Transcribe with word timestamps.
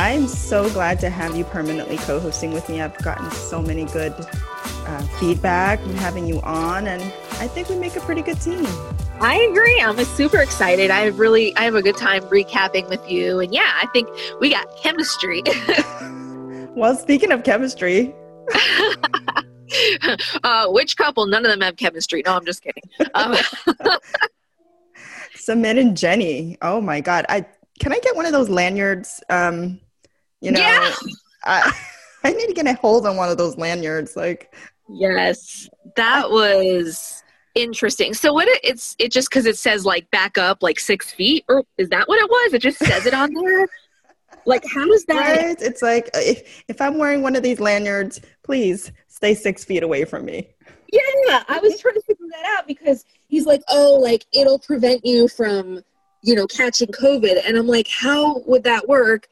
I'm 0.00 0.28
so 0.28 0.70
glad 0.70 0.98
to 1.00 1.10
have 1.10 1.36
you 1.36 1.44
permanently 1.44 1.98
co 1.98 2.18
hosting 2.18 2.52
with 2.52 2.66
me. 2.70 2.80
I've 2.80 2.96
gotten 3.02 3.30
so 3.32 3.60
many 3.60 3.84
good 3.84 4.14
uh, 4.16 5.02
feedback 5.20 5.78
from 5.78 5.94
having 5.94 6.26
you 6.26 6.40
on, 6.40 6.86
and 6.86 7.02
I 7.32 7.46
think 7.46 7.68
we 7.68 7.76
make 7.76 7.96
a 7.96 8.00
pretty 8.00 8.22
good 8.22 8.40
team. 8.40 8.64
I 9.20 9.46
agree. 9.50 9.78
I'm 9.78 10.02
super 10.06 10.38
excited. 10.38 10.90
I 10.90 11.08
really, 11.08 11.54
I 11.54 11.64
have 11.64 11.74
a 11.74 11.82
good 11.82 11.98
time 11.98 12.22
recapping 12.22 12.88
with 12.88 13.10
you, 13.10 13.40
and 13.40 13.52
yeah, 13.52 13.72
I 13.74 13.88
think 13.88 14.08
we 14.40 14.48
got 14.48 14.74
chemistry. 14.78 15.42
well, 16.74 16.96
speaking 16.96 17.30
of 17.30 17.44
chemistry, 17.44 18.14
uh, 20.42 20.68
which 20.68 20.96
couple? 20.96 21.26
None 21.26 21.44
of 21.44 21.50
them 21.50 21.60
have 21.60 21.76
chemistry. 21.76 22.22
No, 22.24 22.36
I'm 22.36 22.46
just 22.46 22.62
kidding. 22.62 22.84
Um, 23.12 23.36
Sumit 25.36 25.78
and 25.78 25.94
Jenny. 25.94 26.56
Oh 26.62 26.80
my 26.80 27.02
God! 27.02 27.26
I 27.28 27.44
can 27.80 27.92
I 27.92 27.98
get 27.98 28.16
one 28.16 28.24
of 28.24 28.32
those 28.32 28.48
lanyards? 28.48 29.22
Um, 29.28 29.78
you 30.40 30.50
know, 30.52 30.60
yeah. 30.60 30.94
I, 31.44 31.72
I 32.24 32.32
need 32.32 32.46
to 32.46 32.54
get 32.54 32.66
a 32.66 32.74
hold 32.74 33.06
on 33.06 33.16
one 33.16 33.30
of 33.30 33.38
those 33.38 33.56
lanyards. 33.56 34.16
Like, 34.16 34.54
yes, 34.88 35.68
that 35.96 36.30
was 36.30 37.22
interesting. 37.54 38.14
So 38.14 38.32
what 38.32 38.48
it, 38.48 38.60
it's 38.62 38.96
it 38.98 39.10
just 39.10 39.30
because 39.30 39.46
it 39.46 39.56
says 39.56 39.84
like 39.84 40.10
back 40.10 40.38
up 40.38 40.62
like 40.62 40.78
six 40.78 41.10
feet, 41.10 41.44
or 41.48 41.64
is 41.78 41.88
that 41.90 42.08
what 42.08 42.18
it 42.18 42.28
was? 42.28 42.54
It 42.54 42.62
just 42.62 42.78
says 42.78 43.06
it 43.06 43.14
on 43.14 43.32
there. 43.32 43.68
Like, 44.46 44.64
how 44.72 44.86
does 44.86 45.04
that? 45.06 45.36
Right? 45.36 45.60
It's 45.60 45.82
like 45.82 46.06
uh, 46.14 46.20
if 46.20 46.64
if 46.68 46.80
I'm 46.80 46.98
wearing 46.98 47.22
one 47.22 47.36
of 47.36 47.42
these 47.42 47.60
lanyards, 47.60 48.20
please 48.42 48.92
stay 49.08 49.34
six 49.34 49.64
feet 49.64 49.82
away 49.82 50.04
from 50.04 50.24
me. 50.24 50.48
Yeah, 50.92 51.44
I 51.48 51.60
was 51.62 51.78
trying 51.78 51.94
to 51.94 52.02
figure 52.02 52.26
that 52.32 52.58
out 52.58 52.66
because 52.66 53.04
he's 53.28 53.46
like, 53.46 53.62
oh, 53.68 53.98
like 54.00 54.24
it'll 54.32 54.58
prevent 54.58 55.04
you 55.06 55.28
from, 55.28 55.82
you 56.22 56.34
know, 56.34 56.46
catching 56.46 56.88
COVID, 56.88 57.42
and 57.46 57.56
I'm 57.56 57.66
like, 57.66 57.88
how 57.88 58.40
would 58.46 58.64
that 58.64 58.88
work? 58.88 59.28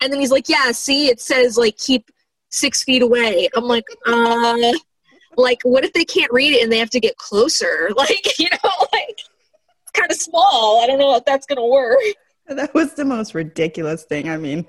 And 0.00 0.12
then 0.12 0.20
he's 0.20 0.30
like, 0.30 0.48
yeah, 0.48 0.70
see, 0.72 1.08
it 1.08 1.20
says 1.20 1.56
like 1.56 1.76
keep 1.76 2.10
six 2.50 2.82
feet 2.82 3.02
away. 3.02 3.48
I'm 3.54 3.64
like, 3.64 3.84
uh, 4.06 4.72
like 5.36 5.60
what 5.62 5.84
if 5.84 5.92
they 5.92 6.04
can't 6.04 6.32
read 6.32 6.52
it 6.52 6.62
and 6.62 6.72
they 6.72 6.78
have 6.78 6.90
to 6.90 7.00
get 7.00 7.16
closer? 7.16 7.90
Like, 7.96 8.38
you 8.38 8.48
know, 8.50 8.70
like 8.92 9.20
kind 9.92 10.10
of 10.10 10.16
small. 10.16 10.80
I 10.82 10.86
don't 10.86 10.98
know 10.98 11.16
if 11.16 11.24
that's 11.24 11.46
gonna 11.46 11.66
work. 11.66 11.98
That 12.46 12.72
was 12.74 12.94
the 12.94 13.04
most 13.04 13.34
ridiculous 13.34 14.04
thing. 14.04 14.28
I 14.28 14.36
mean, 14.36 14.66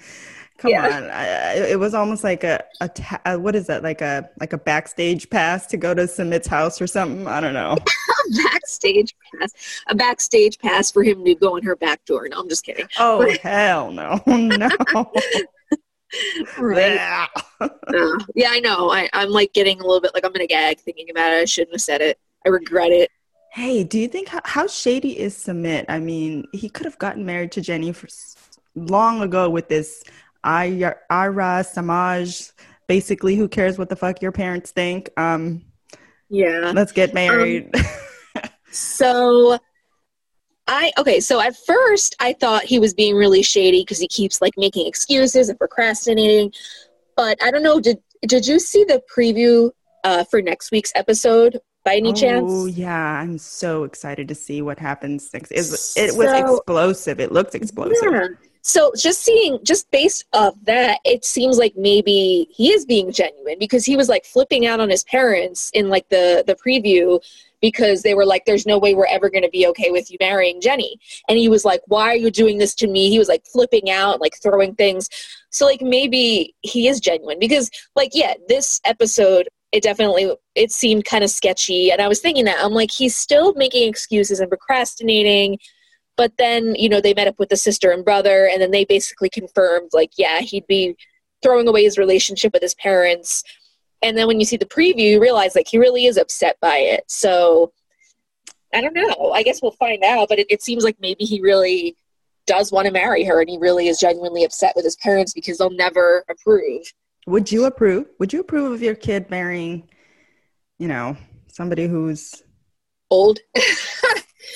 come 0.57 0.71
yeah. 0.71 0.97
on, 0.97 1.03
I, 1.11 1.53
it 1.69 1.79
was 1.79 1.93
almost 1.93 2.23
like 2.23 2.43
a, 2.43 2.63
a, 2.81 2.89
ta- 2.89 3.37
what 3.37 3.55
is 3.55 3.67
that? 3.67 3.83
Like 3.83 4.01
a 4.01 4.29
like 4.39 4.53
a 4.53 4.57
backstage 4.57 5.29
pass 5.29 5.67
to 5.67 5.77
go 5.77 5.93
to 5.93 6.07
Sumit's 6.07 6.47
house 6.47 6.81
or 6.81 6.87
something. 6.87 7.27
I 7.27 7.39
don't 7.39 7.53
know. 7.53 7.77
backstage 8.43 9.15
pass, 9.39 9.53
a 9.87 9.95
backstage 9.95 10.59
pass 10.59 10.91
for 10.91 11.03
him 11.03 11.23
to 11.25 11.35
go 11.35 11.55
in 11.55 11.63
her 11.63 11.75
back 11.75 12.03
door. 12.05 12.27
No, 12.29 12.39
I'm 12.39 12.49
just 12.49 12.65
kidding. 12.65 12.87
Oh 12.97 13.29
hell 13.41 13.91
no, 13.91 14.21
no. 14.27 14.69
right. 16.57 17.27
uh, 17.59 18.17
yeah, 18.35 18.49
I 18.49 18.59
know. 18.59 18.91
I, 18.91 19.09
I'm 19.13 19.29
like 19.29 19.53
getting 19.53 19.79
a 19.79 19.83
little 19.83 20.01
bit 20.01 20.11
like 20.13 20.25
I'm 20.25 20.31
gonna 20.31 20.47
gag 20.47 20.79
thinking 20.79 21.09
about 21.09 21.33
it. 21.33 21.41
I 21.41 21.45
shouldn't 21.45 21.73
have 21.73 21.81
said 21.81 22.01
it. 22.01 22.19
I 22.45 22.49
regret 22.49 22.91
it. 22.91 23.11
Hey, 23.51 23.83
do 23.83 23.99
you 23.99 24.07
think 24.07 24.27
how, 24.27 24.41
how 24.45 24.67
shady 24.67 25.19
is 25.19 25.35
Sumit? 25.35 25.85
I 25.89 25.99
mean, 25.99 26.45
he 26.53 26.69
could 26.69 26.85
have 26.85 26.99
gotten 26.99 27.25
married 27.25 27.51
to 27.53 27.61
Jenny 27.61 27.91
for 27.91 28.07
long 28.75 29.21
ago 29.21 29.49
with 29.49 29.69
this 29.69 30.03
Arya 30.43 30.95
Samaj. 31.63 32.51
Basically, 32.87 33.35
who 33.35 33.47
cares 33.47 33.77
what 33.77 33.89
the 33.89 33.95
fuck 33.95 34.21
your 34.21 34.31
parents 34.31 34.71
think? 34.71 35.09
Um, 35.17 35.63
yeah, 36.29 36.71
let's 36.73 36.91
get 36.91 37.13
married. 37.13 37.75
Um, 37.75 37.83
so 38.71 39.59
I 40.67 40.91
okay, 40.97 41.19
so 41.19 41.41
at 41.41 41.55
first 41.57 42.15
I 42.19 42.33
thought 42.33 42.63
he 42.63 42.79
was 42.79 42.93
being 42.93 43.15
really 43.15 43.41
shady 43.41 43.81
because 43.81 43.99
he 43.99 44.07
keeps 44.07 44.41
like 44.41 44.53
making 44.55 44.87
excuses 44.87 45.49
and 45.49 45.57
procrastinating. 45.57 46.53
But 47.17 47.41
I 47.43 47.51
don't 47.51 47.63
know, 47.63 47.79
did 47.79 47.97
did 48.27 48.45
you 48.45 48.59
see 48.59 48.83
the 48.83 49.01
preview 49.13 49.71
uh, 50.03 50.23
for 50.25 50.41
next 50.41 50.71
week's 50.71 50.91
episode 50.95 51.59
by 51.83 51.95
any 51.95 52.11
oh, 52.11 52.13
chance? 52.13 52.45
Oh 52.47 52.65
yeah, 52.67 53.19
I'm 53.19 53.37
so 53.39 53.83
excited 53.83 54.27
to 54.27 54.35
see 54.35 54.61
what 54.61 54.77
happens 54.77 55.33
next. 55.33 55.51
It, 55.51 55.57
it 55.57 56.15
was 56.15 56.29
so, 56.29 56.55
explosive. 56.55 57.19
It 57.19 57.31
looks 57.31 57.55
explosive. 57.55 58.11
Yeah. 58.11 58.27
So 58.61 58.91
just 58.95 59.23
seeing, 59.23 59.57
just 59.63 59.89
based 59.89 60.25
off 60.33 60.53
that, 60.63 60.99
it 61.05 61.23
seems 61.25 61.57
like 61.57 61.73
maybe 61.77 62.47
he 62.51 62.71
is 62.71 62.85
being 62.85 63.11
genuine 63.11 63.55
because 63.57 63.85
he 63.85 63.95
was 63.95 64.09
like 64.09 64.25
flipping 64.25 64.67
out 64.67 64.79
on 64.79 64.89
his 64.89 65.03
parents 65.05 65.71
in 65.73 65.89
like 65.89 66.07
the 66.09 66.43
the 66.45 66.55
preview 66.55 67.19
because 67.61 68.01
they 68.01 68.13
were 68.13 68.25
like, 68.25 68.45
there's 68.45 68.65
no 68.65 68.77
way 68.77 68.93
we're 68.93 69.05
ever 69.07 69.29
going 69.29 69.43
to 69.43 69.49
be 69.49 69.67
okay 69.67 69.91
with 69.91 70.09
you 70.11 70.17
marrying 70.19 70.61
Jenny. 70.61 70.97
And 71.27 71.37
he 71.37 71.49
was 71.49 71.65
like, 71.65 71.81
why 71.87 72.09
are 72.09 72.15
you 72.15 72.31
doing 72.31 72.57
this 72.57 72.75
to 72.75 72.87
me? 72.87 73.09
He 73.09 73.19
was 73.19 73.27
like 73.27 73.45
flipping 73.51 73.89
out, 73.89 74.21
like 74.21 74.33
throwing 74.41 74.75
things. 74.75 75.09
So, 75.51 75.65
like, 75.65 75.81
maybe 75.81 76.55
he 76.61 76.87
is 76.87 76.99
genuine 76.99 77.39
because, 77.39 77.71
like, 77.95 78.11
yeah, 78.13 78.35
this 78.47 78.79
episode, 78.85 79.49
it 79.71 79.83
definitely 79.83 80.31
it 80.55 80.71
seemed 80.71 81.05
kind 81.05 81.23
of 81.23 81.29
sketchy 81.29 81.91
and 81.91 82.01
i 82.01 82.07
was 82.07 82.19
thinking 82.19 82.45
that 82.45 82.57
i'm 82.59 82.73
like 82.73 82.89
he's 82.89 83.15
still 83.15 83.53
making 83.53 83.87
excuses 83.87 84.39
and 84.39 84.49
procrastinating 84.49 85.59
but 86.17 86.35
then 86.37 86.75
you 86.75 86.89
know 86.89 86.99
they 86.99 87.13
met 87.13 87.27
up 87.27 87.37
with 87.39 87.49
the 87.49 87.55
sister 87.55 87.91
and 87.91 88.03
brother 88.03 88.49
and 88.51 88.61
then 88.61 88.71
they 88.71 88.83
basically 88.83 89.29
confirmed 89.29 89.89
like 89.93 90.11
yeah 90.17 90.39
he'd 90.39 90.65
be 90.67 90.95
throwing 91.41 91.67
away 91.67 91.83
his 91.83 91.97
relationship 91.97 92.51
with 92.53 92.61
his 92.61 92.75
parents 92.75 93.43
and 94.01 94.17
then 94.17 94.27
when 94.27 94.39
you 94.39 94.45
see 94.45 94.57
the 94.57 94.65
preview 94.65 95.11
you 95.11 95.21
realize 95.21 95.55
like 95.55 95.67
he 95.67 95.77
really 95.77 96.05
is 96.05 96.17
upset 96.17 96.57
by 96.61 96.77
it. 96.77 97.03
So 97.07 97.71
i 98.73 98.81
don't 98.81 98.93
know. 98.93 99.31
I 99.31 99.43
guess 99.43 99.61
we'll 99.61 99.71
find 99.71 100.03
out 100.03 100.29
but 100.29 100.39
it, 100.39 100.47
it 100.49 100.61
seems 100.61 100.83
like 100.83 100.97
maybe 100.99 101.23
he 101.23 101.41
really 101.41 101.95
does 102.45 102.71
want 102.71 102.87
to 102.87 102.91
marry 102.91 103.23
her 103.23 103.41
and 103.41 103.49
he 103.49 103.57
really 103.57 103.87
is 103.87 103.99
genuinely 103.99 104.43
upset 104.43 104.73
with 104.75 104.85
his 104.85 104.95
parents 104.97 105.33
because 105.33 105.57
they'll 105.57 105.69
never 105.69 106.25
approve. 106.29 106.81
Would 107.27 107.51
you 107.51 107.65
approve 107.65 108.07
would 108.19 108.33
you 108.33 108.41
approve 108.41 108.71
of 108.71 108.81
your 108.81 108.95
kid 108.95 109.29
marrying 109.29 109.87
you 110.77 110.87
know 110.87 111.17
somebody 111.47 111.87
who's 111.87 112.43
old? 113.09 113.39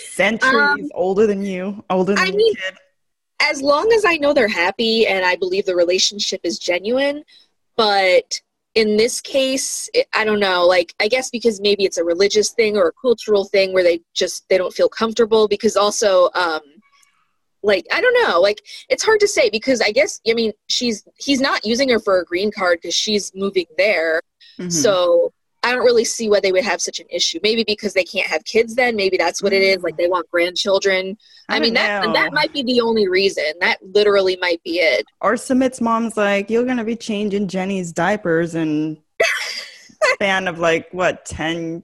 Centuries 0.09 0.53
um, 0.53 0.91
older 0.95 1.27
than 1.27 1.43
you 1.43 1.83
older 1.89 2.15
than 2.15 2.23
I 2.23 2.31
mean, 2.31 2.55
kid? 2.55 2.75
as 3.43 3.61
long 3.61 3.91
as 3.93 4.05
i 4.05 4.15
know 4.17 4.33
they're 4.33 4.47
happy 4.47 5.05
and 5.07 5.25
i 5.25 5.35
believe 5.35 5.65
the 5.65 5.75
relationship 5.75 6.41
is 6.43 6.57
genuine 6.57 7.23
but 7.75 8.39
in 8.75 8.97
this 8.97 9.21
case 9.21 9.89
i 10.13 10.25
don't 10.25 10.39
know 10.39 10.65
like 10.65 10.93
i 10.99 11.07
guess 11.07 11.29
because 11.29 11.61
maybe 11.61 11.83
it's 11.83 11.97
a 11.97 12.03
religious 12.03 12.51
thing 12.51 12.75
or 12.75 12.87
a 12.87 12.91
cultural 12.93 13.45
thing 13.45 13.73
where 13.73 13.83
they 13.83 13.99
just 14.13 14.47
they 14.49 14.57
don't 14.57 14.73
feel 14.73 14.89
comfortable 14.89 15.47
because 15.47 15.75
also 15.75 16.29
um 16.33 16.61
like 17.61 17.85
i 17.91 18.01
don't 18.01 18.27
know 18.27 18.39
like 18.39 18.61
it's 18.89 19.03
hard 19.03 19.19
to 19.19 19.27
say 19.27 19.49
because 19.49 19.79
i 19.81 19.91
guess 19.91 20.19
i 20.27 20.33
mean 20.33 20.51
she's 20.67 21.03
he's 21.17 21.39
not 21.39 21.65
using 21.65 21.89
her 21.89 21.99
for 21.99 22.19
a 22.19 22.25
green 22.25 22.51
card 22.51 22.79
because 22.81 22.95
she's 22.95 23.31
moving 23.35 23.65
there 23.77 24.21
mm-hmm. 24.59 24.69
so 24.69 25.31
I 25.63 25.71
don't 25.71 25.85
really 25.85 26.03
see 26.03 26.29
why 26.29 26.41
they 26.41 26.51
would 26.51 26.63
have 26.65 26.81
such 26.81 26.99
an 26.99 27.07
issue. 27.09 27.39
Maybe 27.41 27.63
because 27.63 27.93
they 27.93 28.03
can't 28.03 28.27
have 28.27 28.43
kids 28.43 28.75
then. 28.75 28.95
Maybe 28.95 29.17
that's 29.17 29.41
what 29.41 29.53
it 29.53 29.61
is. 29.61 29.81
Like 29.81 29.95
they 29.95 30.07
want 30.07 30.29
grandchildren. 30.29 31.17
I, 31.47 31.57
I 31.57 31.59
mean 31.59 31.73
that 31.75 32.05
know. 32.05 32.13
that 32.13 32.33
might 32.33 32.51
be 32.53 32.63
the 32.63 32.81
only 32.81 33.07
reason. 33.07 33.45
That 33.61 33.77
literally 33.81 34.37
might 34.41 34.61
be 34.63 34.79
it. 34.79 35.05
Or 35.21 35.35
Sumit's 35.35 35.79
mom's 35.79 36.17
like, 36.17 36.49
you're 36.49 36.65
gonna 36.65 36.83
be 36.83 36.97
changing 36.97 37.47
Jenny's 37.47 37.93
diapers 37.93 38.55
and 38.55 38.97
span 40.13 40.47
of 40.47 40.59
like 40.59 40.89
what, 40.91 41.25
ten 41.25 41.83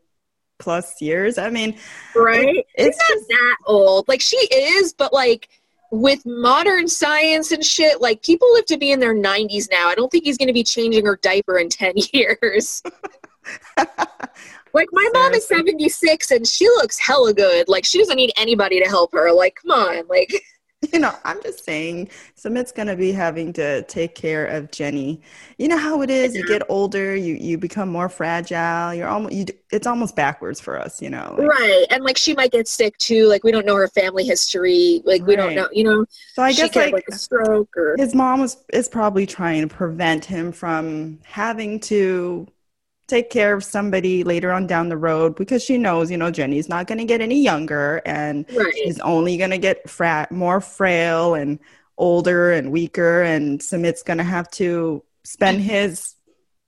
plus 0.59 1.01
years? 1.01 1.37
I 1.37 1.49
mean 1.49 1.77
Right? 2.15 2.47
It, 2.47 2.65
it's 2.75 2.97
not 2.97 3.15
just, 3.15 3.27
that 3.29 3.55
old. 3.65 4.07
Like 4.09 4.21
she 4.21 4.37
is, 4.37 4.93
but 4.93 5.13
like 5.13 5.47
with 5.91 6.25
modern 6.25 6.87
science 6.87 7.51
and 7.51 7.63
shit, 7.63 8.01
like 8.01 8.21
people 8.21 8.51
live 8.53 8.65
to 8.67 8.77
be 8.77 8.91
in 8.91 8.99
their 8.99 9.15
90s 9.15 9.69
now. 9.71 9.87
I 9.87 9.95
don't 9.95 10.11
think 10.11 10.23
he's 10.23 10.37
going 10.37 10.47
to 10.47 10.53
be 10.53 10.63
changing 10.63 11.05
her 11.05 11.17
diaper 11.17 11.57
in 11.57 11.69
10 11.69 11.93
years. 12.13 12.83
like 14.73 14.87
my 14.91 15.09
mom 15.13 15.33
is 15.33 15.47
76 15.47 16.31
and 16.31 16.47
she 16.47 16.67
looks 16.67 16.99
hella 16.99 17.33
good. 17.33 17.67
Like 17.67 17.85
she 17.85 17.97
doesn't 17.97 18.15
need 18.15 18.31
anybody 18.37 18.81
to 18.81 18.87
help 18.87 19.11
her. 19.13 19.31
Like 19.31 19.55
come 19.61 19.71
on, 19.71 20.07
like 20.07 20.33
you 20.93 20.99
know, 20.99 21.13
I'm 21.25 21.41
just 21.43 21.65
saying 21.65 22.09
Sumit's 22.35 22.71
gonna 22.71 22.95
be 22.95 23.11
having 23.11 23.51
to 23.53 23.83
take 23.83 24.15
care 24.15 24.45
of 24.45 24.71
Jenny. 24.71 25.21
You 25.57 25.67
know 25.67 25.77
how 25.77 26.01
it 26.03 26.09
is. 26.09 26.33
You 26.33 26.47
get 26.47 26.61
older, 26.69 27.15
you 27.15 27.35
you 27.35 27.57
become 27.57 27.89
more 27.89 28.07
fragile. 28.07 28.93
You're 28.93 29.07
almost 29.07 29.33
you. 29.33 29.45
It's 29.71 29.85
almost 29.85 30.15
backwards 30.15 30.61
for 30.61 30.79
us, 30.79 31.01
you 31.01 31.09
know. 31.09 31.35
Like, 31.37 31.47
right, 31.49 31.85
and 31.89 32.03
like 32.03 32.17
she 32.17 32.33
might 32.33 32.51
get 32.51 32.67
sick 32.69 32.97
too. 32.97 33.27
Like 33.27 33.43
we 33.43 33.51
don't 33.51 33.65
know 33.65 33.75
her 33.75 33.89
family 33.89 34.23
history. 34.23 35.01
Like 35.03 35.25
we 35.25 35.35
don't 35.35 35.53
know, 35.53 35.67
you 35.73 35.83
know. 35.83 36.05
So 36.33 36.43
I 36.43 36.53
guess 36.53 36.73
like, 36.73 36.93
like 36.93 37.05
a 37.11 37.15
stroke 37.15 37.75
or 37.75 37.95
his 37.97 38.15
mom 38.15 38.39
was 38.39 38.55
is 38.71 38.87
probably 38.87 39.25
trying 39.25 39.67
to 39.67 39.75
prevent 39.75 40.23
him 40.23 40.53
from 40.53 41.19
having 41.25 41.81
to 41.81 42.47
take 43.09 43.29
care 43.29 43.53
of 43.53 43.63
somebody 43.63 44.23
later 44.23 44.51
on 44.51 44.67
down 44.67 44.89
the 44.89 44.97
road 44.97 45.35
because 45.35 45.63
she 45.63 45.77
knows, 45.77 46.11
you 46.11 46.17
know, 46.17 46.31
Jenny's 46.31 46.69
not 46.69 46.87
going 46.87 46.99
to 46.99 47.05
get 47.05 47.21
any 47.21 47.41
younger 47.41 48.01
and 48.05 48.45
right. 48.55 48.73
she's 48.75 48.99
only 48.99 49.37
going 49.37 49.49
to 49.49 49.57
get 49.57 49.89
fra- 49.89 50.27
more 50.31 50.61
frail 50.61 51.35
and 51.35 51.59
older 51.97 52.51
and 52.51 52.71
weaker. 52.71 53.23
And 53.23 53.61
Sumit's 53.61 54.03
going 54.03 54.19
to 54.19 54.23
have 54.23 54.49
to 54.51 55.03
spend 55.23 55.61
his 55.61 56.15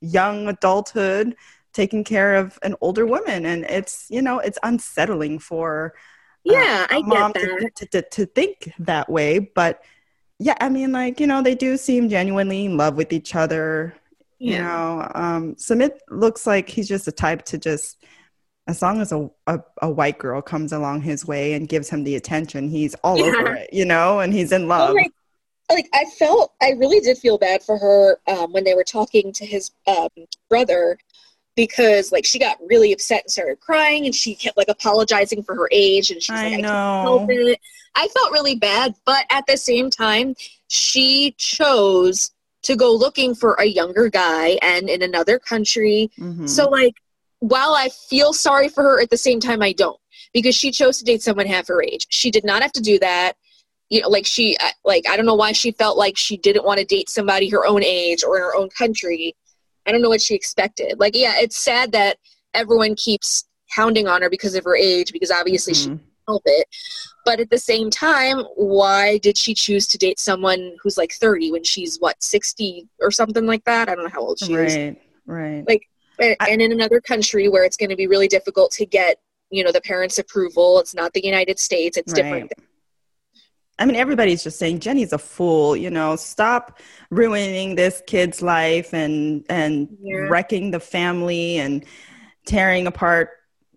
young 0.00 0.48
adulthood 0.48 1.36
taking 1.72 2.04
care 2.04 2.34
of 2.34 2.58
an 2.62 2.74
older 2.80 3.06
woman. 3.06 3.46
And 3.46 3.64
it's, 3.64 4.06
you 4.10 4.20
know, 4.20 4.38
it's 4.38 4.58
unsettling 4.62 5.38
for 5.38 5.94
uh, 6.48 6.52
yeah, 6.52 6.86
uh, 6.90 6.96
I 6.96 7.02
mom 7.02 7.32
to, 7.34 7.70
to, 7.76 7.86
to, 7.86 8.02
to 8.02 8.26
think 8.26 8.72
that 8.80 9.08
way. 9.08 9.38
But 9.38 9.82
yeah, 10.38 10.56
I 10.60 10.68
mean, 10.68 10.90
like 10.92 11.20
you 11.20 11.26
know, 11.26 11.42
they 11.42 11.54
do 11.54 11.76
seem 11.76 12.08
genuinely 12.08 12.64
in 12.64 12.76
love 12.76 12.96
with 12.96 13.12
each 13.12 13.34
other. 13.34 13.94
Yeah. 14.42 14.56
You 14.56 14.62
know, 14.64 15.10
um, 15.14 15.54
Sumit 15.54 15.98
looks 16.10 16.48
like 16.48 16.68
he's 16.68 16.88
just 16.88 17.06
a 17.06 17.12
type 17.12 17.44
to 17.44 17.58
just, 17.58 18.04
as 18.66 18.82
long 18.82 19.00
as 19.00 19.12
a, 19.12 19.30
a, 19.46 19.60
a, 19.82 19.88
white 19.88 20.18
girl 20.18 20.42
comes 20.42 20.72
along 20.72 21.02
his 21.02 21.24
way 21.24 21.52
and 21.52 21.68
gives 21.68 21.88
him 21.88 22.02
the 22.02 22.16
attention, 22.16 22.68
he's 22.68 22.96
all 23.04 23.16
yeah. 23.16 23.26
over 23.26 23.54
it, 23.54 23.72
you 23.72 23.84
know, 23.84 24.18
and 24.18 24.32
he's 24.32 24.50
in 24.50 24.66
love. 24.66 24.94
like, 24.94 25.12
like, 25.70 25.88
I 25.94 26.06
felt, 26.18 26.54
I 26.60 26.70
really 26.70 26.98
did 26.98 27.18
feel 27.18 27.38
bad 27.38 27.62
for 27.62 27.78
her 27.78 28.18
um, 28.26 28.52
when 28.52 28.64
they 28.64 28.74
were 28.74 28.82
talking 28.82 29.32
to 29.32 29.46
his 29.46 29.70
um, 29.86 30.08
brother 30.48 30.98
because 31.54 32.10
like 32.10 32.24
she 32.24 32.40
got 32.40 32.58
really 32.66 32.92
upset 32.92 33.22
and 33.22 33.30
started 33.30 33.60
crying 33.60 34.06
and 34.06 34.14
she 34.14 34.34
kept 34.34 34.56
like 34.56 34.68
apologizing 34.68 35.44
for 35.44 35.54
her 35.54 35.68
age 35.70 36.10
and 36.10 36.20
she's 36.20 36.34
I 36.34 36.48
like 36.48 36.60
know. 36.62 36.68
I 36.68 36.72
can't 36.72 37.08
help 37.08 37.30
it. 37.30 37.60
I 37.94 38.08
felt 38.08 38.32
really 38.32 38.56
bad, 38.56 38.94
but 39.04 39.24
at 39.30 39.46
the 39.46 39.56
same 39.56 39.88
time, 39.88 40.34
she 40.68 41.34
chose 41.38 42.32
to 42.62 42.76
go 42.76 42.92
looking 42.92 43.34
for 43.34 43.54
a 43.54 43.64
younger 43.64 44.08
guy 44.08 44.58
and 44.62 44.88
in 44.88 45.02
another 45.02 45.38
country. 45.38 46.10
Mm-hmm. 46.18 46.46
So, 46.46 46.68
like, 46.68 46.94
while 47.40 47.74
I 47.74 47.88
feel 47.88 48.32
sorry 48.32 48.68
for 48.68 48.82
her, 48.82 49.00
at 49.00 49.10
the 49.10 49.16
same 49.16 49.40
time, 49.40 49.62
I 49.62 49.72
don't 49.72 49.98
because 50.32 50.54
she 50.54 50.70
chose 50.70 50.98
to 50.98 51.04
date 51.04 51.22
someone 51.22 51.46
half 51.46 51.68
her 51.68 51.82
age. 51.82 52.06
She 52.08 52.30
did 52.30 52.44
not 52.44 52.62
have 52.62 52.72
to 52.72 52.80
do 52.80 52.98
that. 53.00 53.34
You 53.90 54.00
know, 54.00 54.08
like 54.08 54.24
she, 54.24 54.56
like 54.84 55.04
I 55.08 55.16
don't 55.16 55.26
know 55.26 55.34
why 55.34 55.52
she 55.52 55.72
felt 55.72 55.98
like 55.98 56.16
she 56.16 56.36
didn't 56.36 56.64
want 56.64 56.78
to 56.78 56.86
date 56.86 57.10
somebody 57.10 57.48
her 57.50 57.66
own 57.66 57.82
age 57.84 58.24
or 58.24 58.36
in 58.36 58.42
her 58.42 58.56
own 58.56 58.70
country. 58.70 59.34
I 59.86 59.92
don't 59.92 60.00
know 60.00 60.08
what 60.08 60.22
she 60.22 60.34
expected. 60.34 60.98
Like, 60.98 61.16
yeah, 61.16 61.34
it's 61.36 61.58
sad 61.58 61.92
that 61.92 62.18
everyone 62.54 62.94
keeps 62.94 63.44
hounding 63.70 64.06
on 64.06 64.22
her 64.22 64.30
because 64.30 64.54
of 64.54 64.64
her 64.64 64.76
age, 64.76 65.12
because 65.12 65.30
obviously 65.30 65.74
mm-hmm. 65.74 65.96
she 65.96 66.00
help 66.26 66.42
it. 66.46 66.66
But 67.24 67.40
at 67.40 67.50
the 67.50 67.58
same 67.58 67.90
time, 67.90 68.40
why 68.56 69.18
did 69.18 69.38
she 69.38 69.54
choose 69.54 69.86
to 69.88 69.98
date 69.98 70.18
someone 70.18 70.76
who's 70.82 70.96
like 70.96 71.12
30 71.12 71.52
when 71.52 71.64
she's 71.64 71.98
what, 71.98 72.22
60 72.22 72.88
or 73.00 73.10
something 73.10 73.46
like 73.46 73.64
that? 73.64 73.88
I 73.88 73.94
don't 73.94 74.04
know 74.04 74.10
how 74.10 74.20
old 74.20 74.38
she 74.40 74.56
right, 74.56 74.66
is. 74.66 74.76
Right, 74.76 74.96
right. 75.26 75.68
Like, 75.68 75.88
I, 76.20 76.36
and 76.50 76.60
in 76.60 76.72
another 76.72 77.00
country 77.00 77.48
where 77.48 77.64
it's 77.64 77.76
going 77.76 77.90
to 77.90 77.96
be 77.96 78.06
really 78.06 78.28
difficult 78.28 78.72
to 78.72 78.86
get, 78.86 79.18
you 79.50 79.62
know, 79.62 79.72
the 79.72 79.80
parents' 79.80 80.18
approval. 80.18 80.80
It's 80.80 80.94
not 80.94 81.12
the 81.12 81.24
United 81.24 81.58
States, 81.58 81.96
it's 81.96 82.12
right. 82.12 82.22
different. 82.22 82.52
I 83.78 83.84
mean, 83.84 83.96
everybody's 83.96 84.44
just 84.44 84.58
saying 84.58 84.80
Jenny's 84.80 85.12
a 85.12 85.18
fool. 85.18 85.76
You 85.76 85.90
know, 85.90 86.14
stop 86.16 86.78
ruining 87.10 87.74
this 87.74 88.02
kid's 88.06 88.42
life 88.42 88.92
and 88.92 89.44
and 89.48 89.88
yeah. 90.00 90.16
wrecking 90.28 90.70
the 90.70 90.80
family 90.80 91.58
and 91.58 91.84
tearing 92.46 92.86
apart 92.86 93.30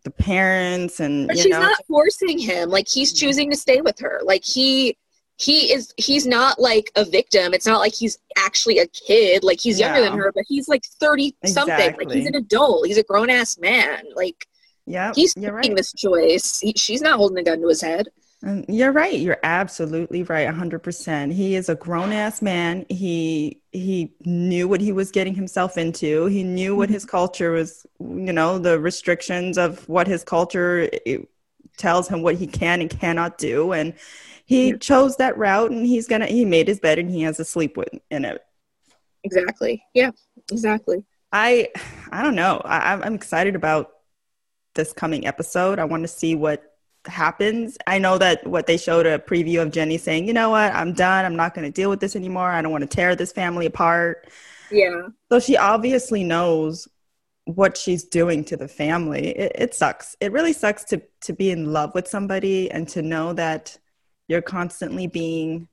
the 0.05 0.11
parents 0.11 0.99
and 1.01 1.27
but 1.27 1.37
she's 1.37 1.47
know. 1.47 1.59
not 1.59 1.83
forcing 1.87 2.39
him 2.39 2.69
like 2.69 2.87
he's 2.87 3.11
mm-hmm. 3.11 3.25
choosing 3.25 3.51
to 3.51 3.57
stay 3.57 3.81
with 3.81 3.99
her 3.99 4.21
like 4.23 4.43
he 4.45 4.95
he 5.37 5.73
is 5.73 5.93
he's 5.97 6.25
not 6.25 6.59
like 6.59 6.89
a 6.95 7.03
victim 7.03 7.53
it's 7.53 7.65
not 7.65 7.79
like 7.79 7.93
he's 7.93 8.17
actually 8.37 8.77
a 8.77 8.87
kid 8.87 9.43
like 9.43 9.59
he's 9.59 9.79
younger 9.79 9.99
yeah. 9.99 10.09
than 10.09 10.17
her 10.17 10.31
but 10.33 10.45
he's 10.47 10.69
like 10.69 10.85
30 10.85 11.35
something 11.45 11.73
exactly. 11.73 12.05
like 12.05 12.15
he's 12.15 12.27
an 12.27 12.35
adult 12.35 12.85
he's 12.85 12.99
a 12.99 13.03
grown-ass 13.03 13.57
man 13.57 14.03
like 14.15 14.45
yeah 14.85 15.11
he's 15.15 15.35
making 15.35 15.53
right. 15.53 15.75
this 15.75 15.91
choice 15.91 16.59
he, 16.61 16.71
she's 16.77 17.01
not 17.01 17.17
holding 17.17 17.39
a 17.39 17.43
gun 17.43 17.59
to 17.59 17.67
his 17.67 17.81
head 17.81 18.07
you're 18.67 18.91
right. 18.91 19.17
You're 19.17 19.39
absolutely 19.43 20.23
right. 20.23 20.47
100%. 20.47 21.33
He 21.33 21.55
is 21.55 21.67
a 21.67 21.75
grown 21.75 22.11
ass 22.11 22.41
man. 22.41 22.85
He 22.89 23.61
he 23.71 24.13
knew 24.23 24.67
what 24.67 24.81
he 24.81 24.91
was 24.91 25.11
getting 25.11 25.33
himself 25.33 25.77
into. 25.77 26.27
He 26.27 26.43
knew 26.43 26.75
what 26.75 26.89
his 26.89 27.03
mm-hmm. 27.03 27.11
culture 27.11 27.51
was, 27.51 27.85
you 27.99 28.31
know, 28.31 28.59
the 28.59 28.79
restrictions 28.79 29.57
of 29.57 29.87
what 29.89 30.07
his 30.07 30.23
culture 30.23 30.89
tells 31.77 32.07
him 32.07 32.21
what 32.21 32.35
he 32.35 32.47
can 32.47 32.81
and 32.81 32.89
cannot 32.89 33.37
do 33.37 33.73
and 33.73 33.93
he 34.45 34.69
yeah. 34.69 34.77
chose 34.77 35.17
that 35.17 35.37
route 35.37 35.71
and 35.71 35.85
he's 35.85 36.07
going 36.07 36.21
to 36.21 36.27
he 36.27 36.45
made 36.45 36.67
his 36.67 36.79
bed 36.79 36.99
and 36.99 37.09
he 37.09 37.23
has 37.23 37.37
to 37.37 37.45
sleep 37.45 37.75
with 37.75 37.89
in 38.11 38.25
it. 38.25 38.45
Exactly. 39.23 39.83
Yeah, 39.93 40.11
exactly. 40.51 41.03
I 41.31 41.69
I 42.11 42.21
don't 42.21 42.35
know. 42.35 42.61
I 42.63 42.93
I'm 42.93 43.15
excited 43.15 43.55
about 43.55 43.91
this 44.75 44.93
coming 44.93 45.25
episode. 45.25 45.79
I 45.79 45.85
want 45.85 46.03
to 46.03 46.07
see 46.07 46.35
what 46.35 46.74
happens. 47.07 47.77
I 47.87 47.97
know 47.97 48.17
that 48.17 48.45
what 48.45 48.67
they 48.67 48.77
showed 48.77 49.05
a 49.05 49.19
preview 49.19 49.61
of 49.61 49.71
Jenny 49.71 49.97
saying, 49.97 50.27
you 50.27 50.33
know 50.33 50.49
what, 50.49 50.73
I'm 50.73 50.93
done. 50.93 51.25
I'm 51.25 51.35
not 51.35 51.53
going 51.53 51.65
to 51.65 51.71
deal 51.71 51.89
with 51.89 51.99
this 51.99 52.15
anymore. 52.15 52.49
I 52.49 52.61
don't 52.61 52.71
want 52.71 52.89
to 52.89 52.95
tear 52.95 53.15
this 53.15 53.31
family 53.31 53.65
apart. 53.65 54.29
Yeah. 54.71 55.07
So 55.31 55.39
she 55.39 55.57
obviously 55.57 56.23
knows 56.23 56.87
what 57.45 57.77
she's 57.77 58.03
doing 58.03 58.43
to 58.45 58.57
the 58.57 58.67
family. 58.67 59.27
It, 59.27 59.51
it 59.55 59.73
sucks. 59.73 60.15
It 60.19 60.31
really 60.31 60.53
sucks 60.53 60.83
to 60.85 61.01
to 61.21 61.33
be 61.33 61.51
in 61.51 61.71
love 61.71 61.93
with 61.93 62.07
somebody 62.07 62.71
and 62.71 62.87
to 62.89 63.01
know 63.01 63.33
that 63.33 63.77
you're 64.27 64.41
constantly 64.41 65.07
being 65.07 65.67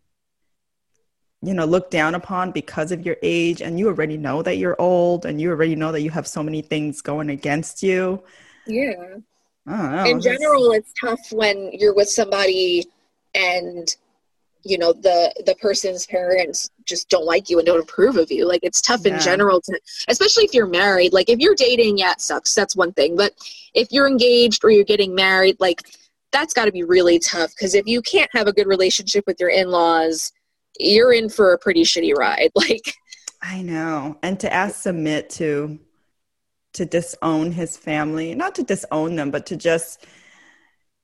you 1.43 1.55
know 1.55 1.65
looked 1.65 1.91
down 1.91 2.15
upon 2.15 2.53
because 2.53 2.93
of 2.93 3.05
your 3.05 3.17
age 3.23 3.61
and 3.61 3.79
you 3.79 3.89
already 3.89 4.17
know 4.17 4.43
that 4.43 4.59
you're 4.59 4.81
old 4.81 5.27
and 5.27 5.41
you 5.41 5.51
already 5.51 5.75
know 5.75 5.93
that 5.93 6.03
you 6.03 6.11
have 6.11 6.27
so 6.27 6.43
many 6.43 6.63
things 6.63 7.01
going 7.01 7.31
against 7.31 7.83
you 7.83 8.23
yeah 8.67 9.17
Oh, 9.67 10.05
in 10.05 10.21
general, 10.21 10.73
it's 10.73 10.93
tough 11.01 11.21
when 11.31 11.71
you're 11.73 11.95
with 11.95 12.09
somebody 12.09 12.87
and 13.35 13.95
you 14.65 14.79
know 14.79 14.93
the 14.93 15.33
the 15.47 15.55
person's 15.57 16.07
parents 16.07 16.71
just 16.85 17.09
don't 17.09 17.25
like 17.25 17.51
you 17.51 17.59
and 17.59 17.67
don't 17.67 17.81
approve 17.81 18.17
of 18.17 18.31
you. 18.31 18.47
Like 18.47 18.61
it's 18.63 18.81
tough 18.81 19.03
yeah. 19.05 19.15
in 19.15 19.21
general 19.21 19.61
to 19.63 19.81
especially 20.09 20.45
if 20.45 20.55
you're 20.55 20.67
married. 20.67 21.13
Like 21.13 21.29
if 21.29 21.39
you're 21.39 21.55
dating 21.55 21.99
yeah 21.99 22.13
it 22.13 22.21
sucks. 22.21 22.55
That's 22.55 22.77
one 22.77 22.93
thing. 22.93 23.17
But 23.17 23.35
if 23.75 23.89
you're 23.91 24.09
engaged 24.09 24.65
or 24.65 24.71
you're 24.71 24.85
getting 24.85 25.15
married 25.15 25.57
like 25.61 25.83
that's 26.33 26.55
got 26.55 26.65
to 26.65 26.73
be 26.73 26.83
really 26.83 27.19
tough 27.19 27.51
because 27.51 27.75
if 27.75 27.87
you 27.87 28.01
can't 28.03 28.31
have 28.33 28.47
a 28.47 28.53
good 28.53 28.67
relationship 28.67 29.25
with 29.27 29.39
your 29.39 29.51
in-laws 29.51 30.33
you're 30.79 31.13
in 31.13 31.29
for 31.29 31.53
a 31.53 31.59
pretty 31.59 31.83
shitty 31.83 32.15
ride. 32.17 32.51
Like 32.57 32.95
i 33.43 33.61
know. 33.61 34.19
And 34.23 34.39
to 34.41 34.53
ask 34.53 34.85
Sumit 34.85 35.29
to 35.31 35.81
to 36.75 36.85
disown 36.85 37.53
his 37.53 37.77
family, 37.77 38.35
not 38.35 38.55
to 38.55 38.63
disown 38.63 39.17
them, 39.17 39.31
but 39.31 39.47
to 39.47 39.57
just, 39.57 40.07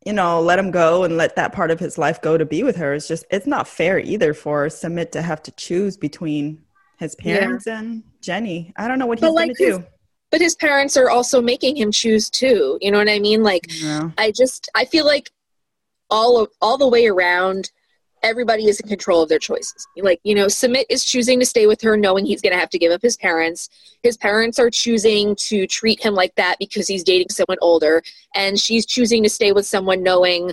you 0.07 0.13
know, 0.13 0.41
let 0.41 0.59
him 0.59 0.71
go 0.71 1.05
and 1.05 1.17
let 1.17 1.37
that 1.37 1.53
part 1.53 1.71
of 1.71 1.79
his 1.79 1.99
life 1.99 2.23
go 2.23 2.39
to 2.39 2.47
be 2.47 2.63
with 2.63 2.77
her. 2.77 2.95
It's 2.95 3.09
just, 3.09 3.25
it's 3.31 3.47
not 3.47 3.69
fair 3.69 3.99
either 3.99 4.33
for 4.33 4.67
Sumit 4.67 5.11
to 5.13 5.23
have 5.23 5.43
to 5.43 5.51
choose 5.53 5.97
between 5.97 6.63
his 6.99 7.15
parents 7.15 7.67
yeah. 7.67 7.81
and 7.81 8.03
Jenny. 8.21 8.73
I 8.77 8.89
don't 8.89 8.99
know 8.99 9.07
what 9.07 9.19
he's 9.19 9.29
like 9.31 9.49
going 9.49 9.55
to 9.57 9.79
do. 9.79 9.87
But 10.31 10.41
his 10.41 10.57
parents 10.57 10.97
are 10.97 11.11
also 11.11 11.41
making 11.41 11.77
him 11.77 11.91
choose 11.91 12.29
too. 12.29 12.79
You 12.81 12.91
know 12.91 12.99
what 12.99 13.09
I 13.09 13.19
mean? 13.19 13.43
Like, 13.43 13.67
yeah. 13.69 14.11
I 14.19 14.31
just, 14.31 14.69
I 14.75 14.85
feel 14.85 15.07
like 15.07 15.31
all 16.11 16.41
of, 16.41 16.51
all 16.61 16.77
the 16.79 16.89
way 16.89 17.07
around, 17.07 17.71
everybody 18.29 18.67
is 18.67 18.79
in 18.81 18.89
control 18.89 19.23
of 19.23 19.29
their 19.29 19.39
choices. 19.39 19.87
Like, 19.97 20.21
you 20.23 20.35
know, 20.35 20.47
Sumit 20.47 20.85
is 20.89 21.05
choosing 21.05 21.41
to 21.41 21.47
stay 21.47 21.67
with 21.67 21.81
her 21.83 21.97
knowing 21.97 22.27
he's 22.27 22.41
going 22.41 22.53
to 22.53 22.59
have 22.59 22.71
to 22.71 22.79
give 22.79 22.93
up 22.93 23.03
his 23.03 23.17
parents. 23.17 23.69
His 24.03 24.17
parents 24.17 24.59
are 24.59 24.71
choosing 24.71 25.35
to 25.37 25.67
treat 25.67 26.03
him 26.05 26.15
like 26.15 26.35
that 26.37 26.57
because 26.59 26.87
he's 26.87 27.03
dating 27.03 27.31
someone 27.31 27.59
older. 27.61 28.03
And 28.35 28.59
she's 28.59 28.87
choosing 28.87 29.23
to 29.23 29.29
stay 29.29 29.53
with 29.53 29.67
someone 29.67 30.03
knowing 30.03 30.53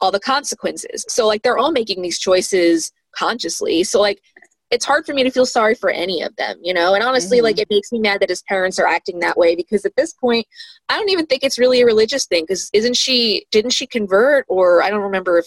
all 0.00 0.10
the 0.10 0.20
consequences. 0.20 1.04
So, 1.08 1.26
like, 1.26 1.42
they're 1.42 1.58
all 1.58 1.72
making 1.72 2.02
these 2.02 2.18
choices 2.18 2.92
consciously. 3.12 3.82
So, 3.84 4.00
like, 4.00 4.22
it's 4.70 4.84
hard 4.84 5.06
for 5.06 5.14
me 5.14 5.22
to 5.22 5.30
feel 5.30 5.46
sorry 5.46 5.74
for 5.74 5.90
any 5.90 6.22
of 6.22 6.34
them, 6.36 6.58
you 6.62 6.74
know? 6.74 6.94
And 6.94 7.04
honestly, 7.04 7.38
mm-hmm. 7.38 7.44
like, 7.44 7.58
it 7.58 7.70
makes 7.70 7.92
me 7.92 8.00
mad 8.00 8.20
that 8.20 8.28
his 8.28 8.42
parents 8.42 8.78
are 8.78 8.86
acting 8.86 9.20
that 9.20 9.36
way 9.36 9.54
because 9.54 9.84
at 9.84 9.94
this 9.96 10.12
point, 10.12 10.46
I 10.88 10.98
don't 10.98 11.10
even 11.10 11.26
think 11.26 11.44
it's 11.44 11.58
really 11.58 11.80
a 11.80 11.86
religious 11.86 12.26
thing 12.26 12.44
because 12.44 12.68
isn't 12.72 12.96
she, 12.96 13.46
didn't 13.50 13.70
she 13.70 13.86
convert? 13.86 14.44
Or 14.48 14.82
I 14.82 14.90
don't 14.90 15.02
remember 15.02 15.38
if 15.38 15.46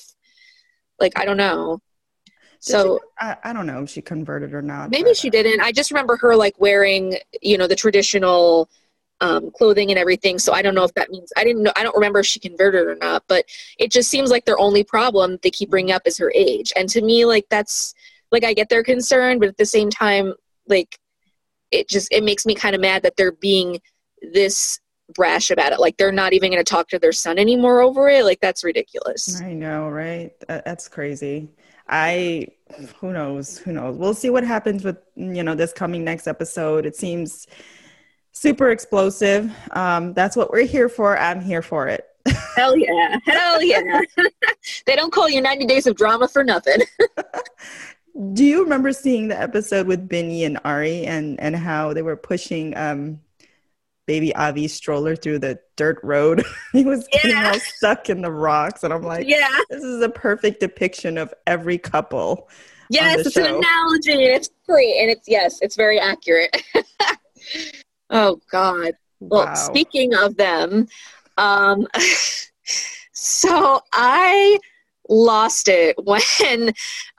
like 0.99 1.17
I 1.17 1.25
don't 1.25 1.37
know. 1.37 1.81
So 2.61 2.99
she, 2.99 3.25
I, 3.25 3.37
I, 3.45 3.53
don't 3.53 3.65
know 3.65 3.83
if 3.83 3.89
she 3.89 4.01
converted 4.01 4.53
or 4.53 4.61
not. 4.61 4.91
Maybe 4.91 5.13
she 5.13 5.29
didn't. 5.29 5.61
I 5.61 5.71
just 5.71 5.91
remember 5.91 6.17
her 6.17 6.35
like 6.35 6.59
wearing, 6.59 7.15
you 7.41 7.57
know, 7.57 7.67
the 7.67 7.75
traditional 7.75 8.69
um, 9.21 9.51
clothing 9.51 9.91
and 9.91 9.99
everything. 9.99 10.39
So 10.39 10.51
I 10.53 10.61
don't 10.61 10.75
know 10.75 10.83
if 10.83 10.93
that 10.95 11.09
means 11.09 11.31
I 11.37 11.43
didn't 11.43 11.63
know. 11.63 11.71
I 11.77 11.83
don't 11.83 11.95
remember 11.95 12.19
if 12.19 12.25
she 12.25 12.39
converted 12.39 12.85
or 12.85 12.95
not. 12.95 13.23
But 13.27 13.45
it 13.77 13.91
just 13.91 14.09
seems 14.09 14.29
like 14.29 14.45
their 14.45 14.59
only 14.59 14.83
problem 14.83 15.37
they 15.41 15.51
keep 15.51 15.69
bringing 15.69 15.93
up 15.93 16.01
is 16.05 16.17
her 16.17 16.31
age. 16.35 16.73
And 16.75 16.89
to 16.89 17.01
me, 17.01 17.25
like 17.25 17.45
that's 17.49 17.93
like 18.31 18.43
I 18.43 18.53
get 18.53 18.69
their 18.69 18.83
concern, 18.83 19.39
but 19.39 19.49
at 19.49 19.57
the 19.57 19.65
same 19.65 19.89
time, 19.89 20.33
like 20.67 20.99
it 21.71 21.87
just 21.87 22.11
it 22.11 22.23
makes 22.23 22.45
me 22.45 22.55
kind 22.55 22.75
of 22.75 22.81
mad 22.81 23.03
that 23.03 23.15
they're 23.15 23.31
being 23.31 23.79
this 24.33 24.79
brash 25.13 25.51
about 25.51 25.71
it. 25.71 25.79
Like 25.79 25.97
they're 25.97 26.11
not 26.11 26.33
even 26.33 26.51
going 26.51 26.63
to 26.63 26.69
talk 26.69 26.89
to 26.89 26.99
their 26.99 27.11
son 27.11 27.37
anymore 27.37 27.81
over 27.81 28.09
it. 28.09 28.23
Like 28.25 28.39
that's 28.39 28.63
ridiculous. 28.63 29.41
I 29.41 29.53
know, 29.53 29.89
right? 29.89 30.31
That's 30.47 30.87
crazy. 30.87 31.49
I 31.87 32.47
who 32.99 33.13
knows, 33.13 33.57
who 33.57 33.73
knows. 33.73 33.97
We'll 33.97 34.13
see 34.13 34.29
what 34.29 34.43
happens 34.43 34.83
with 34.83 34.97
you 35.15 35.43
know 35.43 35.55
this 35.55 35.73
coming 35.73 36.03
next 36.03 36.27
episode. 36.27 36.85
It 36.85 36.95
seems 36.95 37.47
super 38.31 38.69
explosive. 38.69 39.51
Um, 39.71 40.13
that's 40.13 40.35
what 40.35 40.51
we're 40.51 40.65
here 40.65 40.89
for. 40.89 41.17
I'm 41.17 41.41
here 41.41 41.61
for 41.61 41.87
it. 41.87 42.05
Hell 42.55 42.77
yeah. 42.77 43.17
Hell 43.25 43.61
yeah. 43.63 44.01
they 44.85 44.95
don't 44.95 45.11
call 45.11 45.29
you 45.29 45.41
90 45.41 45.65
days 45.65 45.87
of 45.87 45.95
drama 45.95 46.27
for 46.27 46.43
nothing. 46.43 46.79
Do 48.33 48.43
you 48.43 48.63
remember 48.63 48.91
seeing 48.91 49.29
the 49.29 49.39
episode 49.39 49.87
with 49.87 50.07
Binny 50.07 50.43
and 50.43 50.59
Ari 50.65 51.05
and 51.05 51.39
and 51.39 51.55
how 51.55 51.93
they 51.93 52.01
were 52.01 52.17
pushing 52.17 52.75
um 52.75 53.21
baby 54.09 54.33
Avi 54.33 54.67
stroller 54.67 55.15
through 55.15 55.37
the 55.37 55.59
dirt 55.75 55.99
road. 56.01 56.43
he 56.73 56.83
was 56.83 57.07
yeah. 57.13 57.21
getting 57.21 57.37
all 57.37 57.59
stuck 57.59 58.09
in 58.09 58.23
the 58.23 58.31
rocks. 58.31 58.83
And 58.83 58.91
I'm 58.91 59.03
like, 59.03 59.27
yeah, 59.29 59.55
this 59.69 59.83
is 59.83 60.01
a 60.01 60.09
perfect 60.09 60.61
depiction 60.61 61.15
of 61.19 61.31
every 61.45 61.77
couple. 61.77 62.49
Yes, 62.89 63.19
it's 63.19 63.33
show. 63.33 63.45
an 63.45 63.57
analogy, 63.57 64.13
and 64.13 64.21
it's 64.21 64.49
great, 64.65 64.95
and 64.99 65.11
it's 65.11 65.27
yes, 65.27 65.59
it's 65.61 65.75
very 65.75 65.99
accurate. 65.99 66.59
oh 68.09 68.41
God. 68.51 68.93
Well, 69.19 69.45
wow. 69.45 69.53
speaking 69.53 70.15
of 70.15 70.37
them, 70.37 70.87
um, 71.37 71.85
so 73.11 73.81
I 73.93 74.57
lost 75.07 75.67
it 75.67 75.95
when 76.03 76.73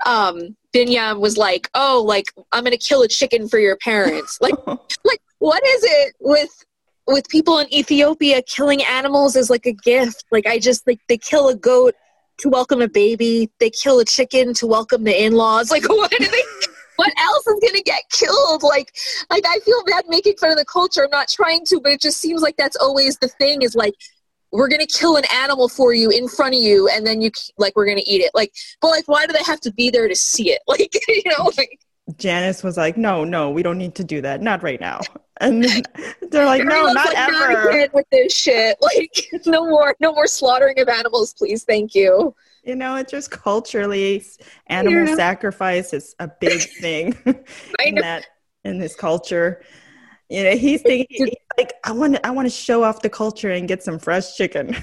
um, 0.05 0.57
Binyam 0.75 1.21
was 1.21 1.37
like, 1.37 1.71
"Oh, 1.75 2.03
like 2.05 2.33
I'm 2.51 2.65
gonna 2.65 2.77
kill 2.77 3.03
a 3.03 3.09
chicken 3.09 3.49
for 3.49 3.61
your 3.61 3.77
parents." 3.77 4.41
Like, 4.41 4.55
like 4.67 5.21
what 5.39 5.63
is 5.65 5.85
it 5.85 6.15
with 6.19 6.51
with 7.13 7.29
people 7.29 7.59
in 7.59 7.73
Ethiopia 7.73 8.43
killing 8.43 8.83
animals 8.83 9.37
is 9.37 9.51
like 9.51 9.67
a 9.67 9.73
gift? 9.73 10.25
Like, 10.31 10.47
I 10.47 10.59
just 10.59 10.87
like 10.87 11.01
they 11.09 11.19
kill 11.19 11.49
a 11.49 11.55
goat 11.55 11.95
to 12.39 12.49
welcome 12.49 12.81
a 12.81 12.89
baby, 12.89 13.51
they 13.59 13.71
kill 13.71 14.01
a 14.01 14.05
chicken 14.05 14.55
to 14.55 14.67
welcome 14.67 15.05
the 15.05 15.25
in-laws. 15.25 15.71
Like, 15.71 15.89
what 15.89 16.11
do 16.11 16.27
they? 16.27 16.43
what 17.01 17.13
else 17.19 17.47
is 17.47 17.61
gonna 17.67 17.83
get 17.83 18.03
killed? 18.11 18.63
Like, 18.63 18.93
like 19.31 19.45
I 19.47 19.59
feel 19.61 19.83
bad 19.85 20.05
making 20.09 20.37
fun 20.37 20.51
of 20.51 20.59
the 20.59 20.67
culture. 20.67 21.05
I'm 21.05 21.11
not 21.11 21.29
trying 21.29 21.65
to, 21.67 21.81
but 21.81 21.93
it 21.93 22.01
just 22.01 22.19
seems 22.19 22.43
like 22.43 22.59
that's 22.59 22.77
always 22.77 23.17
the 23.19 23.29
thing. 23.29 23.63
Is 23.63 23.75
like 23.75 23.95
we're 24.53 24.69
gonna 24.69 24.87
kill 24.87 25.17
an 25.17 25.25
animal 25.33 25.69
for 25.71 25.95
you 25.95 26.11
in 26.11 26.29
front 26.29 26.55
of 26.55 26.61
you, 26.61 26.89
and 26.89 27.07
then 27.07 27.23
you 27.23 27.31
like 27.57 27.75
we're 27.75 27.87
gonna 27.87 28.03
eat 28.05 28.21
it. 28.21 28.31
Like, 28.35 28.53
but 28.83 28.89
like, 28.89 29.09
why 29.09 29.27
do 29.27 29.33
they 29.33 29.45
have 29.45 29.61
to 29.61 29.73
be 29.73 29.89
there 29.89 30.09
to 30.09 30.17
see 30.17 30.51
it? 30.51 30.61
Like, 30.69 30.95
you 31.09 31.23
know, 31.39 31.51
like. 31.57 31.79
Janice 32.19 32.63
was 32.63 32.77
like, 32.77 32.97
"No, 32.97 33.25
no, 33.25 33.51
we 33.51 33.63
don't 33.63 33.79
need 33.79 33.95
to 33.95 34.05
do 34.05 34.21
that. 34.21 34.43
Not 34.43 34.63
right 34.63 34.81
now." 34.81 35.01
And 35.41 35.65
they're 36.31 36.47
like, 36.47 36.65
"No, 36.65 36.93
not 36.93 37.07
like, 37.07 37.19
ever." 37.19 37.79
Not 37.79 37.95
with 37.95 38.07
this 38.13 38.35
shit. 38.35 38.77
Like, 38.91 39.29
no 39.47 39.67
more, 39.67 39.95
no 40.01 40.13
more 40.13 40.27
slaughtering 40.27 40.79
of 40.81 40.89
animals, 40.89 41.33
please. 41.35 41.65
Thank 41.65 41.95
you. 41.95 42.35
You 42.65 42.77
know, 42.77 42.97
it's 42.97 43.11
just 43.11 43.31
culturally, 43.31 44.25
animal 44.67 45.07
yeah. 45.07 45.15
sacrifice 45.15 45.93
is 45.93 46.15
a 46.19 46.29
big 46.41 46.61
thing 46.81 47.17
in 47.85 47.95
that 47.97 48.27
in 48.65 48.79
this 48.79 48.95
culture. 48.95 49.63
You 50.29 50.45
know, 50.45 50.57
he's 50.57 50.83
thinking 50.83 51.07
he's 51.27 51.35
like, 51.59 51.73
I 51.85 51.93
want 51.93 52.15
to, 52.15 52.27
I 52.27 52.31
want 52.31 52.47
to 52.47 52.55
show 52.55 52.83
off 52.85 53.03
the 53.03 53.11
culture 53.11 53.51
and 53.51 53.67
get 53.67 53.83
some 53.83 53.99
fresh 53.99 54.37
chicken. 54.37 54.77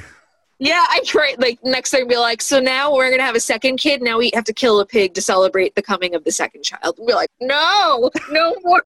Yeah, 0.60 0.84
I 0.90 1.02
try. 1.06 1.36
Like 1.38 1.60
next 1.64 1.92
thing, 1.92 2.08
be 2.08 2.18
like, 2.18 2.42
so 2.42 2.60
now 2.60 2.94
we're 2.94 3.12
gonna 3.12 3.24
have 3.24 3.36
a 3.36 3.40
second 3.40 3.78
kid. 3.78 4.02
Now 4.02 4.18
we 4.18 4.32
have 4.34 4.46
to 4.46 4.54
kill 4.54 4.80
a 4.80 4.86
pig 4.86 5.14
to 5.14 5.22
celebrate 5.22 5.76
the 5.76 5.84
coming 5.84 6.16
of 6.16 6.24
the 6.24 6.32
second 6.32 6.64
child. 6.64 6.96
We're 6.98 7.16
like, 7.16 7.30
no, 7.40 8.10
no 8.32 8.56
more. 8.64 8.82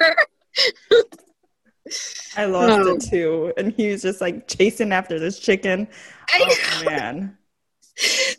I 2.37 2.45
lost 2.45 2.85
no. 2.85 2.95
it 2.95 3.01
too, 3.01 3.53
and 3.57 3.73
he 3.73 3.91
was 3.91 4.01
just 4.01 4.21
like 4.21 4.47
chasing 4.47 4.91
after 4.91 5.19
this 5.19 5.39
chicken. 5.39 5.87
Oh 6.33 6.83
man, 6.85 7.37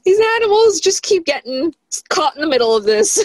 these 0.04 0.20
animals 0.36 0.80
just 0.80 1.02
keep 1.02 1.24
getting 1.24 1.74
caught 2.08 2.34
in 2.34 2.40
the 2.40 2.48
middle 2.48 2.74
of 2.74 2.84
this. 2.84 3.24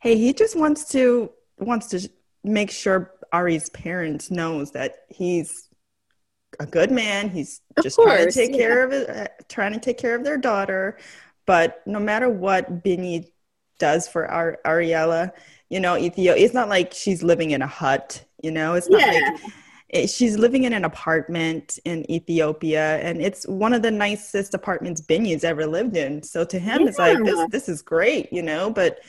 Hey, 0.00 0.16
he 0.16 0.32
just 0.32 0.56
wants 0.56 0.88
to 0.90 1.30
wants 1.58 1.88
to 1.88 2.08
make 2.44 2.70
sure 2.70 3.12
Ari's 3.32 3.70
parents 3.70 4.30
knows 4.30 4.72
that 4.72 5.06
he's 5.08 5.68
a 6.60 6.66
good 6.66 6.90
man. 6.90 7.30
He's 7.30 7.60
just 7.82 7.96
course, 7.96 8.08
trying 8.08 8.26
to 8.26 8.32
take 8.32 8.50
yeah. 8.50 8.56
care 8.58 8.84
of 8.84 8.92
it, 8.92 9.10
uh, 9.10 9.26
trying 9.48 9.72
to 9.72 9.80
take 9.80 9.98
care 9.98 10.14
of 10.14 10.24
their 10.24 10.36
daughter. 10.36 10.98
But 11.46 11.82
no 11.86 11.98
matter 11.98 12.28
what 12.28 12.82
Binny 12.82 13.32
does 13.78 14.06
for 14.06 14.30
Ar- 14.30 14.58
Ariela, 14.64 15.32
you 15.70 15.80
know, 15.80 15.96
Ethiopia, 15.96 16.36
it's 16.36 16.54
not 16.54 16.68
like 16.68 16.92
she's 16.92 17.22
living 17.22 17.50
in 17.50 17.62
a 17.62 17.66
hut. 17.66 18.24
You 18.42 18.50
know, 18.50 18.74
it's 18.74 18.88
not 18.88 19.00
yeah. 19.00 19.30
like 19.30 19.40
she's 19.92 20.38
living 20.38 20.64
in 20.64 20.72
an 20.72 20.84
apartment 20.84 21.78
in 21.84 22.10
Ethiopia, 22.10 22.98
and 22.98 23.20
it's 23.20 23.46
one 23.46 23.72
of 23.72 23.82
the 23.82 23.90
nicest 23.90 24.54
apartments 24.54 25.00
Binny's 25.00 25.44
ever 25.44 25.66
lived 25.66 25.96
in. 25.96 26.22
So 26.22 26.44
to 26.44 26.58
him, 26.58 26.82
yeah. 26.82 26.88
it's 26.88 26.98
like 26.98 27.22
this. 27.24 27.50
This 27.50 27.68
is 27.68 27.82
great, 27.82 28.32
you 28.32 28.42
know. 28.42 28.70
But 28.70 29.00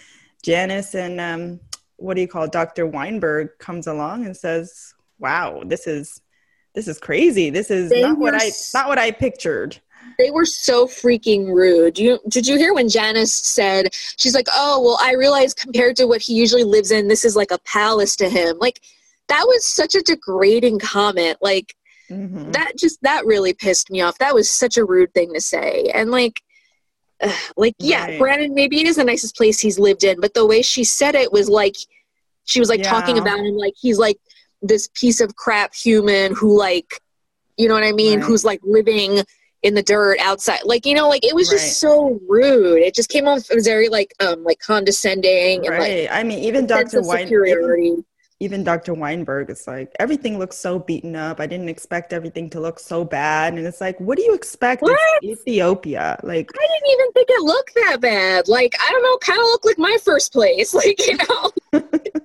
Janice 0.44 0.94
and 0.94 1.22
um, 1.22 1.60
what 1.96 2.16
do 2.16 2.22
you 2.22 2.28
call 2.28 2.44
it, 2.44 2.52
Dr. 2.52 2.86
Weinberg 2.86 3.58
comes 3.60 3.88
along 3.88 4.26
and 4.26 4.36
says, 4.36 4.94
"Wow, 5.20 5.64
this 5.66 5.88
is 5.88 6.22
this 6.76 6.88
is 6.88 7.00
crazy. 7.00 7.50
This 7.50 7.72
is 7.72 7.90
they 7.90 8.02
not 8.02 8.18
what 8.18 8.36
I 8.36 8.52
not 8.74 8.90
what 8.90 9.00
I 9.00 9.12
pictured." 9.12 9.80
They 10.20 10.32
were 10.32 10.46
so 10.46 10.86
freaking 10.86 11.48
rude. 11.48 11.98
You 11.98 12.20
did 12.28 12.46
you 12.46 12.58
hear 12.58 12.74
when 12.74 12.90
Janice 12.90 13.34
said 13.34 13.94
she's 14.18 14.36
like, 14.36 14.48
"Oh, 14.52 14.82
well, 14.82 14.98
I 15.02 15.14
realize 15.14 15.54
compared 15.54 15.96
to 15.96 16.08
what 16.08 16.22
he 16.22 16.34
usually 16.34 16.66
lives 16.66 16.92
in, 16.92 17.08
this 17.08 17.24
is 17.24 17.38
like 17.38 17.52
a 17.52 17.60
palace 17.60 18.18
to 18.18 18.28
him." 18.28 18.58
Like 18.60 18.82
that 19.28 19.46
was 19.48 19.66
such 19.66 19.96
a 19.96 20.02
degrading 20.02 20.80
comment. 20.80 21.38
Like 21.42 21.76
mm-hmm. 22.10 22.52
that 22.52 22.74
just 22.78 23.02
that 23.04 23.26
really 23.26 23.54
pissed 23.54 23.90
me 23.90 24.02
off. 24.02 24.18
That 24.20 24.36
was 24.36 24.50
such 24.50 24.78
a 24.78 24.86
rude 24.86 25.14
thing 25.14 25.34
to 25.34 25.42
say. 25.42 25.92
And 25.94 26.12
like 26.12 26.42
like 27.58 27.76
yeah 27.80 28.06
right. 28.06 28.20
brandon 28.20 28.54
maybe 28.54 28.80
it 28.80 28.88
is 28.88 28.98
the 28.98 29.04
nicest 29.04 29.36
place 29.36 29.60
he's 29.60 29.80
lived 29.80 30.04
in 30.04 30.20
but 30.20 30.34
the 30.34 30.46
way 30.46 30.62
she 30.62 30.84
said 30.84 31.16
it 31.16 31.32
was 31.32 31.50
like 31.50 31.76
she 32.46 32.60
was 32.60 32.70
like 32.70 32.80
yeah. 32.80 32.90
talking 32.90 33.18
about 33.18 33.40
him 33.40 33.56
like 33.56 33.74
he's 33.78 33.98
like 33.98 34.18
this 34.62 34.90
piece 34.94 35.22
of 35.22 35.36
crap 35.36 35.74
human 35.74 36.34
who 36.36 36.58
like 36.58 37.02
you 37.58 37.68
know 37.68 37.74
what 37.74 37.84
i 37.84 37.92
mean 37.92 38.20
right. 38.20 38.28
who's 38.28 38.44
like 38.44 38.60
living 38.64 39.22
in 39.62 39.74
the 39.74 39.84
dirt 39.84 40.20
outside 40.20 40.60
like 40.66 40.86
you 40.86 40.94
know 40.94 41.08
like 41.08 41.24
it 41.24 41.36
was 41.36 41.50
right. 41.50 41.60
just 41.60 41.80
so 41.80 42.20
rude 42.28 42.82
it 42.82 42.94
just 42.94 43.10
came 43.10 43.28
off 43.28 43.48
very 43.60 43.90
like 43.90 44.14
um 44.20 44.44
like 44.44 44.60
condescending 44.60 45.66
and 45.66 45.78
like 45.78 46.10
i 46.12 46.24
mean 46.24 46.40
even 46.40 46.66
dr 46.68 47.02
white 47.04 47.32
even, 47.32 48.04
even 48.44 48.62
Dr. 48.64 48.94
Weinberg 48.94 49.50
is 49.50 49.66
like, 49.68 49.96
everything 50.00 50.38
looks 50.38 50.58
so 50.58 50.78
beaten 50.78 51.16
up. 51.16 51.40
I 51.40 51.48
didn't 51.48 51.70
expect 51.70 52.12
everything 52.12 52.50
to 52.50 52.60
look 52.60 52.78
so 52.78 53.06
bad. 53.06 53.54
And 53.54 53.66
it's 53.66 53.80
like, 53.80 53.98
what 54.02 54.18
do 54.18 54.24
you 54.24 54.34
expect? 54.34 54.82
What? 54.82 55.24
Ethiopia. 55.24 56.20
Like 56.24 56.52
I 56.54 56.68
didn't 56.68 56.92
even 56.92 57.12
think 57.14 57.30
it 57.30 57.42
looked 57.42 57.74
that 57.76 58.02
bad. 58.02 58.50
Like, 58.50 58.76
I 58.82 58.92
don't 58.92 59.02
know, 59.02 59.18
kind 59.18 59.40
of 59.40 59.46
looked 59.46 59.66
like 59.66 59.78
my 59.78 59.98
first 60.04 60.34
place. 60.34 60.74
Like, 60.84 61.06
you 61.08 61.16
know. 61.16 61.52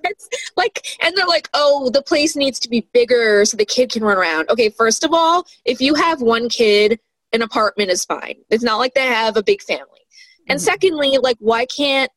it's 0.03 0.27
like 0.57 0.85
and 1.01 1.15
they're 1.15 1.25
like, 1.25 1.47
oh, 1.53 1.89
the 1.91 2.01
place 2.01 2.35
needs 2.35 2.59
to 2.59 2.69
be 2.69 2.85
bigger 2.93 3.45
so 3.45 3.55
the 3.55 3.63
kid 3.63 3.91
can 3.91 4.03
run 4.03 4.17
around. 4.17 4.49
Okay, 4.49 4.69
first 4.69 5.05
of 5.05 5.13
all, 5.13 5.45
if 5.63 5.79
you 5.79 5.93
have 5.93 6.21
one 6.21 6.49
kid, 6.49 6.99
an 7.31 7.41
apartment 7.41 7.89
is 7.89 8.03
fine. 8.03 8.35
It's 8.49 8.63
not 8.63 8.79
like 8.79 8.95
they 8.95 9.05
have 9.05 9.37
a 9.37 9.43
big 9.43 9.61
family. 9.61 10.01
And 10.49 10.57
mm-hmm. 10.57 10.65
secondly, 10.65 11.19
like 11.21 11.37
why 11.39 11.67
can't 11.67 12.11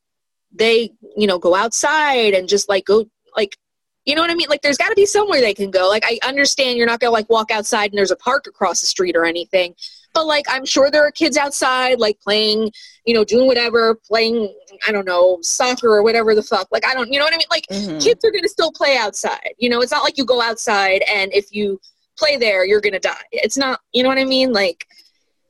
they, 0.52 0.90
you 1.16 1.26
know, 1.28 1.38
go 1.38 1.54
outside 1.54 2.34
and 2.34 2.48
just 2.48 2.68
like 2.68 2.86
go 2.86 3.06
like 3.36 3.56
you 4.04 4.14
know 4.14 4.20
what 4.20 4.30
I 4.30 4.34
mean? 4.34 4.48
Like, 4.48 4.62
there's 4.62 4.76
got 4.76 4.88
to 4.88 4.94
be 4.94 5.06
somewhere 5.06 5.40
they 5.40 5.54
can 5.54 5.70
go. 5.70 5.88
Like, 5.88 6.04
I 6.04 6.18
understand 6.26 6.76
you're 6.76 6.86
not 6.86 7.00
going 7.00 7.08
to 7.08 7.12
like 7.12 7.30
walk 7.30 7.50
outside 7.50 7.90
and 7.90 7.98
there's 7.98 8.10
a 8.10 8.16
park 8.16 8.46
across 8.46 8.80
the 8.80 8.86
street 8.86 9.16
or 9.16 9.24
anything, 9.24 9.74
but 10.14 10.26
like, 10.26 10.44
I'm 10.48 10.66
sure 10.66 10.90
there 10.90 11.06
are 11.06 11.10
kids 11.10 11.36
outside, 11.36 11.98
like 11.98 12.20
playing, 12.20 12.70
you 13.06 13.14
know, 13.14 13.24
doing 13.24 13.46
whatever, 13.46 13.94
playing, 13.94 14.54
I 14.86 14.92
don't 14.92 15.06
know, 15.06 15.38
soccer 15.42 15.88
or 15.88 16.02
whatever 16.02 16.34
the 16.34 16.42
fuck. 16.42 16.68
Like, 16.72 16.84
I 16.84 16.94
don't, 16.94 17.12
you 17.12 17.18
know 17.18 17.24
what 17.24 17.34
I 17.34 17.38
mean? 17.38 17.46
Like, 17.50 17.66
mm-hmm. 17.70 17.98
kids 17.98 18.24
are 18.24 18.30
going 18.30 18.42
to 18.42 18.48
still 18.48 18.72
play 18.72 18.96
outside. 18.96 19.54
You 19.58 19.70
know, 19.70 19.80
it's 19.80 19.92
not 19.92 20.04
like 20.04 20.18
you 20.18 20.24
go 20.24 20.42
outside 20.42 21.02
and 21.10 21.32
if 21.32 21.52
you 21.54 21.80
play 22.18 22.36
there, 22.36 22.66
you're 22.66 22.80
going 22.80 22.92
to 22.92 22.98
die. 22.98 23.24
It's 23.30 23.56
not, 23.56 23.80
you 23.92 24.02
know 24.02 24.08
what 24.08 24.18
I 24.18 24.24
mean? 24.24 24.52
Like, 24.52 24.86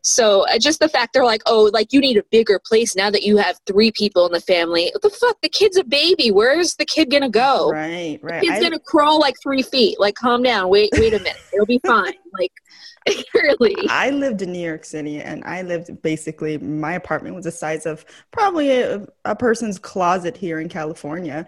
so 0.02 0.44
uh, 0.48 0.58
just 0.58 0.80
the 0.80 0.88
fact 0.88 1.12
they're 1.12 1.24
like, 1.24 1.42
oh, 1.46 1.70
like 1.72 1.92
you 1.92 2.00
need 2.00 2.16
a 2.16 2.24
bigger 2.30 2.60
place 2.64 2.96
now 2.96 3.10
that 3.10 3.22
you 3.22 3.36
have 3.36 3.58
three 3.66 3.92
people 3.92 4.26
in 4.26 4.32
the 4.32 4.40
family. 4.40 4.90
What 4.92 5.02
the 5.02 5.10
fuck? 5.10 5.40
The 5.40 5.48
kid's 5.48 5.76
a 5.76 5.84
baby. 5.84 6.30
Where's 6.30 6.74
the 6.74 6.84
kid 6.84 7.10
gonna 7.10 7.30
go? 7.30 7.70
Right, 7.70 8.18
right. 8.22 8.40
The 8.40 8.48
kid's 8.48 8.58
I, 8.58 8.62
gonna 8.62 8.80
crawl 8.80 9.20
like 9.20 9.36
three 9.40 9.62
feet. 9.62 10.00
Like, 10.00 10.16
calm 10.16 10.42
down. 10.42 10.68
Wait, 10.68 10.90
wait 10.94 11.14
a 11.14 11.18
minute. 11.18 11.36
It'll 11.52 11.66
be 11.66 11.80
fine. 11.86 12.14
like, 12.38 12.52
really. 13.34 13.76
I 13.88 14.10
lived 14.10 14.42
in 14.42 14.52
New 14.52 14.64
York 14.64 14.84
City, 14.84 15.20
and 15.20 15.44
I 15.44 15.62
lived 15.62 16.02
basically. 16.02 16.58
My 16.58 16.94
apartment 16.94 17.36
was 17.36 17.44
the 17.44 17.52
size 17.52 17.86
of 17.86 18.04
probably 18.32 18.80
a, 18.80 19.06
a 19.24 19.36
person's 19.36 19.78
closet 19.78 20.36
here 20.36 20.58
in 20.58 20.68
California, 20.68 21.46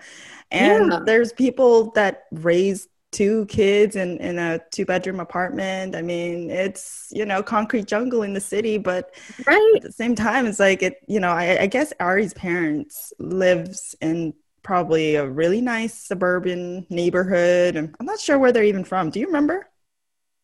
and 0.53 0.93
yeah. 0.93 1.01
there's 1.05 1.33
people 1.33 1.91
that 1.93 2.25
raise 2.31 2.89
two 3.15 3.47
kids 3.47 3.95
in, 3.95 4.19
in 4.19 4.39
a 4.39 4.61
two 4.73 4.85
bedroom 4.85 5.21
apartment. 5.21 5.95
I 5.95 6.03
mean, 6.03 6.51
it's, 6.51 7.09
you 7.13 7.25
know, 7.25 7.43
concrete 7.43 7.87
jungle 7.87 8.23
in 8.23 8.35
the 8.35 8.41
city, 8.41 8.77
but 8.77 9.15
right. 9.47 9.73
at 9.77 9.83
the 9.83 9.93
same 9.93 10.17
time, 10.17 10.47
it's 10.47 10.59
like 10.59 10.83
it, 10.83 10.97
you 11.07 11.21
know, 11.21 11.31
I, 11.31 11.63
I 11.63 11.67
guess 11.67 11.93
Ari's 12.01 12.35
parents 12.35 13.13
lives 13.21 13.95
in 14.01 14.35
probably 14.65 15.15
a 15.15 15.27
really 15.27 15.61
nice 15.61 15.95
suburban 15.95 16.87
neighborhood. 16.91 17.77
And 17.77 17.95
I'm 18.01 18.07
not 18.07 18.19
sure 18.19 18.37
where 18.37 18.51
they're 18.51 18.65
even 18.65 18.85
from. 18.85 19.11
Do 19.11 19.21
you 19.21 19.27
remember? 19.27 19.69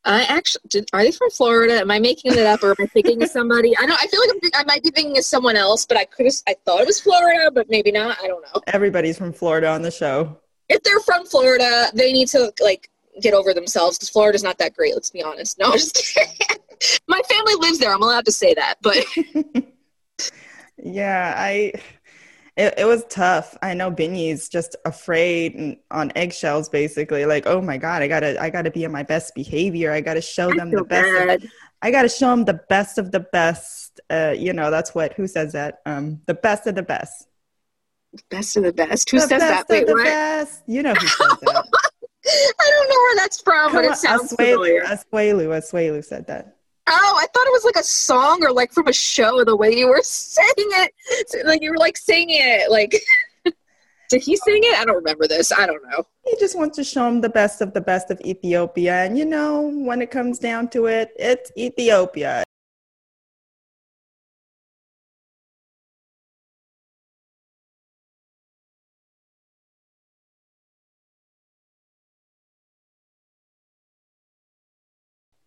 I 0.04 0.22
actually 0.22 0.62
did, 0.68 0.88
are 0.92 1.02
they 1.02 1.10
from 1.10 1.30
Florida? 1.30 1.80
Am 1.80 1.90
I 1.90 1.98
making 1.98 2.32
it 2.32 2.38
up, 2.38 2.62
or 2.62 2.70
am 2.70 2.76
I 2.80 2.86
thinking 2.86 3.22
of 3.22 3.28
somebody? 3.28 3.76
I 3.76 3.84
don't. 3.84 4.02
I 4.02 4.06
feel 4.06 4.20
like 4.20 4.30
I'm, 4.30 4.60
i 4.60 4.64
might 4.64 4.82
be 4.82 4.90
thinking 4.90 5.18
of 5.18 5.24
someone 5.24 5.56
else, 5.56 5.84
but 5.84 5.98
I 5.98 6.06
could. 6.06 6.26
I 6.48 6.56
thought 6.64 6.80
it 6.80 6.86
was 6.86 6.98
Florida, 6.98 7.50
but 7.50 7.68
maybe 7.68 7.92
not. 7.92 8.16
I 8.22 8.26
don't 8.26 8.40
know. 8.42 8.62
Everybody's 8.68 9.18
from 9.18 9.34
Florida 9.34 9.68
on 9.68 9.82
the 9.82 9.90
show 9.90 10.38
if 10.70 10.82
they're 10.84 11.00
from 11.00 11.26
Florida, 11.26 11.88
they 11.94 12.12
need 12.12 12.28
to 12.28 12.52
like 12.62 12.88
get 13.20 13.34
over 13.34 13.52
themselves 13.52 13.98
because 13.98 14.08
Florida's 14.08 14.42
not 14.42 14.56
that 14.58 14.74
great. 14.74 14.94
Let's 14.94 15.10
be 15.10 15.22
honest. 15.22 15.58
No, 15.58 15.66
I'm 15.66 15.72
just 15.72 15.96
kidding. 15.96 16.58
My 17.08 17.20
family 17.28 17.54
lives 17.56 17.78
there. 17.78 17.92
I'm 17.92 18.02
allowed 18.02 18.24
to 18.24 18.32
say 18.32 18.54
that, 18.54 18.76
but 18.80 19.04
yeah, 20.78 21.34
I. 21.36 21.72
It, 22.56 22.74
it 22.78 22.84
was 22.84 23.04
tough. 23.08 23.56
I 23.62 23.74
know 23.74 23.90
Binny's 23.90 24.48
just 24.48 24.76
afraid 24.84 25.54
and 25.54 25.76
on 25.90 26.12
eggshells, 26.14 26.68
basically. 26.68 27.24
Like, 27.24 27.46
oh 27.46 27.60
my 27.60 27.78
god, 27.78 28.02
I 28.02 28.08
gotta, 28.08 28.40
I 28.42 28.50
gotta 28.50 28.70
be 28.70 28.84
in 28.84 28.92
my 28.92 29.02
best 29.02 29.34
behavior. 29.34 29.92
I 29.92 30.00
gotta 30.00 30.20
show 30.20 30.52
them 30.52 30.70
the 30.70 30.84
best. 30.84 31.44
Of, 31.44 31.50
I 31.80 31.90
gotta 31.90 32.08
show 32.08 32.28
them 32.30 32.44
the 32.44 32.60
best 32.68 32.98
of 32.98 33.12
the 33.12 33.20
best. 33.20 34.00
Uh, 34.10 34.34
you 34.36 34.52
know, 34.52 34.70
that's 34.70 34.94
what 34.94 35.14
who 35.14 35.26
says 35.26 35.52
that? 35.52 35.78
Um, 35.86 36.20
the 36.26 36.34
best 36.34 36.66
of 36.66 36.74
the 36.74 36.82
best. 36.82 37.28
Best 38.28 38.56
of 38.56 38.64
the 38.64 38.72
best. 38.72 39.10
Who 39.10 39.18
the 39.18 39.22
says 39.22 39.40
best 39.40 39.68
that? 39.68 39.72
Wait, 39.72 39.86
what? 39.86 40.04
best. 40.04 40.62
You 40.66 40.82
know 40.82 40.94
who 40.94 41.06
says 41.06 41.38
that. 41.42 41.64
I 42.26 42.70
don't 42.70 42.88
know 42.88 42.96
where 42.96 43.16
that's 43.16 43.40
from, 43.40 43.72
but 43.72 43.84
it 43.84 43.90
on, 43.90 43.96
sounds 43.96 44.32
Asuelu, 44.32 44.36
familiar. 44.36 44.82
Asuelu, 44.82 45.46
Asuelu 45.58 46.04
said 46.04 46.26
that. 46.26 46.56
Oh, 46.86 47.16
I 47.18 47.26
thought 47.32 47.46
it 47.46 47.52
was 47.52 47.64
like 47.64 47.76
a 47.76 47.84
song 47.84 48.42
or 48.42 48.52
like 48.52 48.72
from 48.72 48.88
a 48.88 48.92
show. 48.92 49.44
The 49.44 49.56
way 49.56 49.72
you 49.74 49.88
were 49.88 50.00
saying 50.02 50.48
it, 50.56 51.46
like 51.46 51.62
you 51.62 51.70
were 51.70 51.78
like 51.78 51.96
singing 51.96 52.38
it. 52.40 52.70
Like, 52.70 53.00
did 54.08 54.22
he 54.22 54.36
sing 54.36 54.60
it? 54.64 54.78
I 54.78 54.84
don't 54.84 54.96
remember 54.96 55.28
this. 55.28 55.52
I 55.52 55.66
don't 55.66 55.82
know. 55.88 56.04
He 56.24 56.36
just 56.38 56.58
wants 56.58 56.76
to 56.76 56.84
show 56.84 57.06
him 57.06 57.20
the 57.20 57.28
best 57.28 57.60
of 57.60 57.72
the 57.74 57.80
best 57.80 58.10
of 58.10 58.20
Ethiopia. 58.22 59.04
And 59.04 59.16
you 59.16 59.24
know, 59.24 59.62
when 59.62 60.02
it 60.02 60.10
comes 60.10 60.38
down 60.38 60.68
to 60.70 60.86
it, 60.86 61.12
it's 61.16 61.52
Ethiopia. 61.56 62.42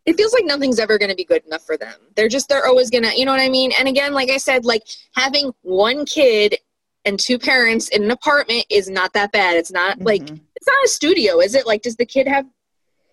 It 0.06 0.18
feels 0.18 0.34
like 0.34 0.46
nothing's 0.46 0.80
ever 0.80 0.98
going 0.98 1.10
to 1.10 1.16
be 1.16 1.24
good 1.24 1.46
enough 1.46 1.66
for 1.66 1.78
them. 1.78 1.96
They're 2.16 2.28
just 2.28 2.50
they're 2.50 2.66
always 2.66 2.90
gonna, 2.90 3.12
you 3.16 3.26
know 3.26 3.32
what 3.32 3.40
I 3.40 3.50
mean? 3.50 3.72
And 3.80 3.88
again, 3.88 4.14
like 4.14 4.30
I 4.30 4.38
said, 4.38 4.66
like 4.66 4.84
having 5.16 5.54
one 5.62 6.06
kid 6.06 6.58
and 7.06 7.20
two 7.20 7.40
parents 7.40 7.90
in 7.90 8.04
an 8.04 8.12
apartment 8.12 8.66
is 8.70 8.90
not 8.90 9.14
that 9.14 9.32
bad. 9.32 9.56
It's 9.56 9.72
not 9.72 10.02
like 10.02 10.22
Mhm. 10.24 10.40
it's 10.56 10.68
not 10.68 10.86
a 10.86 10.88
studio, 10.88 11.40
is 11.40 11.56
it? 11.56 11.66
Like, 11.66 11.82
does 11.82 11.96
the 11.96 12.06
kid 12.06 12.28
have 12.28 12.46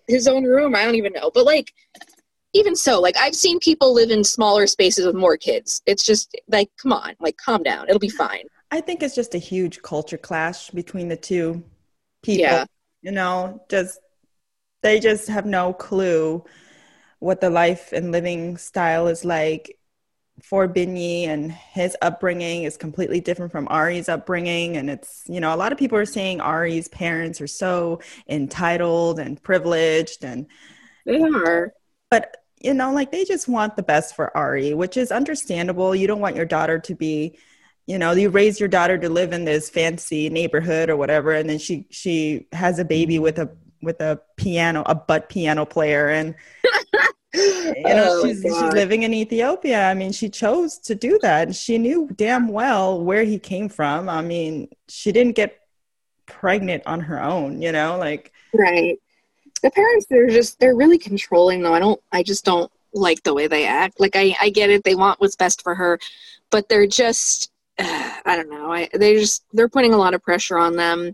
his 0.07 0.27
own 0.27 0.43
room? 0.43 0.75
I 0.75 0.83
don't 0.83 0.95
even 0.95 1.13
know. 1.13 1.31
But 1.33 1.45
like, 1.45 1.73
even 2.53 2.75
so, 2.75 2.99
like 2.99 3.15
I've 3.17 3.35
seen 3.35 3.59
people 3.59 3.93
live 3.93 4.11
in 4.11 4.23
smaller 4.23 4.67
spaces 4.67 5.05
with 5.05 5.15
more 5.15 5.37
kids. 5.37 5.81
It's 5.85 6.05
just 6.05 6.35
like, 6.49 6.69
come 6.81 6.91
on, 6.91 7.15
like 7.21 7.37
calm 7.37 7.63
down. 7.63 7.87
It'll 7.87 7.99
be 7.99 8.09
fine. 8.09 8.43
I 8.69 8.81
think 8.81 9.01
it's 9.03 9.15
just 9.15 9.35
a 9.35 9.37
huge 9.37 9.81
culture 9.81 10.17
clash 10.17 10.69
between 10.71 11.07
the 11.07 11.17
two 11.17 11.63
people. 12.21 12.41
Yeah. 12.41 12.65
You 13.01 13.11
know, 13.11 13.63
just 13.69 13.99
they 14.83 14.99
just 14.99 15.27
have 15.27 15.45
no 15.45 15.73
clue 15.73 16.43
what 17.21 17.39
the 17.39 17.49
life 17.49 17.93
and 17.93 18.11
living 18.11 18.57
style 18.57 19.07
is 19.07 19.23
like 19.23 19.77
for 20.43 20.67
Binyi 20.67 21.27
and 21.27 21.51
his 21.51 21.95
upbringing 22.01 22.63
is 22.63 22.75
completely 22.77 23.21
different 23.21 23.51
from 23.51 23.67
Ari's 23.69 24.09
upbringing. 24.09 24.75
And 24.75 24.89
it's, 24.89 25.23
you 25.27 25.39
know, 25.39 25.53
a 25.53 25.57
lot 25.57 25.71
of 25.71 25.77
people 25.77 25.99
are 25.99 26.05
saying 26.05 26.41
Ari's 26.41 26.87
parents 26.87 27.39
are 27.39 27.47
so 27.47 28.01
entitled 28.27 29.19
and 29.19 29.41
privileged 29.41 30.25
and 30.25 30.47
They 31.05 31.21
are. 31.21 31.73
but 32.09 32.37
you 32.59 32.73
know 32.75 32.91
like 32.93 33.11
they 33.11 33.23
just 33.25 33.47
want 33.47 33.75
the 33.75 33.81
best 33.81 34.15
for 34.15 34.35
ari 34.37 34.75
which 34.75 34.95
is 34.95 35.11
understandable 35.11 35.95
you 35.95 36.05
don't 36.05 36.19
want 36.19 36.35
your 36.35 36.45
daughter 36.45 36.77
to 36.77 36.93
be 36.93 37.35
you 37.87 37.97
know 37.97 38.11
you 38.11 38.29
raise 38.29 38.59
your 38.59 38.69
daughter 38.69 38.99
to 38.99 39.09
live 39.09 39.33
in 39.33 39.45
this 39.45 39.67
fancy 39.67 40.29
neighborhood 40.29 40.87
or 40.89 40.95
whatever 40.95 41.31
and 41.33 41.49
then 41.49 41.57
she 41.57 41.87
she 41.89 42.45
has 42.51 42.77
a 42.77 42.85
baby 42.85 43.17
with 43.17 43.39
a 43.39 43.49
with 43.81 43.99
a 43.99 44.21
piano 44.37 44.83
a 44.85 44.93
butt 44.93 45.27
piano 45.27 45.65
player 45.65 46.09
and 46.09 46.35
you 47.33 47.83
know 47.83 48.07
Oh, 48.09 48.25
she's, 48.25 48.41
she's 48.41 48.73
living 48.73 49.03
in 49.03 49.13
ethiopia 49.13 49.89
i 49.89 49.93
mean 49.93 50.11
she 50.11 50.29
chose 50.29 50.77
to 50.79 50.95
do 50.95 51.17
that 51.21 51.47
and 51.47 51.55
she 51.55 51.77
knew 51.77 52.09
damn 52.15 52.49
well 52.49 53.01
where 53.01 53.23
he 53.23 53.39
came 53.39 53.69
from 53.69 54.09
i 54.09 54.21
mean 54.21 54.67
she 54.89 55.11
didn't 55.11 55.35
get 55.35 55.59
pregnant 56.25 56.83
on 56.85 56.99
her 57.01 57.21
own 57.21 57.61
you 57.61 57.71
know 57.71 57.97
like 57.97 58.31
Right. 58.53 58.99
The 59.61 59.71
parents 59.71 60.07
they're 60.09 60.29
just 60.29 60.59
they're 60.59 60.75
really 60.75 60.97
controlling 60.97 61.61
though. 61.61 61.73
I 61.73 61.79
don't 61.79 62.01
I 62.11 62.23
just 62.23 62.45
don't 62.45 62.71
like 62.93 63.23
the 63.23 63.33
way 63.33 63.47
they 63.47 63.65
act. 63.65 63.99
Like 63.99 64.15
I 64.15 64.35
I 64.41 64.49
get 64.49 64.69
it 64.69 64.83
they 64.83 64.95
want 64.95 65.19
what's 65.21 65.35
best 65.35 65.61
for 65.61 65.75
her, 65.75 65.99
but 66.49 66.67
they're 66.67 66.87
just 66.87 67.51
uh, 67.77 68.17
I 68.25 68.35
don't 68.35 68.49
know. 68.49 68.71
I 68.71 68.89
they 68.93 69.15
just 69.15 69.45
they're 69.53 69.69
putting 69.69 69.93
a 69.93 69.97
lot 69.97 70.13
of 70.13 70.23
pressure 70.23 70.57
on 70.57 70.75
them. 70.75 71.13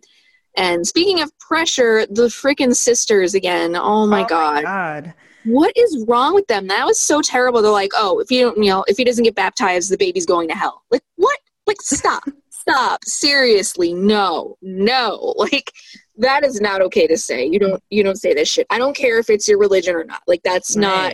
And 0.55 0.87
speaking 0.87 1.21
of 1.21 1.37
pressure, 1.37 2.07
the 2.07 2.23
freaking 2.27 2.75
sisters 2.75 3.35
again. 3.35 3.75
Oh 3.75 4.07
my 4.07 4.23
oh 4.23 4.27
god. 4.27 4.63
god 4.63 5.13
What 5.47 5.71
is 5.75 6.05
wrong 6.07 6.33
with 6.33 6.47
them? 6.47 6.67
That 6.67 6.85
was 6.85 6.99
so 6.99 7.21
terrible. 7.21 7.61
They're 7.61 7.71
like, 7.71 7.91
"Oh, 7.95 8.19
if 8.19 8.29
you 8.29 8.41
don't, 8.41 8.57
you 8.57 8.69
know, 8.69 8.83
if 8.87 8.97
he 8.97 9.03
doesn't 9.03 9.23
get 9.23 9.35
baptized, 9.35 9.89
the 9.91 9.97
baby's 9.97 10.25
going 10.25 10.47
to 10.49 10.55
hell." 10.55 10.83
Like, 10.91 11.03
what? 11.15 11.39
Like 11.65 11.81
stop. 11.81 12.23
stop. 12.49 13.03
Seriously. 13.05 13.93
No. 13.93 14.57
No. 14.61 15.33
Like 15.51 15.71
that 16.17 16.43
is 16.43 16.59
not 16.59 16.81
okay 16.81 17.05
to 17.07 17.17
say. 17.17 17.45
You 17.45 17.59
don't 17.59 17.83
you 17.89 18.03
don't 18.03 18.17
say 18.17 18.33
this 18.33 18.49
shit. 18.49 18.67
I 18.69 18.77
don't 18.79 18.95
care 18.95 19.19
if 19.19 19.29
it's 19.29 19.47
your 19.47 19.59
religion 19.59 19.95
or 19.95 20.03
not. 20.03 20.23
Like 20.27 20.41
that's 20.43 20.75
not 20.75 21.13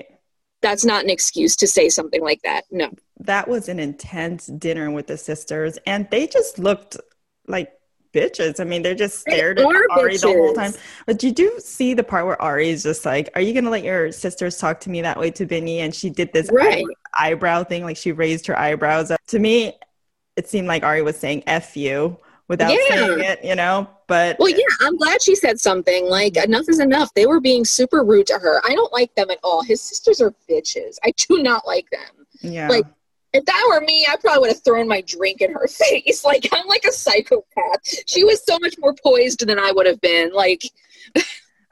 that's 0.62 0.86
not 0.86 1.04
an 1.04 1.10
excuse 1.10 1.58
to 1.58 1.68
say 1.68 1.90
something 1.90 2.22
like 2.22 2.42
that. 2.44 2.64
No. 2.72 2.90
that 3.20 3.48
was 3.50 3.68
an 3.68 3.80
intense 3.80 4.48
dinner 4.48 4.90
with 4.92 5.08
the 5.08 5.18
sisters 5.18 5.78
and 5.86 6.08
they 6.10 6.26
just 6.26 6.58
looked 6.58 6.98
like 7.48 7.74
bitches 8.14 8.60
i 8.60 8.64
mean 8.64 8.82
they're 8.82 8.94
just 8.96 9.26
They 9.26 9.34
stared 9.34 9.60
at 9.60 9.66
are 9.66 9.86
ari 9.92 10.18
the 10.18 10.28
whole 10.28 10.54
time 10.54 10.72
but 11.06 11.22
you 11.24 11.32
do 11.32 11.52
see 11.60 11.94
the 11.94 12.04
part 12.04 12.26
where 12.26 12.40
ari 12.42 12.70
is 12.70 12.84
just 12.84 13.06
like 13.06 13.30
are 13.36 13.42
you 13.42 13.54
gonna 13.54 13.70
let 13.70 13.84
your 13.84 14.12
sisters 14.12 14.58
talk 14.58 14.80
to 14.82 14.90
me 14.90 15.02
that 15.02 15.20
way 15.20 15.32
to 15.32 15.46
Binny? 15.46 15.80
and 15.80 15.94
she 15.94 16.10
did 16.10 16.32
this 16.32 16.50
Right. 16.52 16.86
eye- 17.18 17.32
eyebrow 17.32 17.64
thing 17.64 17.84
like 17.84 17.98
she 17.98 18.12
raised 18.12 18.46
her 18.48 18.58
eyebrows 18.58 19.12
up 19.12 19.20
to 19.28 19.40
me 19.40 19.74
it 20.36 20.48
seemed 20.48 20.68
like 20.68 20.84
ari 20.84 21.02
was 21.02 21.18
saying 21.18 21.44
f 21.48 21.76
you 21.76 22.18
without 22.48 22.72
Yeah. 22.72 22.96
saying 22.96 23.20
it 23.22 23.44
you 23.44 23.56
know 23.56 23.88
but 24.08 24.38
Well, 24.38 24.50
yeah, 24.50 24.58
I'm 24.82 24.98
glad 24.98 25.22
she 25.24 25.34
said 25.34 25.60
something. 25.62 26.08
Like 26.10 26.36
enough 26.36 26.66
is 26.68 26.80
enough. 26.80 27.10
They 27.16 27.26
were 27.26 27.40
being 27.40 27.64
super 27.64 28.04
rude 28.04 28.28
to 28.28 28.34
her. 28.38 28.62
I 28.66 28.76
don't 28.76 28.92
like 28.92 29.16
them 29.16 29.32
at 29.32 29.40
all. 29.44 29.64
His 29.64 29.82
sisters 29.82 30.20
are 30.22 30.36
bitches. 30.48 30.98
I 31.06 31.14
do 31.18 31.42
not 31.42 31.66
like 31.66 31.90
them. 31.90 32.28
yeah 32.42 32.68
like, 32.68 32.86
If 33.34 33.46
that 33.46 33.66
were 33.68 33.82
me, 33.82 34.06
I 34.10 34.16
probably 34.18 34.42
would 34.42 34.50
have 34.50 34.64
thrown 34.64 34.88
my 34.88 35.02
drink 35.02 35.42
in 35.42 35.52
her 35.52 35.68
face. 35.70 36.24
Like 36.24 36.48
I'm 36.52 36.68
like 36.68 36.86
a 36.86 36.92
psychopath. 36.92 38.04
She 38.06 38.24
was 38.24 38.44
so 38.46 38.60
much 38.60 38.76
more 38.80 38.94
poised 38.94 39.46
than 39.46 39.60
I 39.60 39.72
would 39.72 39.88
have 39.88 40.02
been. 40.02 40.32
Like 40.34 40.64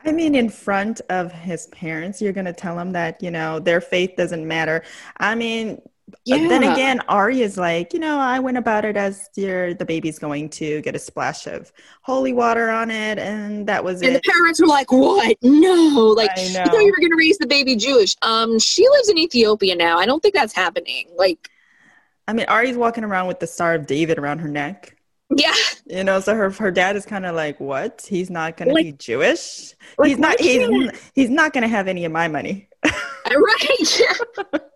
I 0.03 0.11
mean, 0.11 0.33
in 0.33 0.49
front 0.49 1.01
of 1.09 1.31
his 1.31 1.67
parents, 1.67 2.21
you're 2.21 2.33
going 2.33 2.45
to 2.45 2.53
tell 2.53 2.77
him 2.79 2.91
that, 2.93 3.21
you 3.21 3.29
know, 3.29 3.59
their 3.59 3.79
faith 3.79 4.15
doesn't 4.17 4.47
matter. 4.47 4.83
I 5.17 5.35
mean, 5.35 5.79
yeah. 6.25 6.47
then 6.47 6.63
again, 6.63 6.99
Ari 7.07 7.41
is 7.41 7.57
like, 7.57 7.93
you 7.93 7.99
know, 7.99 8.19
I 8.19 8.39
went 8.39 8.57
about 8.57 8.85
it 8.85 8.97
as 8.97 9.29
the 9.35 9.85
baby's 9.87 10.19
going 10.19 10.49
to 10.49 10.81
get 10.81 10.95
a 10.95 10.99
splash 10.99 11.47
of 11.47 11.71
holy 12.01 12.33
water 12.33 12.69
on 12.69 12.91
it, 12.91 13.17
and 13.19 13.67
that 13.67 13.83
was 13.83 14.01
it. 14.01 14.07
And 14.07 14.15
the 14.15 14.21
parents 14.21 14.61
were 14.61 14.67
like, 14.67 14.91
"What? 14.91 15.37
No! 15.41 16.13
Like, 16.15 16.31
I 16.37 16.41
you 16.41 16.53
know. 16.53 16.65
thought 16.65 16.79
you 16.81 16.91
were 16.91 16.99
going 16.99 17.11
to 17.11 17.17
raise 17.17 17.37
the 17.37 17.47
baby 17.47 17.75
Jewish? 17.75 18.15
Um, 18.21 18.59
she 18.59 18.87
lives 18.89 19.09
in 19.09 19.17
Ethiopia 19.17 19.75
now. 19.75 19.97
I 19.97 20.05
don't 20.05 20.21
think 20.21 20.33
that's 20.33 20.53
happening. 20.53 21.07
Like, 21.15 21.49
I 22.27 22.33
mean, 22.33 22.45
Ari's 22.47 22.77
walking 22.77 23.03
around 23.03 23.27
with 23.27 23.39
the 23.39 23.47
Star 23.47 23.73
of 23.73 23.87
David 23.87 24.17
around 24.17 24.39
her 24.39 24.47
neck. 24.47 24.95
yeah, 25.35 25.53
You 25.85 26.03
know, 26.03 26.19
so 26.19 26.35
her 26.35 26.49
her 26.51 26.71
dad 26.71 26.95
is 26.95 27.05
kind 27.05 27.25
of 27.25 27.35
like, 27.35 27.59
"What? 27.59 28.05
He's 28.07 28.29
not 28.29 28.57
going 28.57 28.69
to 28.69 28.75
be 28.75 28.91
Jewish. 28.93 29.75
like, 29.97 30.09
he's 30.09 30.17
not. 30.17 30.39
He's 30.39 31.11
he's 31.13 31.29
not 31.29 31.53
going 31.53 31.63
to 31.63 31.67
have 31.67 31.87
any 31.87 32.05
of 32.05 32.11
my 32.11 32.27
money." 32.27 32.67
right. 32.85 34.01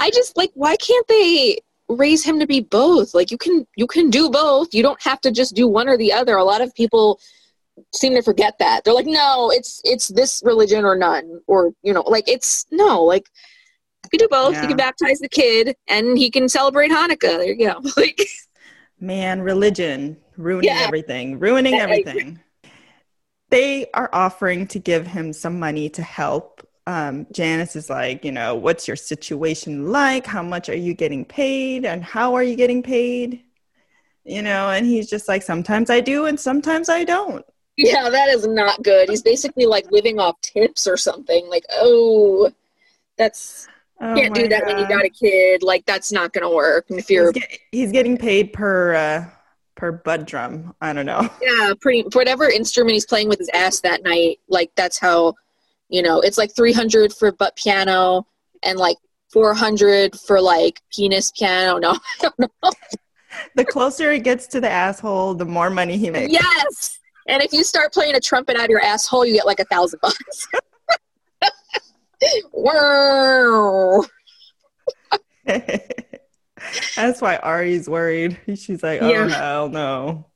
I 0.00 0.10
just 0.10 0.36
like, 0.36 0.50
why 0.54 0.76
can't 0.76 1.06
they 1.08 1.58
raise 1.88 2.24
him 2.24 2.38
to 2.40 2.46
be 2.46 2.60
both? 2.60 3.14
Like, 3.14 3.30
you 3.30 3.38
can 3.38 3.66
you 3.76 3.86
can 3.86 4.10
do 4.10 4.30
both. 4.30 4.74
You 4.74 4.82
don't 4.82 5.02
have 5.02 5.20
to 5.22 5.30
just 5.30 5.54
do 5.54 5.68
one 5.68 5.88
or 5.88 5.96
the 5.96 6.12
other. 6.12 6.36
A 6.36 6.44
lot 6.44 6.60
of 6.60 6.74
people 6.74 7.20
seem 7.94 8.14
to 8.14 8.22
forget 8.22 8.58
that. 8.58 8.84
They're 8.84 8.94
like, 8.94 9.06
no, 9.06 9.50
it's 9.50 9.80
it's 9.84 10.08
this 10.08 10.42
religion 10.44 10.84
or 10.84 10.96
none, 10.96 11.40
or 11.46 11.72
you 11.82 11.92
know, 11.92 12.02
like 12.02 12.28
it's 12.28 12.66
no, 12.70 13.02
like. 13.04 13.28
You 14.04 14.18
can 14.18 14.26
do 14.26 14.28
both. 14.30 14.54
Yeah. 14.54 14.62
You 14.62 14.68
can 14.68 14.76
baptize 14.78 15.18
the 15.20 15.28
kid, 15.28 15.76
and 15.86 16.16
he 16.16 16.30
can 16.30 16.48
celebrate 16.48 16.90
Hanukkah. 16.90 17.36
There 17.38 17.44
you 17.44 17.58
go. 17.68 17.80
Like, 17.96 18.18
Man, 18.98 19.40
religion 19.42 20.16
ruining 20.36 20.70
Yeah. 20.70 20.84
everything, 20.86 21.38
ruining 21.38 21.74
everything. 21.74 22.40
They 23.50 23.90
are 23.92 24.10
offering 24.12 24.66
to 24.68 24.78
give 24.78 25.06
him 25.06 25.32
some 25.32 25.58
money 25.58 25.88
to 25.90 26.02
help. 26.02 26.59
Um, 26.90 27.26
Janice 27.30 27.76
is 27.76 27.88
like, 27.88 28.24
you 28.24 28.32
know, 28.32 28.56
what's 28.56 28.88
your 28.88 28.96
situation 28.96 29.92
like? 29.92 30.26
How 30.26 30.42
much 30.42 30.68
are 30.68 30.76
you 30.76 30.92
getting 30.92 31.24
paid? 31.24 31.84
And 31.84 32.02
how 32.02 32.34
are 32.34 32.42
you 32.42 32.56
getting 32.56 32.82
paid? 32.82 33.42
You 34.24 34.42
know, 34.42 34.70
and 34.70 34.84
he's 34.84 35.08
just 35.08 35.28
like, 35.28 35.42
sometimes 35.42 35.88
I 35.88 36.00
do 36.00 36.26
and 36.26 36.38
sometimes 36.38 36.88
I 36.88 37.04
don't. 37.04 37.44
Yeah, 37.76 38.10
that 38.10 38.28
is 38.28 38.46
not 38.46 38.82
good. 38.82 39.08
He's 39.08 39.22
basically 39.22 39.66
like 39.66 39.90
living 39.92 40.18
off 40.18 40.40
tips 40.40 40.88
or 40.88 40.96
something. 40.96 41.48
Like, 41.48 41.64
oh, 41.70 42.52
that's 43.16 43.68
Oh 44.00 44.14
can't 44.14 44.34
do 44.34 44.48
that 44.48 44.66
when 44.66 44.78
you 44.78 44.88
got 44.88 45.04
a 45.04 45.10
kid. 45.10 45.62
Like, 45.62 45.86
that's 45.86 46.10
not 46.10 46.32
gonna 46.32 46.50
work. 46.50 46.86
And 46.90 46.98
if 46.98 47.08
you're 47.10 47.32
He's, 47.32 47.42
get- 47.42 47.58
he's 47.70 47.92
getting 47.92 48.16
paid 48.18 48.52
per 48.52 48.94
uh, 48.94 49.24
per 49.76 49.92
bud 49.92 50.26
drum. 50.26 50.74
I 50.80 50.92
don't 50.92 51.06
know. 51.06 51.28
yeah, 51.42 51.72
pretty 51.80 52.02
whatever 52.12 52.48
instrument 52.48 52.94
he's 52.94 53.06
playing 53.06 53.28
with 53.28 53.38
his 53.38 53.50
ass 53.54 53.80
that 53.80 54.02
night, 54.02 54.40
like 54.48 54.70
that's 54.74 54.98
how, 54.98 55.34
you 55.90 56.02
know, 56.02 56.20
it's 56.20 56.38
like 56.38 56.54
three 56.54 56.72
hundred 56.72 57.12
for 57.12 57.32
butt 57.32 57.56
piano 57.56 58.26
and 58.62 58.78
like 58.78 58.96
four 59.32 59.52
hundred 59.54 60.18
for 60.18 60.40
like 60.40 60.80
penis 60.94 61.32
piano. 61.32 61.78
No, 61.78 61.90
I 62.22 62.22
don't 62.22 62.38
know. 62.38 62.70
The 63.56 63.64
closer 63.64 64.10
it 64.12 64.24
gets 64.24 64.46
to 64.48 64.60
the 64.60 64.70
asshole, 64.70 65.34
the 65.34 65.44
more 65.44 65.70
money 65.70 65.96
he 65.98 66.10
makes. 66.10 66.32
yes. 66.32 66.98
And 67.28 67.42
if 67.42 67.52
you 67.52 67.62
start 67.62 67.92
playing 67.92 68.14
a 68.14 68.20
trumpet 68.20 68.56
out 68.56 68.64
of 68.64 68.70
your 68.70 68.80
asshole, 68.80 69.24
you 69.24 69.34
get 69.34 69.46
like 69.46 69.60
a 69.60 69.64
thousand 69.64 70.00
bucks. 70.00 70.48
wow. 72.52 74.02
That's 76.96 77.20
why 77.20 77.36
Ari's 77.36 77.88
worried. 77.88 78.38
She's 78.56 78.82
like, 78.82 79.00
oh 79.02 79.08
yeah. 79.08 79.28
hell 79.28 79.68
no. 79.68 80.26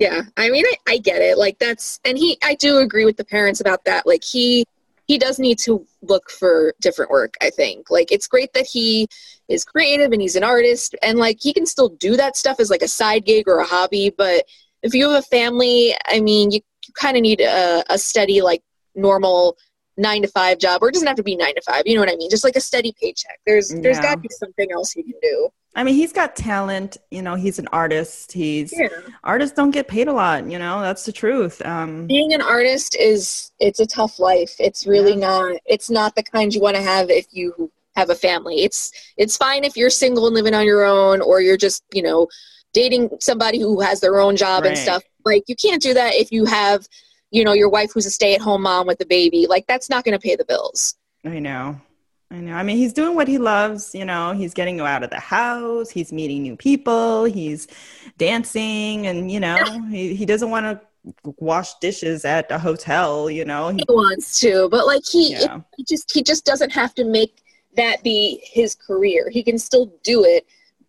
Yeah, 0.00 0.22
I 0.38 0.48
mean, 0.48 0.64
I, 0.66 0.94
I 0.94 0.98
get 0.98 1.20
it. 1.20 1.36
Like 1.36 1.58
that's, 1.58 2.00
and 2.06 2.16
he, 2.16 2.38
I 2.42 2.54
do 2.54 2.78
agree 2.78 3.04
with 3.04 3.18
the 3.18 3.24
parents 3.24 3.60
about 3.60 3.84
that. 3.84 4.06
Like 4.06 4.24
he, 4.24 4.64
he 5.06 5.18
does 5.18 5.38
need 5.38 5.58
to 5.58 5.86
look 6.00 6.30
for 6.30 6.72
different 6.80 7.10
work. 7.10 7.34
I 7.42 7.50
think. 7.50 7.90
Like 7.90 8.10
it's 8.10 8.26
great 8.26 8.52
that 8.54 8.66
he 8.66 9.08
is 9.48 9.62
creative 9.64 10.12
and 10.12 10.22
he's 10.22 10.36
an 10.36 10.44
artist, 10.44 10.94
and 11.02 11.18
like 11.18 11.38
he 11.40 11.52
can 11.52 11.66
still 11.66 11.90
do 11.90 12.16
that 12.16 12.36
stuff 12.36 12.60
as 12.60 12.70
like 12.70 12.80
a 12.80 12.88
side 12.88 13.26
gig 13.26 13.46
or 13.46 13.58
a 13.58 13.66
hobby. 13.66 14.08
But 14.16 14.46
if 14.82 14.94
you 14.94 15.10
have 15.10 15.18
a 15.18 15.26
family, 15.26 15.94
I 16.06 16.20
mean, 16.20 16.50
you, 16.50 16.60
you 16.86 16.94
kind 16.94 17.16
of 17.16 17.22
need 17.22 17.42
a, 17.42 17.84
a 17.90 17.98
steady, 17.98 18.40
like 18.40 18.62
normal 18.94 19.58
nine 19.98 20.22
to 20.22 20.28
five 20.28 20.58
job, 20.58 20.82
or 20.82 20.88
it 20.88 20.92
doesn't 20.92 21.08
have 21.08 21.16
to 21.16 21.22
be 21.22 21.36
nine 21.36 21.56
to 21.56 21.62
five. 21.62 21.82
You 21.84 21.96
know 21.96 22.00
what 22.00 22.10
I 22.10 22.16
mean? 22.16 22.30
Just 22.30 22.44
like 22.44 22.56
a 22.56 22.60
steady 22.60 22.94
paycheck. 22.98 23.38
There's 23.46 23.70
yeah. 23.70 23.80
there's 23.82 24.00
got 24.00 24.14
to 24.14 24.20
be 24.20 24.30
something 24.30 24.72
else 24.72 24.92
he 24.92 25.02
can 25.02 25.20
do. 25.20 25.50
I 25.74 25.84
mean, 25.84 25.94
he's 25.94 26.12
got 26.12 26.34
talent. 26.34 26.96
You 27.10 27.22
know, 27.22 27.36
he's 27.36 27.58
an 27.58 27.68
artist. 27.68 28.32
He's 28.32 28.72
yeah. 28.76 28.88
artists 29.22 29.54
don't 29.54 29.70
get 29.70 29.86
paid 29.86 30.08
a 30.08 30.12
lot. 30.12 30.44
You 30.50 30.58
know, 30.58 30.80
that's 30.80 31.04
the 31.04 31.12
truth. 31.12 31.64
Um, 31.64 32.06
Being 32.06 32.32
an 32.34 32.42
artist 32.42 32.96
is 32.98 33.52
it's 33.60 33.78
a 33.78 33.86
tough 33.86 34.18
life. 34.18 34.56
It's 34.58 34.86
really 34.86 35.12
yeah. 35.12 35.28
not. 35.28 35.56
It's 35.66 35.88
not 35.88 36.16
the 36.16 36.22
kind 36.22 36.52
you 36.52 36.60
want 36.60 36.76
to 36.76 36.82
have 36.82 37.08
if 37.08 37.26
you 37.30 37.70
have 37.94 38.10
a 38.10 38.14
family. 38.14 38.62
It's 38.62 38.92
it's 39.16 39.36
fine 39.36 39.64
if 39.64 39.76
you're 39.76 39.90
single 39.90 40.26
and 40.26 40.34
living 40.34 40.54
on 40.54 40.66
your 40.66 40.84
own, 40.84 41.20
or 41.20 41.40
you're 41.40 41.56
just 41.56 41.84
you 41.92 42.02
know 42.02 42.26
dating 42.72 43.10
somebody 43.20 43.60
who 43.60 43.80
has 43.80 44.00
their 44.00 44.18
own 44.18 44.36
job 44.36 44.62
right. 44.62 44.70
and 44.70 44.78
stuff. 44.78 45.02
Like 45.24 45.44
you 45.46 45.54
can't 45.54 45.82
do 45.82 45.94
that 45.94 46.14
if 46.14 46.32
you 46.32 46.46
have 46.46 46.86
you 47.30 47.44
know 47.44 47.52
your 47.52 47.68
wife 47.68 47.92
who's 47.94 48.06
a 48.06 48.10
stay-at-home 48.10 48.62
mom 48.62 48.88
with 48.88 49.00
a 49.00 49.06
baby. 49.06 49.46
Like 49.48 49.66
that's 49.68 49.88
not 49.88 50.04
going 50.04 50.18
to 50.18 50.22
pay 50.22 50.34
the 50.34 50.44
bills. 50.44 50.96
I 51.24 51.38
know. 51.38 51.80
I 52.32 52.36
know. 52.36 52.54
I 52.54 52.62
mean, 52.62 52.76
he's 52.76 52.92
doing 52.92 53.16
what 53.16 53.26
he 53.26 53.38
loves. 53.38 53.92
You 53.94 54.04
know, 54.04 54.32
he's 54.32 54.54
getting 54.54 54.80
out 54.80 55.02
of 55.02 55.10
the 55.10 55.18
house. 55.18 55.90
He's 55.90 56.12
meeting 56.12 56.42
new 56.42 56.56
people. 56.56 57.24
He's 57.24 57.66
dancing, 58.18 59.06
and 59.06 59.30
you 59.30 59.40
know, 59.40 59.56
he 59.90 60.14
he 60.14 60.26
doesn't 60.26 60.50
want 60.50 60.66
to 60.66 61.34
wash 61.38 61.74
dishes 61.76 62.24
at 62.24 62.50
a 62.50 62.58
hotel. 62.58 63.28
You 63.28 63.44
know, 63.44 63.70
he, 63.70 63.78
he 63.78 63.92
wants 63.92 64.38
to, 64.40 64.68
but 64.70 64.86
like 64.86 65.02
he, 65.04 65.32
yeah. 65.32 65.56
it, 65.56 65.62
he 65.76 65.84
just 65.84 66.12
he 66.12 66.22
just 66.22 66.44
doesn't 66.44 66.70
have 66.70 66.94
to 66.94 67.04
make 67.04 67.42
that 67.76 68.02
be 68.04 68.40
his 68.44 68.76
career. 68.76 69.28
He 69.28 69.42
can 69.42 69.58
still 69.58 69.92
do 70.04 70.24
it, 70.24 70.46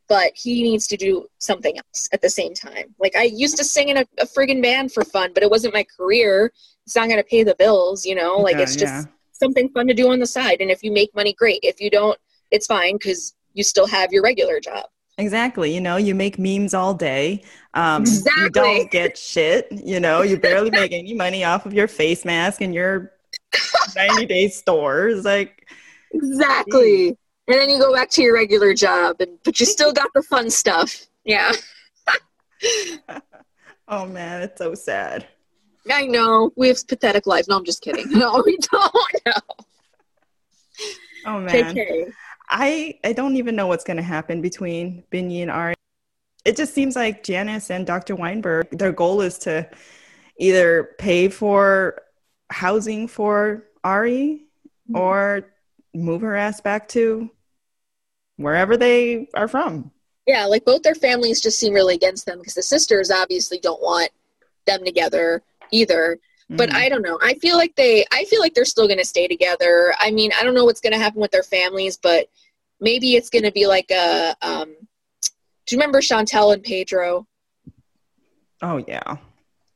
but 0.08 0.32
he 0.36 0.62
needs 0.62 0.86
to 0.88 0.97
do 0.97 1.27
something 1.39 1.75
else 1.75 2.08
at 2.13 2.21
the 2.21 2.30
same 2.30 2.54
time. 2.54 2.93
Like 2.99 3.15
I 3.15 3.23
used 3.23 3.58
to 3.58 3.63
sing 3.63 3.89
in 3.89 3.97
a, 3.97 4.06
a 4.19 4.25
friggin' 4.27 4.62
band 4.62 4.91
for 4.91 5.04
fun, 5.04 5.32
but 5.34 5.41
it 5.41 5.49
wasn't 5.49 5.73
my 5.73 5.86
career. 5.97 6.54
It's 6.86 6.95
not 6.95 7.08
going 7.08 7.21
to 7.21 7.27
pay 7.27 7.43
the 7.43 7.56
bills. 7.56 8.06
You 8.06 8.13
know, 8.13 8.38
like 8.38 8.58
yeah, 8.58 8.62
it's 8.62 8.75
just. 8.75 9.08
Yeah 9.08 9.12
something 9.41 9.67
fun 9.69 9.88
to 9.88 9.93
do 9.93 10.10
on 10.12 10.19
the 10.19 10.25
side. 10.25 10.62
And 10.62 10.71
if 10.71 10.84
you 10.84 10.91
make 10.91 11.13
money, 11.13 11.34
great. 11.34 11.60
If 11.63 11.82
you 11.82 11.89
don't, 11.89 12.17
it's 12.51 12.67
fine 12.67 12.95
because 12.95 13.36
you 13.54 13.63
still 13.63 13.88
have 13.88 14.13
your 14.13 14.23
regular 14.23 14.60
job. 14.62 14.86
Exactly. 15.17 15.73
You 15.73 15.82
know, 15.82 15.97
you 15.97 16.15
make 16.15 16.39
memes 16.39 16.73
all 16.73 16.93
day. 16.93 17.43
Um, 17.73 18.04
exactly. 18.04 18.43
You 18.43 18.49
don't 18.49 18.91
get 18.91 19.17
shit. 19.17 19.67
You 19.71 19.99
know, 19.99 20.21
you 20.21 20.38
barely 20.38 20.69
make 20.82 20.93
any 20.93 21.13
money 21.13 21.43
off 21.43 21.65
of 21.65 21.73
your 21.73 21.88
face 21.88 22.23
mask 22.23 22.62
and 22.62 22.73
your 22.73 23.12
90 23.95 24.25
day 24.27 24.47
stores. 24.47 25.25
Like, 25.25 25.67
exactly. 26.13 27.10
Geez. 27.10 27.17
And 27.47 27.60
then 27.60 27.69
you 27.69 27.80
go 27.80 27.93
back 27.93 28.10
to 28.12 28.21
your 28.21 28.34
regular 28.34 28.73
job, 28.73 29.17
and 29.19 29.38
but 29.43 29.60
you 29.60 29.65
still 29.65 29.91
got 29.91 30.10
the 30.13 30.21
fun 30.21 30.49
stuff. 30.49 31.08
Yeah. 31.25 31.51
oh 33.88 34.06
man, 34.06 34.43
it's 34.43 34.60
so 34.60 34.73
sad. 34.73 35.27
I 35.89 36.06
know. 36.06 36.52
We 36.56 36.67
have 36.67 36.88
pathetic 36.88 37.26
lives. 37.26 37.48
No, 37.48 37.58
I'm 37.58 37.65
just 37.65 37.82
kidding. 37.82 38.10
No, 38.12 38.44
we 38.46 38.58
don't. 38.72 39.15
No. 39.26 39.34
Oh 41.26 41.39
man. 41.39 42.13
I 42.50 43.00
I 43.04 43.13
don't 43.13 43.38
even 43.38 43.56
know 43.56 43.67
what's 43.67 43.84
gonna 43.84 44.02
happen 44.02 44.41
between 44.41 45.04
Binyi 45.12 45.41
and 45.41 45.52
Ari. 45.52 45.76
It 46.44 46.58
just 46.58 46.74
seems 46.74 46.96
like 46.96 47.24
Janice 47.24 47.70
and 47.70 47.86
Dr. 47.86 48.15
Weinberg, 48.15 48.70
their 48.72 48.91
goal 48.91 49.22
is 49.22 49.38
to 49.39 49.70
either 50.38 50.96
pay 50.98 51.30
for 51.30 52.02
housing 52.50 53.08
for 53.08 53.67
Ari 53.84 54.41
mm-hmm. 54.89 54.98
or 54.98 55.48
move 55.94 56.22
her 56.22 56.36
ass 56.36 56.62
back 56.62 56.88
to 56.89 57.30
wherever 58.38 58.76
they 58.76 59.30
are 59.36 59.48
from. 59.48 59.91
Yeah, 60.26 60.46
like 60.46 60.65
both 60.65 60.82
their 60.82 60.96
families 60.96 61.41
just 61.41 61.60
seem 61.60 61.74
really 61.74 61.96
against 61.96 62.26
them 62.26 62.39
because 62.39 62.56
the 62.56 62.63
sisters 62.63 63.12
obviously 63.12 63.60
don't 63.60 63.82
want 63.82 64.10
them 64.65 64.84
together 64.84 65.44
either. 65.72 66.20
But 66.58 66.74
I 66.74 66.90
don't 66.90 67.02
know. 67.02 67.18
I 67.22 67.36
feel 67.36 67.56
like 67.56 67.76
they 67.78 68.06
I 68.12 68.26
feel 68.26 68.42
like 68.42 68.54
they're 68.54 68.66
still 68.66 68.88
going 68.88 69.00
to 69.00 69.06
stay 69.06 69.26
together. 69.28 69.94
I 70.00 70.12
mean, 70.12 70.32
I 70.38 70.44
don't 70.44 70.54
know 70.54 70.66
what's 70.66 70.82
going 70.82 70.92
to 70.92 71.00
happen 71.00 71.22
with 71.22 71.32
their 71.32 71.44
families, 71.44 71.98
but 71.98 72.28
maybe 72.82 73.16
it's 73.16 73.30
going 73.30 73.46
to 73.46 73.52
be 73.52 73.68
like 73.68 73.90
a 73.90 74.36
um 74.42 74.76
do 75.66 75.76
you 75.76 75.80
remember 75.80 76.02
Chantel 76.02 76.54
and 76.54 76.62
Pedro? 76.62 77.26
Oh 78.62 78.84
yeah. 78.86 79.18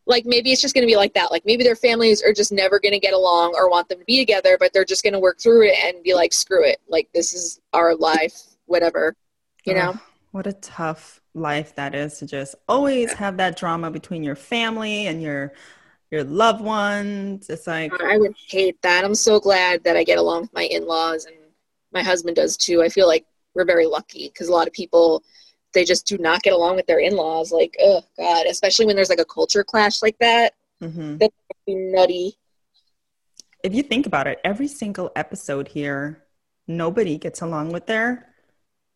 Like 0.06 0.26
maybe 0.26 0.52
it's 0.52 0.62
just 0.62 0.76
going 0.76 0.84
to 0.84 0.92
be 0.92 0.98
like 0.98 1.14
that. 1.14 1.32
Like 1.32 1.46
maybe 1.46 1.64
their 1.64 1.76
families 1.76 2.22
are 2.22 2.34
just 2.34 2.52
never 2.52 2.80
going 2.80 2.92
to 2.92 3.00
get 3.00 3.14
along 3.14 3.56
or 3.56 3.70
want 3.70 3.88
them 3.88 4.00
to 4.00 4.06
be 4.06 4.18
together, 4.18 4.58
but 4.60 4.74
they're 4.74 4.86
just 4.86 5.04
going 5.04 5.14
to 5.14 5.20
work 5.20 5.40
through 5.40 5.68
it 5.68 5.78
and 5.84 6.04
be 6.04 6.14
like, 6.14 6.34
screw 6.34 6.64
it. 6.64 6.80
Like 6.90 7.08
this 7.14 7.34
is 7.34 7.62
our 7.72 7.96
life, 7.96 8.40
whatever. 8.66 9.16
You 9.64 9.76
know. 9.76 9.94
Oh, 9.96 10.02
what 10.32 10.46
a 10.46 10.54
tough 10.54 11.22
life 11.34 11.74
that 11.76 11.96
is 11.96 12.20
to 12.20 12.28
just 12.28 12.56
always 12.68 13.14
have 13.14 13.38
that 13.38 13.58
drama 13.58 13.90
between 13.90 14.24
your 14.24 14.36
family 14.36 15.08
and 15.08 15.22
your 15.22 15.54
your 16.15 16.23
loved 16.23 16.62
ones. 16.62 17.49
It's 17.49 17.67
like 17.67 17.91
I 18.01 18.17
would 18.17 18.36
hate 18.47 18.82
that. 18.84 19.04
I'm 19.04 19.15
so 19.15 19.39
glad 19.39 19.84
that 19.84 19.97
I 19.97 20.04
get 20.06 20.17
along 20.17 20.43
with 20.43 20.54
my 20.54 20.63
in-laws 20.63 21.25
and 21.25 21.36
my 21.91 22.01
husband 22.01 22.38
does 22.38 22.56
too. 22.56 22.82
I 22.82 22.88
feel 22.89 23.06
like 23.08 23.25
we're 23.54 23.65
very 23.65 23.86
lucky 23.86 24.28
because 24.30 24.47
a 24.47 24.54
lot 24.54 24.67
of 24.67 24.73
people 24.73 25.23
they 25.73 25.84
just 25.84 26.08
do 26.08 26.17
not 26.17 26.41
get 26.41 26.54
along 26.54 26.78
with 26.78 26.88
their 26.88 26.99
in-laws. 26.99 27.51
Like, 27.51 27.75
oh 27.82 28.01
god, 28.17 28.45
especially 28.47 28.86
when 28.86 28.95
there's 28.95 29.10
like 29.10 29.19
a 29.19 29.25
culture 29.25 29.63
clash 29.63 30.01
like 30.01 30.17
that. 30.19 30.54
Mm-hmm. 30.82 31.17
That's 31.17 31.36
nutty. 31.67 32.38
If 33.62 33.73
you 33.73 33.84
think 33.84 34.06
about 34.06 34.28
it, 34.28 34.39
every 34.45 34.69
single 34.69 35.12
episode 35.17 35.67
here, 35.67 36.23
nobody 36.65 37.17
gets 37.17 37.41
along 37.41 37.73
with 37.73 37.88
their 37.88 38.30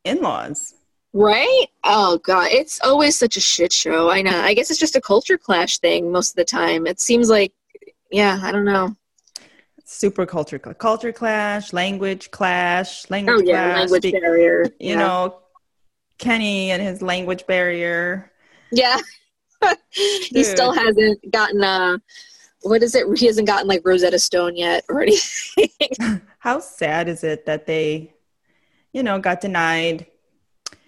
in-laws. 0.05 0.73
Right? 1.13 1.65
Oh 1.84 2.19
god, 2.19 2.50
it's 2.52 2.80
always 2.84 3.17
such 3.17 3.36
a 3.36 3.41
shit 3.41 3.74
show. 3.74 4.10
I 4.10 4.22
know. 4.22 4.39
I 4.39 4.54
guess 4.54 4.69
it's 4.69 4.80
just 4.80 4.95
a 4.95 5.02
culture 5.02 5.38
clash 5.38 5.80
thing 5.80 6.12
most 6.12 6.32
of 6.32 6.36
the 6.36 6.45
time. 6.45 6.86
It 6.86 7.00
seems 7.00 7.30
like 7.30 7.54
yeah, 8.12 8.39
I 8.41 8.52
don't 8.52 8.65
know. 8.65 8.95
Super 9.86 10.26
culture 10.26 10.60
culture 10.60 11.12
clash, 11.12 11.74
language 11.74 12.30
clash, 12.32 13.10
language 13.10 13.36
oh, 13.39 13.43
yeah, 13.43 13.74
clash, 13.74 13.89
language 13.91 14.12
barrier. 14.12 14.65
You 14.80 14.89
yeah. 14.89 15.00
know, 15.00 15.39
Kenny 16.19 16.72
and 16.72 16.82
his 16.82 17.02
language 17.02 17.48
barrier. 17.48 18.32
Yeah. 18.72 18.98
he 19.89 20.43
still 20.43 20.72
hasn't 20.72 21.32
gotten 21.32 21.63
uh 21.63 21.98
what 22.62 22.84
is 22.84 22.93
it? 22.93 23.06
He 23.17 23.26
hasn't 23.26 23.48
gotten 23.48 23.67
like 23.67 23.82
Rosetta 23.86 24.19
Stone 24.19 24.58
yet 24.58 24.84
or 24.89 25.02
anything. 25.02 25.69
How 26.39 26.60
sad 26.60 27.08
is 27.08 27.24
it 27.24 27.45
that 27.45 27.65
they, 27.65 28.13
you 28.91 29.02
know, 29.02 29.19
got 29.19 29.41
denied 29.41 30.08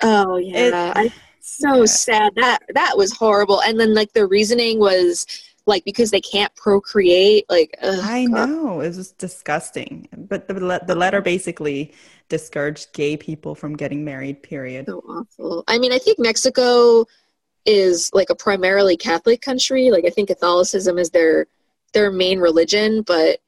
Oh 0.04 0.38
yeah, 0.38 0.94
it, 0.98 1.14
so 1.40 1.80
yeah. 1.80 1.86
sad 1.86 2.34
that 2.36 2.60
that 2.74 2.98
was 2.98 3.16
horrible. 3.16 3.62
And 3.62 3.80
then 3.80 3.94
like 3.94 4.14
the 4.14 4.26
reasoning 4.26 4.80
was 4.80 5.26
like 5.66 5.84
because 5.86 6.12
they 6.12 6.22
can't 6.22 6.54
procreate. 6.56 7.46
Like 7.50 7.76
ugh, 7.82 8.00
I 8.02 8.26
know 8.26 8.82
it 8.82 8.96
was 8.96 9.12
disgusting. 9.14 10.08
But 10.16 10.48
the 10.48 10.82
the 10.86 10.96
letter 10.96 11.22
basically 11.22 11.94
discouraged 12.30 12.94
gay 12.94 13.18
people 13.18 13.56
from 13.56 13.76
getting 13.76 14.04
married. 14.04 14.44
Period. 14.44 14.86
So 14.88 15.04
awful. 15.08 15.64
I 15.68 15.78
mean, 15.78 15.92
I 15.92 15.98
think 15.98 16.20
Mexico 16.20 17.06
is 17.66 18.10
like 18.14 18.30
a 18.30 18.36
primarily 18.36 18.98
Catholic 18.98 19.42
country. 19.42 19.92
Like 19.92 20.06
I 20.06 20.10
think 20.10 20.30
Catholicism 20.30 20.98
is 20.98 21.10
their 21.10 21.48
their 21.94 22.12
main 22.12 22.40
religion, 22.40 23.02
but 23.02 23.40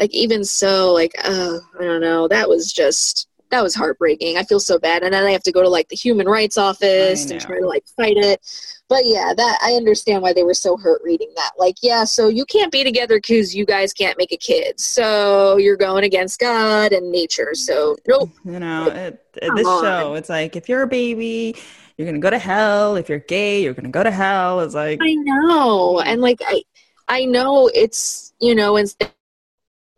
like 0.00 0.12
even 0.12 0.44
so, 0.44 0.92
like 0.92 1.12
uh, 1.22 1.58
I 1.78 1.84
don't 1.84 2.00
know. 2.00 2.28
That 2.28 2.48
was 2.48 2.72
just 2.72 3.28
that 3.54 3.62
was 3.62 3.74
heartbreaking. 3.74 4.36
I 4.36 4.42
feel 4.42 4.58
so 4.58 4.80
bad. 4.80 5.04
And 5.04 5.14
then 5.14 5.24
I 5.24 5.30
have 5.30 5.44
to 5.44 5.52
go 5.52 5.62
to 5.62 5.68
like 5.68 5.88
the 5.88 5.96
human 5.96 6.28
rights 6.28 6.58
office 6.58 7.30
and 7.30 7.40
try 7.40 7.60
to 7.60 7.66
like 7.66 7.84
fight 7.96 8.16
it. 8.16 8.40
But 8.88 9.02
yeah, 9.04 9.32
that 9.34 9.58
I 9.62 9.74
understand 9.74 10.22
why 10.22 10.32
they 10.32 10.42
were 10.42 10.54
so 10.54 10.76
hurt 10.76 11.00
reading 11.04 11.32
that. 11.36 11.52
Like, 11.56 11.76
yeah, 11.80 12.02
so 12.02 12.26
you 12.28 12.44
can't 12.46 12.72
be 12.72 12.82
together 12.82 13.18
because 13.18 13.54
you 13.54 13.64
guys 13.64 13.92
can't 13.92 14.18
make 14.18 14.32
a 14.32 14.36
kid. 14.36 14.80
So 14.80 15.56
you're 15.56 15.76
going 15.76 16.02
against 16.02 16.40
God 16.40 16.92
and 16.92 17.12
nature. 17.12 17.54
So 17.54 17.96
nope. 18.08 18.30
You 18.44 18.58
know, 18.58 18.88
it, 18.88 19.24
it, 19.40 19.54
this 19.54 19.66
on. 19.66 19.84
show, 19.84 20.14
it's 20.14 20.28
like 20.28 20.56
if 20.56 20.68
you're 20.68 20.82
a 20.82 20.88
baby, 20.88 21.56
you're 21.96 22.06
gonna 22.06 22.18
go 22.18 22.30
to 22.30 22.38
hell. 22.38 22.96
If 22.96 23.08
you're 23.08 23.20
gay, 23.20 23.62
you're 23.62 23.74
gonna 23.74 23.88
go 23.88 24.02
to 24.02 24.10
hell. 24.10 24.60
It's 24.60 24.74
like 24.74 24.98
I 25.00 25.14
know, 25.14 26.00
and 26.00 26.20
like 26.20 26.40
I, 26.44 26.64
I 27.06 27.24
know 27.24 27.70
it's 27.72 28.32
you 28.40 28.54
know, 28.54 28.76
in 28.76 28.86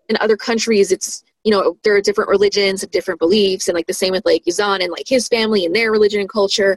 in 0.09 0.17
other 0.21 0.37
countries, 0.37 0.93
it's 0.93 1.25
you 1.47 1.53
know, 1.53 1.79
there 1.85 1.95
are 1.95 2.01
different 2.01 2.29
religions 2.29 2.83
and 2.83 2.91
different 2.91 3.21
beliefs, 3.21 3.69
and 3.69 3.77
like 3.77 3.87
the 3.87 3.95
same 3.95 4.11
with 4.11 4.27
like 4.27 4.43
Yazan 4.47 4.83
and 4.83 4.91
like 4.91 5.07
his 5.07 5.29
family 5.29 5.65
and 5.65 5.73
their 5.73 5.93
religion 5.93 6.19
and 6.19 6.29
culture. 6.29 6.77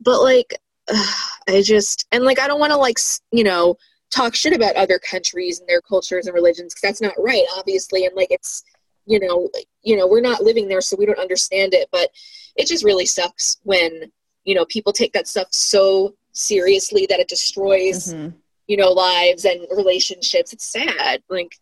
But 0.00 0.20
like, 0.20 0.52
uh, 0.92 1.06
I 1.48 1.62
just 1.62 2.06
and 2.12 2.22
like 2.22 2.38
I 2.38 2.46
don't 2.46 2.60
want 2.60 2.72
to 2.72 2.76
like 2.76 2.98
you 3.32 3.42
know 3.42 3.78
talk 4.10 4.34
shit 4.34 4.52
about 4.52 4.76
other 4.76 4.98
countries 4.98 5.60
and 5.60 5.68
their 5.68 5.80
cultures 5.80 6.26
and 6.26 6.34
religions 6.34 6.74
because 6.74 6.82
that's 6.82 7.00
not 7.00 7.14
right, 7.18 7.44
obviously. 7.56 8.04
And 8.04 8.14
like 8.14 8.30
it's 8.30 8.64
you 9.06 9.18
know, 9.18 9.48
you 9.82 9.96
know, 9.96 10.06
we're 10.06 10.20
not 10.20 10.42
living 10.42 10.68
there, 10.68 10.82
so 10.82 10.94
we 10.98 11.06
don't 11.06 11.18
understand 11.18 11.72
it. 11.72 11.88
But 11.90 12.10
it 12.54 12.66
just 12.66 12.84
really 12.84 13.06
sucks 13.06 13.56
when 13.62 14.12
you 14.44 14.54
know 14.54 14.66
people 14.66 14.92
take 14.92 15.14
that 15.14 15.26
stuff 15.26 15.48
so 15.52 16.14
seriously 16.32 17.06
that 17.08 17.18
it 17.18 17.28
destroys, 17.28 18.12
mm-hmm. 18.12 18.36
you 18.66 18.76
know, 18.76 18.90
lives 18.92 19.46
and 19.46 19.66
relationships. 19.74 20.52
It's 20.52 20.66
sad. 20.66 21.22
Like, 21.30 21.58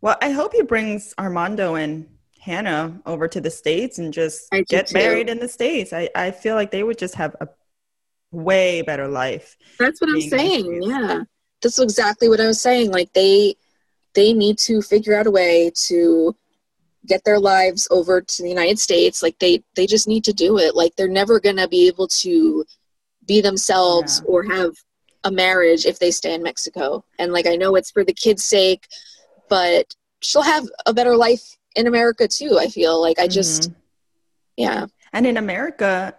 well, 0.00 0.16
I 0.20 0.30
hope 0.30 0.52
he 0.54 0.62
brings 0.62 1.14
Armando 1.18 1.74
and 1.74 2.06
Hannah 2.40 3.00
over 3.04 3.28
to 3.28 3.40
the 3.40 3.50
states 3.50 3.98
and 3.98 4.12
just 4.12 4.50
get 4.68 4.92
married 4.92 5.28
in 5.28 5.38
the 5.38 5.48
states. 5.48 5.92
I 5.92 6.08
I 6.14 6.30
feel 6.30 6.54
like 6.54 6.70
they 6.70 6.82
would 6.82 6.98
just 6.98 7.14
have 7.14 7.36
a 7.40 7.48
way 8.32 8.82
better 8.82 9.08
life. 9.08 9.56
That's 9.78 10.00
what 10.00 10.10
I'm 10.10 10.20
saying. 10.20 10.82
Yeah. 10.82 11.22
That's 11.62 11.78
exactly 11.78 12.28
what 12.28 12.40
I 12.40 12.46
was 12.46 12.60
saying. 12.60 12.90
Like 12.90 13.12
they 13.12 13.56
they 14.14 14.32
need 14.32 14.58
to 14.58 14.82
figure 14.82 15.16
out 15.16 15.26
a 15.26 15.30
way 15.30 15.70
to 15.88 16.34
get 17.06 17.24
their 17.24 17.38
lives 17.38 17.88
over 17.90 18.20
to 18.20 18.42
the 18.42 18.48
United 18.48 18.78
States. 18.78 19.22
Like 19.22 19.38
they 19.38 19.62
they 19.74 19.86
just 19.86 20.08
need 20.08 20.24
to 20.24 20.32
do 20.32 20.58
it. 20.58 20.74
Like 20.74 20.96
they're 20.96 21.08
never 21.08 21.40
gonna 21.40 21.68
be 21.68 21.86
able 21.88 22.08
to 22.08 22.64
be 23.26 23.40
themselves 23.40 24.22
yeah. 24.24 24.30
or 24.30 24.42
have 24.44 24.72
a 25.24 25.30
marriage 25.30 25.84
if 25.84 25.98
they 25.98 26.10
stay 26.10 26.34
in 26.34 26.42
Mexico. 26.42 27.04
And 27.18 27.32
like 27.32 27.46
I 27.46 27.56
know 27.56 27.76
it's 27.76 27.90
for 27.90 28.04
the 28.04 28.14
kids' 28.14 28.44
sake, 28.44 28.86
but 29.50 29.94
she'll 30.22 30.42
have 30.42 30.66
a 30.86 30.94
better 30.94 31.16
life 31.16 31.58
in 31.76 31.86
America 31.86 32.26
too, 32.26 32.58
I 32.58 32.68
feel. 32.68 33.00
Like 33.00 33.18
I 33.18 33.28
just 33.28 33.64
mm-hmm. 33.64 33.72
yeah. 34.56 34.86
And 35.12 35.26
in 35.26 35.36
America, 35.36 36.14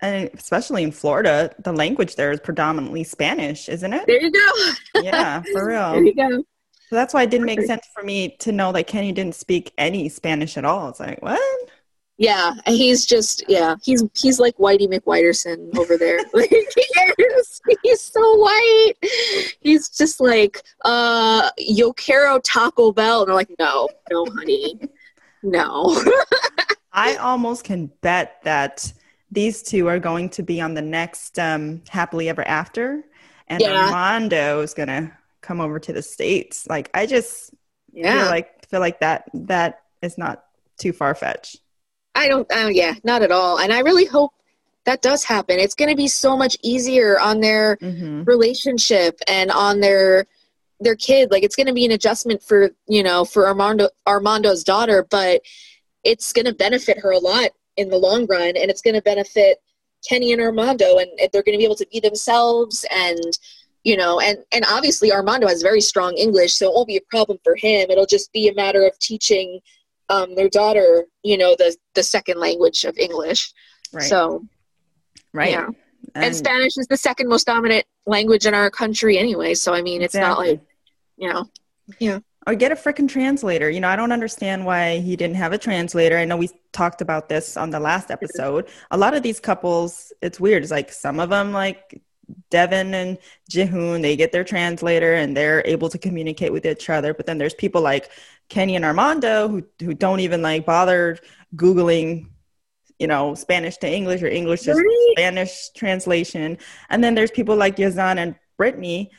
and 0.00 0.30
especially 0.34 0.82
in 0.82 0.92
Florida, 0.92 1.52
the 1.58 1.72
language 1.72 2.14
there 2.14 2.30
is 2.30 2.38
predominantly 2.38 3.02
Spanish, 3.02 3.68
isn't 3.68 3.92
it? 3.92 4.06
There 4.06 4.22
you 4.22 4.30
go. 4.30 5.00
yeah, 5.02 5.42
for 5.52 5.66
real. 5.66 5.92
There 5.92 6.04
you 6.04 6.14
go. 6.14 6.44
So 6.88 6.94
that's 6.94 7.12
why 7.12 7.24
it 7.24 7.30
didn't 7.30 7.46
make 7.46 7.62
sense 7.62 7.84
for 7.92 8.04
me 8.04 8.36
to 8.40 8.52
know 8.52 8.70
that 8.70 8.86
Kenny 8.86 9.10
didn't 9.10 9.34
speak 9.34 9.72
any 9.76 10.08
Spanish 10.08 10.56
at 10.56 10.64
all. 10.64 10.88
It's 10.88 11.00
like, 11.00 11.20
what? 11.20 11.70
Yeah, 12.18 12.54
he's 12.66 13.04
just 13.04 13.44
yeah, 13.46 13.76
he's 13.82 14.02
he's 14.14 14.40
like 14.40 14.56
Whitey 14.56 14.88
McWhiterson 14.88 15.76
over 15.76 15.98
there. 15.98 16.18
like 16.32 16.48
he 16.50 16.54
is. 17.18 17.60
He's 17.82 18.00
so 18.00 18.36
white. 18.36 18.94
He's 19.60 19.90
just 19.90 20.20
like, 20.20 20.62
uh, 20.84 21.50
yo 21.58 21.92
quiero 21.92 22.38
Taco 22.38 22.92
Bell. 22.92 23.20
And 23.20 23.28
they're 23.28 23.34
like, 23.34 23.50
no, 23.58 23.88
no, 24.10 24.26
honey. 24.26 24.80
No. 25.42 26.02
I 26.92 27.16
almost 27.16 27.64
can 27.64 27.90
bet 28.00 28.38
that 28.44 28.90
these 29.30 29.62
two 29.62 29.86
are 29.88 29.98
going 29.98 30.30
to 30.30 30.42
be 30.42 30.60
on 30.62 30.72
the 30.72 30.82
next 30.82 31.38
um, 31.38 31.82
happily 31.90 32.30
ever 32.30 32.46
after 32.48 33.04
and 33.48 33.60
yeah. 33.60 33.86
armando 33.86 34.60
is 34.60 34.74
gonna 34.74 35.16
come 35.40 35.60
over 35.60 35.78
to 35.78 35.92
the 35.92 36.02
states 36.02 36.66
like 36.68 36.90
i 36.94 37.06
just 37.06 37.54
yeah 37.92 38.22
feel 38.22 38.30
like 38.30 38.66
feel 38.68 38.80
like 38.80 39.00
that 39.00 39.28
that 39.32 39.82
is 40.02 40.18
not 40.18 40.44
too 40.78 40.92
far-fetched 40.92 41.60
i 42.16 42.28
don't 42.28 42.50
uh, 42.52 42.68
yeah 42.68 42.94
not 43.04 43.22
at 43.22 43.30
all. 43.30 43.58
And 43.58 43.72
i 43.72 43.80
really 43.80 44.06
hope 44.06 44.32
that 44.86 45.02
does 45.02 45.24
happen. 45.24 45.58
It's 45.58 45.74
going 45.74 45.90
to 45.90 45.96
be 45.96 46.06
so 46.06 46.36
much 46.36 46.56
easier 46.62 47.18
on 47.18 47.40
their 47.40 47.76
mm-hmm. 47.78 48.22
relationship 48.22 49.18
and 49.26 49.50
on 49.50 49.80
their 49.80 50.26
their 50.78 50.94
kid. 50.94 51.30
Like 51.32 51.42
it's 51.42 51.56
going 51.56 51.66
to 51.66 51.72
be 51.72 51.84
an 51.84 51.90
adjustment 51.90 52.42
for 52.42 52.70
you 52.86 53.02
know 53.02 53.24
for 53.24 53.48
armando 53.48 53.88
armando's 54.06 54.64
daughter 54.64 55.06
but 55.10 55.42
it's 56.04 56.32
going 56.32 56.46
to 56.46 56.54
benefit 56.54 56.98
her 57.00 57.10
a 57.10 57.18
lot 57.18 57.50
in 57.76 57.88
the 57.88 57.96
long 57.96 58.26
run 58.26 58.56
and 58.56 58.70
it's 58.70 58.80
going 58.80 58.94
to 58.94 59.02
benefit 59.02 59.58
kenny 60.08 60.32
and 60.32 60.40
armando 60.40 60.98
and 60.98 61.10
they're 61.32 61.42
going 61.42 61.54
to 61.54 61.58
be 61.58 61.64
able 61.64 61.74
to 61.74 61.86
be 61.92 61.98
themselves 61.98 62.84
and 62.92 63.38
you 63.82 63.96
know 63.96 64.20
and 64.20 64.38
and 64.52 64.64
obviously 64.70 65.12
armando 65.12 65.48
has 65.48 65.62
very 65.62 65.80
strong 65.80 66.14
english 66.16 66.54
so 66.54 66.68
it 66.68 66.74
won't 66.74 66.86
be 66.86 66.96
a 66.96 67.10
problem 67.10 67.38
for 67.42 67.56
him. 67.56 67.90
It'll 67.90 68.06
just 68.06 68.32
be 68.32 68.48
a 68.48 68.54
matter 68.54 68.86
of 68.86 68.96
teaching 68.98 69.60
um, 70.08 70.34
their 70.34 70.48
daughter 70.48 71.04
you 71.22 71.36
know 71.36 71.54
the 71.56 71.76
the 71.94 72.02
second 72.02 72.38
language 72.38 72.84
of 72.84 72.96
english 72.98 73.52
right. 73.92 74.04
so 74.04 74.44
right 75.32 75.50
yeah 75.50 75.66
and, 76.14 76.24
and, 76.24 76.36
spanish 76.36 76.76
is 76.76 76.86
the 76.88 76.96
second 76.96 77.28
most 77.28 77.46
dominant 77.46 77.84
language 78.06 78.46
in 78.46 78.54
our 78.54 78.70
country 78.70 79.18
anyway 79.18 79.54
so 79.54 79.74
i 79.74 79.82
mean 79.82 80.02
it's 80.02 80.14
exactly. 80.14 80.46
not 80.46 80.52
like 80.52 80.60
you 81.16 81.32
know 81.32 81.44
yeah 81.98 82.18
or 82.46 82.54
get 82.54 82.72
a 82.72 82.76
freaking 82.76 83.08
translator. 83.08 83.68
You 83.68 83.80
know, 83.80 83.88
I 83.88 83.96
don't 83.96 84.12
understand 84.12 84.64
why 84.64 85.00
he 85.00 85.16
didn't 85.16 85.36
have 85.36 85.52
a 85.52 85.58
translator. 85.58 86.16
I 86.16 86.24
know 86.24 86.36
we 86.36 86.48
talked 86.72 87.00
about 87.00 87.28
this 87.28 87.56
on 87.56 87.70
the 87.70 87.80
last 87.80 88.10
episode. 88.10 88.68
A 88.92 88.96
lot 88.96 89.14
of 89.14 89.22
these 89.22 89.40
couples, 89.40 90.12
it's 90.22 90.38
weird. 90.38 90.62
It's 90.62 90.70
like 90.70 90.92
some 90.92 91.18
of 91.18 91.28
them, 91.28 91.52
like 91.52 92.00
Deavan 92.52 92.92
and 92.94 93.18
Jihoon, 93.50 94.02
they 94.02 94.14
get 94.14 94.30
their 94.30 94.44
translator 94.44 95.14
and 95.14 95.36
they're 95.36 95.62
able 95.66 95.88
to 95.88 95.98
communicate 95.98 96.52
with 96.52 96.64
each 96.64 96.88
other. 96.88 97.12
But 97.14 97.26
then 97.26 97.38
there's 97.38 97.54
people 97.54 97.82
like 97.82 98.10
Kenny 98.48 98.76
and 98.76 98.84
Armando 98.84 99.48
who 99.48 99.62
who 99.80 99.94
don't 99.94 100.20
even 100.20 100.42
like 100.42 100.66
bother 100.66 101.18
googling, 101.54 102.30
you 102.98 103.06
know, 103.06 103.34
Spanish 103.34 103.76
to 103.78 103.88
English 103.88 104.22
or 104.22 104.28
English 104.28 104.62
to 104.62 104.74
right. 104.74 105.08
Spanish 105.12 105.70
translation. 105.70 106.58
And 106.88 107.02
then 107.02 107.14
there's 107.14 107.30
people 107.30 107.56
like 107.56 107.76
Yazan 107.76 108.18
and 108.18 108.34
Brittany 108.56 109.10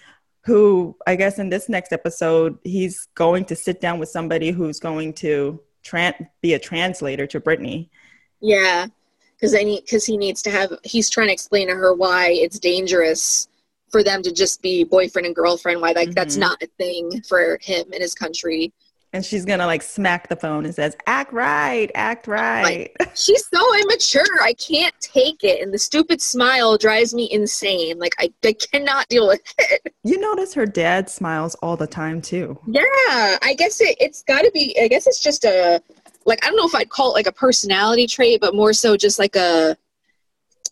who 0.47 0.95
I 1.05 1.17
guess 1.17 1.39
in 1.39 1.49
this 1.49 1.67
next 1.67 1.91
episode, 1.91 2.57
he's 2.63 3.09
going 3.15 3.43
to 3.45 3.55
sit 3.55 3.81
down 3.81 3.99
with 3.99 4.07
somebody 4.07 4.51
who's 4.51 4.79
going 4.79 5.11
to 5.15 5.59
tran- 5.83 6.29
be 6.41 6.53
a 6.53 6.59
translator 6.59 7.27
to 7.27 7.41
Brittany. 7.41 7.91
Yeah, 8.39 8.87
because 9.35 9.53
I 9.53 9.63
need 9.63 9.81
because 9.81 10.05
he 10.05 10.17
needs 10.17 10.41
to 10.43 10.49
have. 10.49 10.71
He's 10.85 11.09
trying 11.09 11.27
to 11.27 11.33
explain 11.33 11.67
to 11.67 11.75
her 11.75 11.93
why 11.93 12.29
it's 12.29 12.59
dangerous 12.59 13.49
for 13.89 14.03
them 14.03 14.23
to 14.23 14.31
just 14.31 14.61
be 14.61 14.85
boyfriend 14.85 15.25
and 15.25 15.35
girlfriend. 15.35 15.81
Why 15.81 15.91
like 15.91 16.09
mm-hmm. 16.09 16.11
that's 16.13 16.37
not 16.37 16.63
a 16.63 16.67
thing 16.77 17.21
for 17.27 17.59
him 17.61 17.91
in 17.91 18.01
his 18.01 18.15
country 18.15 18.71
and 19.17 19.25
she's 19.25 19.45
gonna 19.45 19.65
like 19.65 19.81
smack 19.81 20.29
the 20.29 20.35
phone 20.35 20.63
and 20.63 20.73
says 20.73 20.95
act 21.07 21.33
right 21.33 21.89
act 21.95 22.27
right. 22.27 22.91
like, 22.99 23.11
she's 23.15 23.45
so 23.47 23.75
immature 23.81 24.41
i 24.43 24.53
can't 24.53 24.93
take 25.01 25.43
it 25.43 25.61
and 25.61 25.73
the 25.73 25.77
stupid 25.77 26.21
smile 26.21 26.77
drives 26.77 27.13
me 27.13 27.27
insane 27.31 27.97
like 27.97 28.13
I, 28.19 28.31
I 28.45 28.53
cannot 28.53 29.07
deal 29.09 29.27
with 29.27 29.41
it. 29.57 29.93
You 30.03 30.19
notice 30.19 30.53
her 30.53 30.67
dad 30.67 31.09
smiles 31.09 31.55
all 31.55 31.75
the 31.75 31.87
time 31.87 32.21
too. 32.21 32.57
Yeah 32.67 33.37
i 33.41 33.55
guess 33.57 33.81
it, 33.81 33.97
it's 33.99 34.21
got 34.23 34.43
to 34.43 34.51
be 34.53 34.77
i 34.79 34.87
guess 34.87 35.07
it's 35.07 35.21
just 35.21 35.43
a 35.43 35.81
like 36.25 36.43
i 36.45 36.47
don't 36.47 36.57
know 36.57 36.67
if 36.67 36.75
i'd 36.75 36.89
call 36.89 37.11
it 37.11 37.15
like 37.15 37.27
a 37.27 37.31
personality 37.31 38.05
trait 38.05 38.39
but 38.39 38.53
more 38.53 38.71
so 38.71 38.95
just 38.95 39.17
like 39.17 39.35
a 39.35 39.75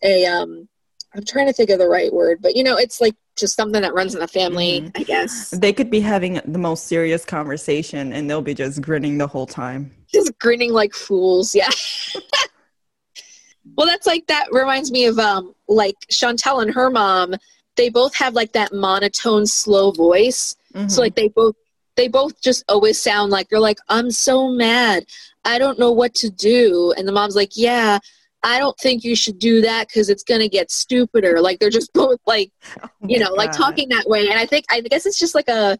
a 0.04 0.24
um 0.26 0.68
i'm 1.16 1.24
trying 1.24 1.46
to 1.46 1.52
think 1.52 1.70
of 1.70 1.78
the 1.78 1.88
right 1.88 2.12
word 2.12 2.38
but 2.40 2.54
you 2.54 2.62
know 2.62 2.76
it's 2.76 3.00
like 3.00 3.14
just 3.36 3.54
something 3.54 3.82
that 3.82 3.94
runs 3.94 4.14
in 4.14 4.20
the 4.20 4.28
family, 4.28 4.80
mm-hmm. 4.80 4.90
I 4.94 5.02
guess. 5.02 5.50
They 5.50 5.72
could 5.72 5.90
be 5.90 6.00
having 6.00 6.40
the 6.46 6.58
most 6.58 6.86
serious 6.86 7.24
conversation 7.24 8.12
and 8.12 8.28
they'll 8.28 8.42
be 8.42 8.54
just 8.54 8.80
grinning 8.80 9.18
the 9.18 9.26
whole 9.26 9.46
time. 9.46 9.94
Just 10.12 10.36
grinning 10.38 10.72
like 10.72 10.94
fools, 10.94 11.54
yeah. 11.54 11.68
well, 13.76 13.86
that's 13.86 14.06
like 14.06 14.26
that 14.26 14.48
reminds 14.50 14.90
me 14.90 15.04
of 15.04 15.18
um 15.18 15.54
like 15.68 15.96
Chantel 16.10 16.62
and 16.62 16.74
her 16.74 16.90
mom. 16.90 17.34
They 17.76 17.90
both 17.90 18.14
have 18.16 18.34
like 18.34 18.52
that 18.52 18.72
monotone, 18.72 19.46
slow 19.46 19.90
voice. 19.92 20.56
Mm-hmm. 20.74 20.88
So 20.88 21.02
like 21.02 21.14
they 21.14 21.28
both 21.28 21.54
they 21.96 22.08
both 22.08 22.40
just 22.40 22.64
always 22.68 23.00
sound 23.00 23.30
like 23.30 23.48
they're 23.48 23.60
like, 23.60 23.78
I'm 23.88 24.10
so 24.10 24.48
mad. 24.48 25.06
I 25.44 25.58
don't 25.58 25.78
know 25.78 25.92
what 25.92 26.14
to 26.16 26.30
do. 26.30 26.94
And 26.96 27.06
the 27.06 27.12
mom's 27.12 27.36
like, 27.36 27.52
Yeah, 27.54 27.98
I 28.42 28.58
don't 28.58 28.78
think 28.78 29.02
you 29.02 29.16
should 29.16 29.38
do 29.38 29.60
that 29.62 29.88
because 29.88 30.08
it's 30.08 30.22
going 30.22 30.40
to 30.40 30.48
get 30.48 30.70
stupider. 30.70 31.40
Like 31.40 31.58
they're 31.58 31.70
just 31.70 31.92
both 31.94 32.20
like, 32.26 32.52
oh 32.82 32.88
you 33.06 33.18
know, 33.18 33.28
God. 33.28 33.36
like 33.36 33.52
talking 33.52 33.88
that 33.90 34.08
way. 34.08 34.28
And 34.28 34.38
I 34.38 34.46
think, 34.46 34.66
I 34.70 34.80
guess 34.80 35.06
it's 35.06 35.18
just 35.18 35.34
like 35.34 35.48
a, 35.48 35.78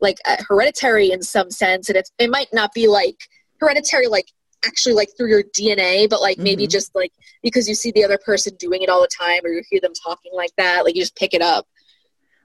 like 0.00 0.18
a 0.26 0.42
hereditary 0.42 1.12
in 1.12 1.22
some 1.22 1.50
sense. 1.50 1.88
And 1.88 1.96
it's, 1.96 2.12
it 2.18 2.30
might 2.30 2.48
not 2.52 2.72
be 2.74 2.88
like 2.88 3.16
hereditary, 3.58 4.06
like 4.06 4.26
actually 4.66 4.94
like 4.94 5.10
through 5.16 5.28
your 5.28 5.42
DNA, 5.42 6.08
but 6.08 6.20
like 6.20 6.36
mm-hmm. 6.36 6.44
maybe 6.44 6.66
just 6.66 6.94
like 6.94 7.12
because 7.42 7.68
you 7.68 7.74
see 7.74 7.90
the 7.92 8.04
other 8.04 8.18
person 8.18 8.54
doing 8.58 8.82
it 8.82 8.88
all 8.88 9.00
the 9.00 9.08
time 9.08 9.40
or 9.44 9.50
you 9.50 9.62
hear 9.70 9.80
them 9.80 9.92
talking 9.94 10.32
like 10.34 10.52
that, 10.56 10.84
like 10.84 10.94
you 10.94 11.02
just 11.02 11.16
pick 11.16 11.34
it 11.34 11.42
up. 11.42 11.66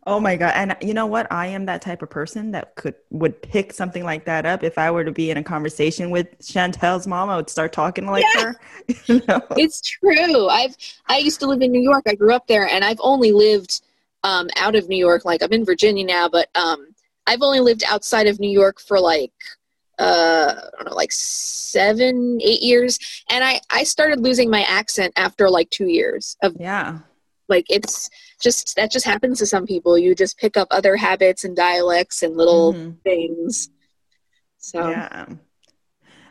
Oh 0.10 0.20
my 0.20 0.36
god! 0.36 0.54
And 0.56 0.76
you 0.82 0.96
know 0.96 1.06
what? 1.06 1.32
I 1.32 1.46
am 1.46 1.68
that 1.68 1.84
type 1.84 2.02
of 2.02 2.10
person 2.10 2.50
that 2.54 2.74
could 2.74 2.96
would 3.12 3.40
pick 3.44 3.72
something 3.72 4.04
like 4.04 4.26
that 4.26 4.44
up 4.44 4.64
if 4.64 4.80
I 4.80 4.90
were 4.90 5.04
to 5.04 5.12
be 5.12 5.30
in 5.30 5.38
a 5.38 5.44
conversation 5.44 6.10
with 6.10 6.36
Chantel's 6.40 7.06
mom. 7.06 7.30
I 7.30 7.36
would 7.36 7.48
start 7.48 7.74
talking 7.74 8.08
like 8.08 8.26
yeah. 8.34 8.42
her. 8.42 8.56
You 9.06 9.22
know? 9.28 9.40
It's 9.52 9.82
true. 9.82 10.48
I've 10.48 10.76
I 11.08 11.20
used 11.20 11.40
to 11.42 11.46
live 11.46 11.62
in 11.62 11.72
New 11.72 11.82
York. 11.82 12.06
I 12.08 12.16
grew 12.16 12.34
up 12.34 12.48
there, 12.48 12.68
and 12.68 12.84
I've 12.84 13.00
only 13.02 13.32
lived 13.32 13.82
um, 14.24 14.50
out 14.56 14.76
of 14.76 14.90
New 14.90 14.98
York. 14.98 15.26
Like 15.26 15.44
I'm 15.44 15.54
in 15.54 15.64
Virginia 15.64 16.04
now, 16.04 16.28
but 16.28 16.50
um, 16.56 16.88
I've 17.28 17.44
only 17.44 17.60
lived 17.60 17.84
outside 17.88 18.26
of 18.26 18.40
New 18.40 18.50
York 18.50 18.80
for 18.80 19.00
like 19.00 19.32
uh, 20.00 20.56
I 20.58 20.76
don't 20.78 20.90
know, 20.90 20.96
like 20.96 21.12
seven, 21.12 22.40
eight 22.42 22.64
years, 22.64 22.98
and 23.30 23.44
I 23.44 23.62
I 23.70 23.84
started 23.84 24.22
losing 24.22 24.50
my 24.50 24.64
accent 24.64 25.14
after 25.18 25.52
like 25.52 25.70
two 25.70 25.88
years 25.88 26.36
of 26.42 26.56
yeah 26.60 26.98
like 27.50 27.66
it's 27.70 28.10
just 28.42 28.76
that 28.76 28.92
just 28.92 29.06
happens 29.06 29.40
to 29.40 29.46
some 29.46 29.66
people. 29.66 29.98
You 29.98 30.16
just 30.16 30.38
pick 30.38 30.58
up 30.58 30.68
other 30.72 30.96
habits 30.96 31.44
and 31.44 31.56
dialects 31.56 32.24
and 32.24 32.38
little 32.38 32.74
mm-hmm. 32.74 32.92
things. 33.04 33.70
So 34.58 34.90
yeah. 34.90 35.26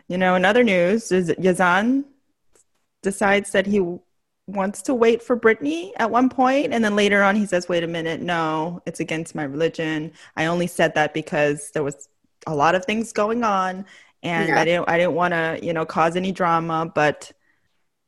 You 0.09 0.17
know, 0.17 0.37
in 0.37 0.45
other 0.45 0.65
news, 0.65 1.13
is 1.13 1.29
Yazan 1.31 2.05
decides 3.03 3.53
that 3.53 3.67
he 3.67 3.99
wants 4.47 4.81
to 4.83 4.95
wait 4.95 5.23
for 5.23 5.37
Brittany 5.37 5.93
at 5.99 6.11
one 6.11 6.31
point, 6.31 6.73
and 6.73 6.83
then 6.83 6.97
later 6.97 7.23
on 7.23 7.37
he 7.37 7.45
says, 7.45 7.69
"Wait 7.69 7.85
a 7.85 7.87
minute, 7.87 8.21
no, 8.21 8.81
it's 8.87 9.01
against 9.01 9.35
my 9.35 9.45
religion. 9.45 10.13
I 10.37 10.47
only 10.47 10.67
said 10.67 10.95
that 10.95 11.13
because 11.13 11.71
there 11.73 11.85
was 11.85 12.09
a 12.47 12.55
lot 12.55 12.75
of 12.75 12.85
things 12.87 13.13
going 13.13 13.45
on, 13.45 13.85
and 14.23 14.49
yeah. 14.49 14.61
I 14.61 14.65
didn't 14.65 14.89
I 14.89 14.97
didn't 14.97 15.15
want 15.15 15.35
to 15.35 15.59
you 15.63 15.75
know 15.75 15.85
cause 15.85 16.17
any 16.17 16.33
drama, 16.33 16.91
but 16.95 17.31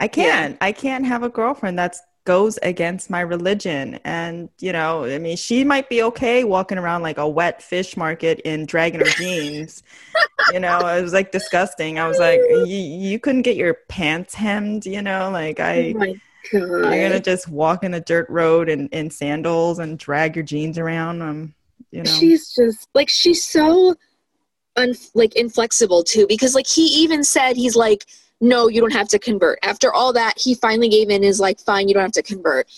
I 0.01 0.09
can't 0.09 0.53
yeah. 0.53 0.67
I 0.67 0.73
can't 0.73 1.05
have 1.05 1.23
a 1.23 1.29
girlfriend 1.29 1.79
that's 1.79 2.01
goes 2.31 2.61
against 2.63 3.11
my 3.11 3.23
religion. 3.23 3.99
And 4.05 4.51
you 4.61 4.73
know 4.73 5.05
i 5.05 5.19
mean 5.19 5.37
she 5.37 5.65
might 5.65 5.89
be 5.89 6.01
okay 6.05 6.45
walking 6.45 6.79
around 6.79 7.03
like 7.03 7.19
a 7.19 7.29
wet 7.29 7.61
fish 7.61 7.97
market 7.97 8.39
in 8.51 8.67
dragging 8.67 9.01
her 9.01 9.13
jeans. 9.19 9.83
You 10.53 10.61
know 10.61 10.79
it 10.79 11.03
was 11.03 11.13
like 11.13 11.33
disgusting. 11.33 11.99
I 11.99 12.07
was 12.07 12.21
like 12.21 12.41
you, 12.67 13.19
couldn't 13.19 13.43
get 13.43 13.57
your 13.57 13.75
pants 13.89 14.33
hemmed 14.35 14.87
you 14.87 15.03
know? 15.03 15.31
Like 15.33 15.59
i 15.59 15.93
oh 15.99 16.15
you're 16.55 17.09
gonna 17.09 17.19
just 17.19 17.49
walk 17.49 17.83
in 17.83 17.95
a 17.95 18.01
dirt 18.01 18.29
road 18.31 18.69
in, 18.69 18.87
in 18.89 19.11
sandals 19.11 19.81
and 19.81 19.99
drag 19.99 20.37
your 20.37 20.45
jeans 20.45 20.79
around 20.79 21.23
um 21.23 21.53
you 21.91 22.05
know. 22.05 22.11
She's 22.13 22.55
just 22.55 22.89
like 22.95 23.09
she's 23.09 23.43
so 23.43 23.97
un- 24.77 24.95
like 25.15 25.35
inflexible 25.35 26.05
too 26.05 26.27
because 26.29 26.55
like 26.55 26.69
he 26.69 26.87
even 27.03 27.25
said 27.25 27.57
he's 27.57 27.75
like 27.75 28.07
no 28.41 28.69
you 28.69 28.81
don't 28.81 28.93
have 28.93 29.09
to 29.09 29.19
convert. 29.19 29.59
After 29.63 29.93
all 29.93 30.13
that 30.13 30.39
he 30.39 30.55
finally 30.55 30.89
gave 30.89 31.11
in 31.11 31.25
is 31.25 31.41
like 31.41 31.61
fine 31.61 31.89
you 31.89 31.95
don't 31.95 32.03
have 32.03 32.13
to 32.13 32.23
convert. 32.23 32.69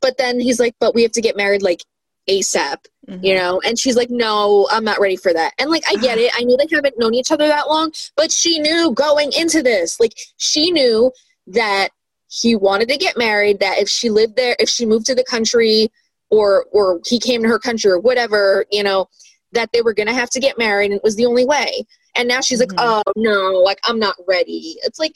But 0.00 0.16
then 0.18 0.40
he's 0.40 0.60
like 0.60 0.74
but 0.80 0.94
we 0.94 1.02
have 1.02 1.12
to 1.12 1.20
get 1.20 1.36
married 1.36 1.62
like 1.62 1.82
asap 2.28 2.86
mm-hmm. 3.08 3.24
you 3.24 3.34
know? 3.34 3.60
And 3.64 3.78
she's 3.78 3.96
like 3.96 4.10
no 4.10 4.68
i'm 4.70 4.84
not 4.84 5.00
ready 5.00 5.16
for 5.16 5.32
that. 5.32 5.52
And 5.58 5.70
like 5.70 5.84
i 5.88 5.96
get 5.96 6.18
it. 6.24 6.32
I 6.36 6.44
knew 6.44 6.56
they 6.56 6.74
haven't 6.74 6.98
known 6.98 7.14
each 7.14 7.30
other 7.30 7.46
that 7.48 7.68
long 7.68 7.92
but 8.16 8.30
she 8.32 8.58
knew 8.58 8.92
going 8.92 9.32
into 9.32 9.62
this. 9.62 10.00
Like 10.00 10.14
she 10.36 10.70
knew 10.70 11.12
that 11.48 11.88
he 12.28 12.54
wanted 12.54 12.88
to 12.88 12.96
get 12.96 13.18
married 13.18 13.58
that 13.58 13.78
if 13.78 13.88
she 13.88 14.08
lived 14.08 14.36
there 14.36 14.56
if 14.58 14.68
she 14.68 14.86
moved 14.86 15.06
to 15.06 15.14
the 15.14 15.24
country 15.24 15.90
or 16.30 16.66
or 16.70 17.00
he 17.04 17.18
came 17.18 17.42
to 17.42 17.48
her 17.48 17.58
country 17.58 17.90
or 17.90 17.98
whatever 17.98 18.64
you 18.70 18.82
know 18.82 19.08
that 19.52 19.70
they 19.72 19.82
were 19.82 19.94
going 19.94 20.06
to 20.06 20.14
have 20.14 20.30
to 20.30 20.40
get 20.40 20.58
married 20.58 20.90
and 20.90 20.94
it 20.94 21.04
was 21.04 21.16
the 21.16 21.26
only 21.26 21.44
way 21.44 21.84
and 22.16 22.28
now 22.28 22.40
she's 22.40 22.60
mm-hmm. 22.60 22.76
like 22.76 23.02
oh 23.06 23.12
no 23.16 23.52
like 23.64 23.78
i'm 23.84 23.98
not 23.98 24.16
ready 24.26 24.76
it's 24.82 24.98
like 24.98 25.14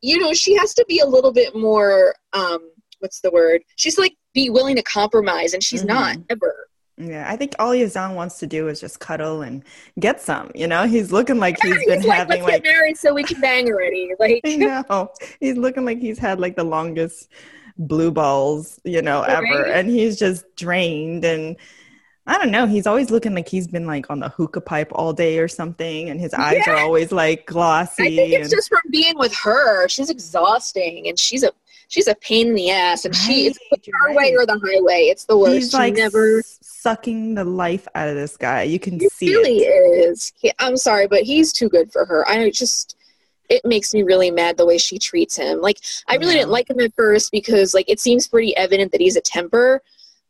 you 0.00 0.18
know 0.18 0.32
she 0.32 0.54
has 0.56 0.74
to 0.74 0.84
be 0.88 1.00
a 1.00 1.06
little 1.06 1.32
bit 1.32 1.54
more 1.56 2.14
um 2.32 2.70
what's 3.00 3.20
the 3.20 3.30
word 3.30 3.62
she's 3.76 3.98
like 3.98 4.16
be 4.34 4.50
willing 4.50 4.76
to 4.76 4.82
compromise 4.82 5.54
and 5.54 5.62
she's 5.62 5.82
mm-hmm. 5.82 5.94
not 5.94 6.16
ever 6.30 6.68
yeah, 6.98 7.24
I 7.28 7.36
think 7.36 7.54
all 7.58 7.70
Yazan 7.70 8.14
wants 8.14 8.38
to 8.40 8.46
do 8.46 8.68
is 8.68 8.80
just 8.80 9.00
cuddle 9.00 9.42
and 9.42 9.64
get 9.98 10.20
some. 10.20 10.50
You 10.54 10.66
know, 10.66 10.86
he's 10.86 11.10
looking 11.10 11.38
like 11.38 11.56
he's 11.62 11.74
yeah, 11.80 11.94
been 11.94 12.02
he's 12.02 12.10
having 12.10 12.42
like, 12.42 12.52
like 12.52 12.62
married 12.64 12.98
so 12.98 13.14
we 13.14 13.24
can 13.24 13.40
bang 13.40 13.66
already. 13.68 14.10
Like, 14.18 14.42
no, 14.44 15.10
he's 15.40 15.56
looking 15.56 15.84
like 15.84 15.98
he's 15.98 16.18
had 16.18 16.38
like 16.38 16.54
the 16.54 16.64
longest 16.64 17.28
blue 17.78 18.10
balls, 18.10 18.78
you 18.84 19.02
know, 19.02 19.22
ever, 19.22 19.62
right? 19.62 19.72
and 19.72 19.88
he's 19.88 20.18
just 20.18 20.44
drained 20.54 21.24
and 21.24 21.56
I 22.26 22.38
don't 22.38 22.52
know. 22.52 22.66
He's 22.66 22.86
always 22.86 23.10
looking 23.10 23.34
like 23.34 23.48
he's 23.48 23.66
been 23.66 23.86
like 23.86 24.08
on 24.08 24.20
the 24.20 24.28
hookah 24.28 24.60
pipe 24.60 24.92
all 24.92 25.12
day 25.12 25.38
or 25.38 25.48
something, 25.48 26.08
and 26.08 26.20
his 26.20 26.32
eyes 26.34 26.62
yeah. 26.66 26.74
are 26.74 26.76
always 26.78 27.10
like 27.10 27.46
glossy. 27.46 28.04
I 28.04 28.06
think 28.06 28.32
it's 28.32 28.44
and... 28.44 28.50
just 28.50 28.68
from 28.68 28.82
being 28.90 29.18
with 29.18 29.34
her. 29.34 29.88
She's 29.88 30.08
exhausting, 30.08 31.08
and 31.08 31.18
she's 31.18 31.42
a 31.42 31.50
she's 31.88 32.06
a 32.06 32.14
pain 32.16 32.48
in 32.48 32.54
the 32.54 32.70
ass, 32.70 33.04
and 33.04 33.14
right, 33.14 33.22
she 33.24 33.46
it's 33.46 33.58
the 33.70 33.92
right. 34.06 34.16
way 34.16 34.34
or 34.36 34.46
the 34.46 34.60
highway. 34.64 35.08
It's 35.10 35.24
the 35.24 35.36
worst. 35.36 35.54
He's 35.54 35.70
she 35.70 35.76
like 35.76 35.94
never 35.94 36.42
sucking 36.60 37.34
the 37.34 37.44
life 37.44 37.88
out 37.96 38.08
of 38.08 38.14
this 38.14 38.36
guy. 38.36 38.62
You 38.62 38.78
can 38.78 39.00
he 39.00 39.08
see 39.08 39.34
really 39.34 39.58
it. 39.58 40.10
is. 40.10 40.32
He, 40.36 40.52
I'm 40.60 40.76
sorry, 40.76 41.08
but 41.08 41.22
he's 41.22 41.52
too 41.52 41.68
good 41.68 41.92
for 41.92 42.04
her. 42.04 42.28
I 42.28 42.50
just 42.50 42.96
it 43.50 43.62
makes 43.64 43.92
me 43.92 44.04
really 44.04 44.30
mad 44.30 44.56
the 44.56 44.64
way 44.64 44.78
she 44.78 44.98
treats 44.98 45.36
him. 45.36 45.60
Like 45.60 45.80
I 46.06 46.16
really 46.16 46.34
yeah. 46.34 46.40
didn't 46.40 46.52
like 46.52 46.70
him 46.70 46.78
at 46.78 46.94
first 46.94 47.32
because 47.32 47.74
like 47.74 47.88
it 47.88 47.98
seems 47.98 48.28
pretty 48.28 48.56
evident 48.56 48.92
that 48.92 49.00
he's 49.00 49.16
a 49.16 49.20
temper 49.20 49.82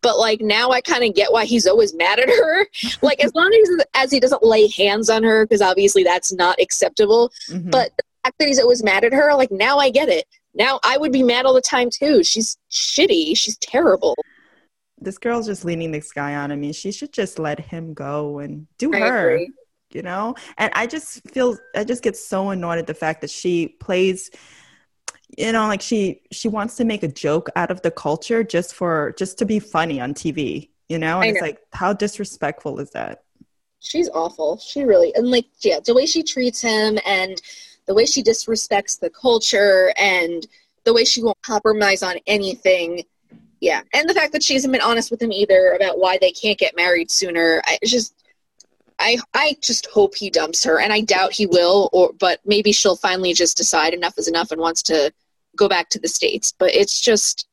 but 0.02 0.18
like 0.18 0.40
now 0.40 0.70
I 0.70 0.80
kind 0.80 1.04
of 1.04 1.14
get 1.14 1.32
why 1.32 1.44
he's 1.44 1.66
always 1.66 1.94
mad 1.94 2.18
at 2.18 2.28
her. 2.28 2.66
like 3.02 3.22
as 3.24 3.32
long 3.34 3.52
as 3.52 3.86
as 3.94 4.10
he 4.10 4.20
doesn't 4.20 4.42
lay 4.42 4.68
hands 4.68 5.08
on 5.08 5.22
her, 5.22 5.46
because 5.46 5.62
obviously 5.62 6.04
that's 6.04 6.32
not 6.32 6.60
acceptable. 6.60 7.32
Mm-hmm. 7.48 7.70
But 7.70 7.92
the 7.96 8.04
fact 8.24 8.38
that 8.38 8.48
he's 8.48 8.60
always 8.60 8.82
mad 8.82 9.04
at 9.04 9.12
her, 9.12 9.34
like 9.34 9.50
now 9.50 9.78
I 9.78 9.90
get 9.90 10.08
it. 10.08 10.26
Now 10.54 10.80
I 10.84 10.98
would 10.98 11.12
be 11.12 11.22
mad 11.22 11.46
all 11.46 11.54
the 11.54 11.62
time 11.62 11.88
too. 11.90 12.22
She's 12.22 12.56
shitty. 12.70 13.36
She's 13.36 13.56
terrible. 13.58 14.16
This 15.00 15.18
girl's 15.18 15.46
just 15.46 15.64
leaning 15.64 15.90
this 15.90 16.12
guy 16.12 16.36
on. 16.36 16.52
I 16.52 16.56
mean, 16.56 16.72
she 16.72 16.92
should 16.92 17.12
just 17.12 17.38
let 17.38 17.58
him 17.58 17.94
go 17.94 18.38
and 18.38 18.66
do 18.78 18.94
I 18.94 19.00
her. 19.00 19.30
Agree. 19.30 19.50
You 19.92 20.02
know? 20.02 20.34
And 20.58 20.70
I 20.74 20.86
just 20.86 21.28
feel 21.30 21.56
I 21.74 21.84
just 21.84 22.02
get 22.02 22.16
so 22.16 22.50
annoyed 22.50 22.78
at 22.78 22.86
the 22.86 22.94
fact 22.94 23.20
that 23.22 23.30
she 23.30 23.68
plays 23.80 24.30
you 25.36 25.52
know 25.52 25.66
like 25.66 25.80
she 25.80 26.20
she 26.30 26.48
wants 26.48 26.76
to 26.76 26.84
make 26.84 27.02
a 27.02 27.08
joke 27.08 27.48
out 27.56 27.70
of 27.70 27.80
the 27.82 27.90
culture 27.90 28.42
just 28.42 28.74
for 28.74 29.14
just 29.18 29.38
to 29.38 29.44
be 29.44 29.58
funny 29.58 30.00
on 30.00 30.12
tv 30.14 30.68
you 30.88 30.98
know 30.98 31.20
and 31.20 31.32
know. 31.32 31.38
it's 31.38 31.42
like 31.42 31.58
how 31.72 31.92
disrespectful 31.92 32.78
is 32.78 32.90
that 32.90 33.22
she's 33.80 34.08
awful 34.10 34.58
she 34.58 34.82
really 34.82 35.14
and 35.14 35.30
like 35.30 35.46
yeah 35.60 35.78
the 35.84 35.94
way 35.94 36.06
she 36.06 36.22
treats 36.22 36.60
him 36.60 36.98
and 37.06 37.40
the 37.86 37.94
way 37.94 38.04
she 38.04 38.22
disrespects 38.22 38.98
the 38.98 39.10
culture 39.10 39.92
and 39.96 40.46
the 40.84 40.92
way 40.92 41.04
she 41.04 41.22
won't 41.22 41.40
compromise 41.42 42.02
on 42.02 42.16
anything 42.26 43.02
yeah 43.60 43.80
and 43.94 44.08
the 44.08 44.14
fact 44.14 44.32
that 44.32 44.42
she 44.42 44.54
hasn't 44.54 44.72
been 44.72 44.82
honest 44.82 45.10
with 45.10 45.22
him 45.22 45.32
either 45.32 45.72
about 45.72 45.98
why 45.98 46.18
they 46.20 46.30
can't 46.30 46.58
get 46.58 46.76
married 46.76 47.10
sooner 47.10 47.62
I, 47.64 47.78
just 47.84 48.14
I 48.98 49.18
I 49.34 49.56
just 49.60 49.86
hope 49.86 50.14
he 50.14 50.30
dumps 50.30 50.62
her, 50.64 50.78
and 50.78 50.92
I 50.92 51.00
doubt 51.00 51.32
he 51.32 51.46
will. 51.46 51.90
Or 51.92 52.12
but 52.18 52.40
maybe 52.44 52.72
she'll 52.72 52.96
finally 52.96 53.34
just 53.34 53.56
decide 53.56 53.94
enough 53.94 54.16
is 54.16 54.28
enough 54.28 54.52
and 54.52 54.60
wants 54.60 54.82
to 54.84 55.12
go 55.56 55.68
back 55.68 55.88
to 55.90 55.98
the 55.98 56.08
states. 56.08 56.52
But 56.58 56.74
it's 56.74 57.00
just, 57.00 57.48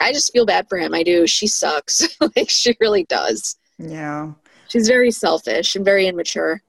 I 0.00 0.12
just 0.12 0.32
feel 0.32 0.46
bad 0.46 0.68
for 0.68 0.78
him. 0.78 0.94
I 0.94 1.02
do. 1.02 1.26
She 1.26 1.46
sucks. 1.46 2.08
like 2.36 2.50
she 2.50 2.76
really 2.80 3.04
does. 3.04 3.56
Yeah. 3.78 4.32
She's 4.68 4.88
very 4.88 5.10
selfish 5.10 5.76
and 5.76 5.84
very 5.84 6.06
immature. 6.06 6.62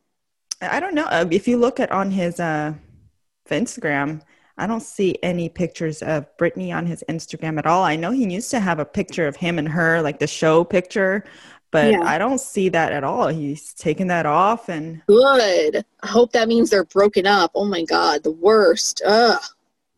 I 0.61 0.79
don't 0.79 0.95
know 0.95 1.05
uh, 1.05 1.25
if 1.31 1.47
you 1.47 1.57
look 1.57 1.79
at 1.79 1.91
on 1.91 2.11
his 2.11 2.39
uh, 2.39 2.73
Instagram. 3.49 4.21
I 4.57 4.67
don't 4.67 4.81
see 4.83 5.17
any 5.23 5.47
pictures 5.47 6.01
of 6.01 6.25
Brittany 6.37 6.73
on 6.73 6.85
his 6.85 7.01
Instagram 7.07 7.57
at 7.57 7.65
all. 7.65 7.83
I 7.83 7.95
know 7.95 8.11
he 8.11 8.29
used 8.29 8.51
to 8.51 8.59
have 8.59 8.79
a 8.79 8.85
picture 8.85 9.25
of 9.25 9.37
him 9.37 9.57
and 9.57 9.69
her, 9.69 10.01
like 10.01 10.19
the 10.19 10.27
show 10.27 10.65
picture, 10.65 11.23
but 11.71 11.91
yeah. 11.91 12.01
I 12.03 12.17
don't 12.17 12.41
see 12.41 12.67
that 12.69 12.91
at 12.91 13.05
all. 13.05 13.27
He's 13.27 13.73
taken 13.73 14.07
that 14.07 14.25
off 14.25 14.67
and 14.67 15.01
good. 15.07 15.85
I 16.03 16.07
hope 16.07 16.33
that 16.33 16.49
means 16.49 16.69
they're 16.69 16.83
broken 16.83 17.25
up. 17.25 17.51
Oh 17.55 17.65
my 17.65 17.83
god, 17.85 18.23
the 18.23 18.31
worst. 18.31 19.01
Ugh. 19.05 19.39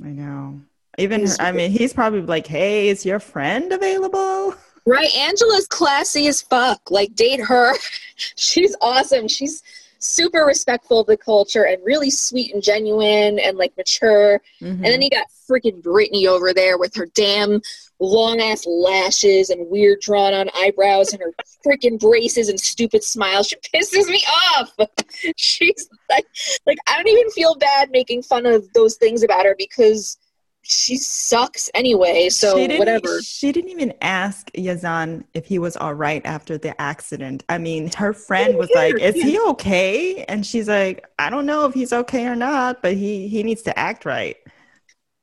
I 0.04 0.10
know. 0.10 0.62
Even 0.98 1.28
I 1.40 1.52
mean, 1.52 1.72
he's 1.72 1.94
probably 1.94 2.22
like, 2.22 2.48
"Hey, 2.48 2.90
is 2.90 3.06
your 3.06 3.20
friend 3.20 3.72
available?" 3.72 4.56
Right. 4.84 5.16
Angela's 5.16 5.68
classy 5.68 6.26
as 6.26 6.42
fuck. 6.42 6.90
Like, 6.90 7.14
date 7.14 7.40
her. 7.40 7.76
She's 8.36 8.76
awesome. 8.82 9.28
She's 9.28 9.62
super 10.00 10.44
respectful 10.46 11.02
of 11.02 11.08
the 11.08 11.18
culture 11.18 11.64
and 11.64 11.78
really 11.86 12.10
sweet 12.10 12.54
and 12.54 12.64
genuine 12.64 13.38
and 13.40 13.58
like 13.58 13.76
mature. 13.78 14.42
Mm-hmm. 14.60 14.84
And 14.84 14.86
then 14.86 15.02
you 15.02 15.10
got 15.10 15.28
freaking 15.48 15.82
Brittany 15.82 16.28
over 16.28 16.54
there 16.54 16.78
with 16.78 16.96
her 16.96 17.06
damn 17.14 17.62
long 18.02 18.42
ass 18.42 18.66
lashes 18.66 19.52
and 19.52 19.70
weird 19.70 20.00
drawn 20.02 20.34
on 20.34 20.50
eyebrows 20.56 21.14
and 21.14 21.22
her 21.22 21.34
freaking 21.66 22.00
braces 22.00 22.50
and 22.50 22.60
stupid 22.60 23.04
smile. 23.04 23.44
She 23.44 23.56
pisses 23.58 24.08
me 24.08 24.22
off. 24.56 24.76
She's 25.38 25.88
like, 26.10 26.26
like 26.66 26.78
I 26.88 26.98
don't 26.98 27.08
even 27.08 27.30
feel 27.30 27.56
bad 27.56 27.92
making 27.92 28.24
fun 28.24 28.46
of 28.46 28.72
those 28.74 28.96
things 28.96 29.24
about 29.24 29.46
her 29.46 29.56
because 29.58 30.18
she 30.64 30.96
sucks 30.98 31.70
anyway. 31.74 32.30
So 32.30 32.56
she 32.56 32.78
whatever. 32.78 33.22
She 33.22 33.52
didn't 33.52 33.70
even 33.70 33.94
ask 34.02 34.52
Yazan 34.52 35.24
if 35.34 35.46
he 35.46 35.60
was 35.60 35.78
all 35.78 35.94
right 35.94 36.22
after 36.26 36.58
the 36.58 36.80
accident. 36.82 37.44
I 37.50 37.58
mean, 37.58 37.92
her 37.94 38.14
friend 38.14 38.58
was 38.58 38.70
like, 38.76 39.00
"Is 39.00 39.16
he 39.16 39.40
okay?" 39.40 40.24
And 40.26 40.46
she's 40.46 40.68
like, 40.68 41.06
"I 41.20 41.30
don't 41.30 41.46
know 41.46 41.66
if 41.66 41.74
he's 41.74 41.94
okay 41.94 42.28
or 42.28 42.36
not, 42.36 42.82
but 42.82 42.94
he 42.94 43.28
he 43.28 43.44
needs 43.44 43.62
to 43.64 43.78
act 43.78 44.06
right." 44.06 44.38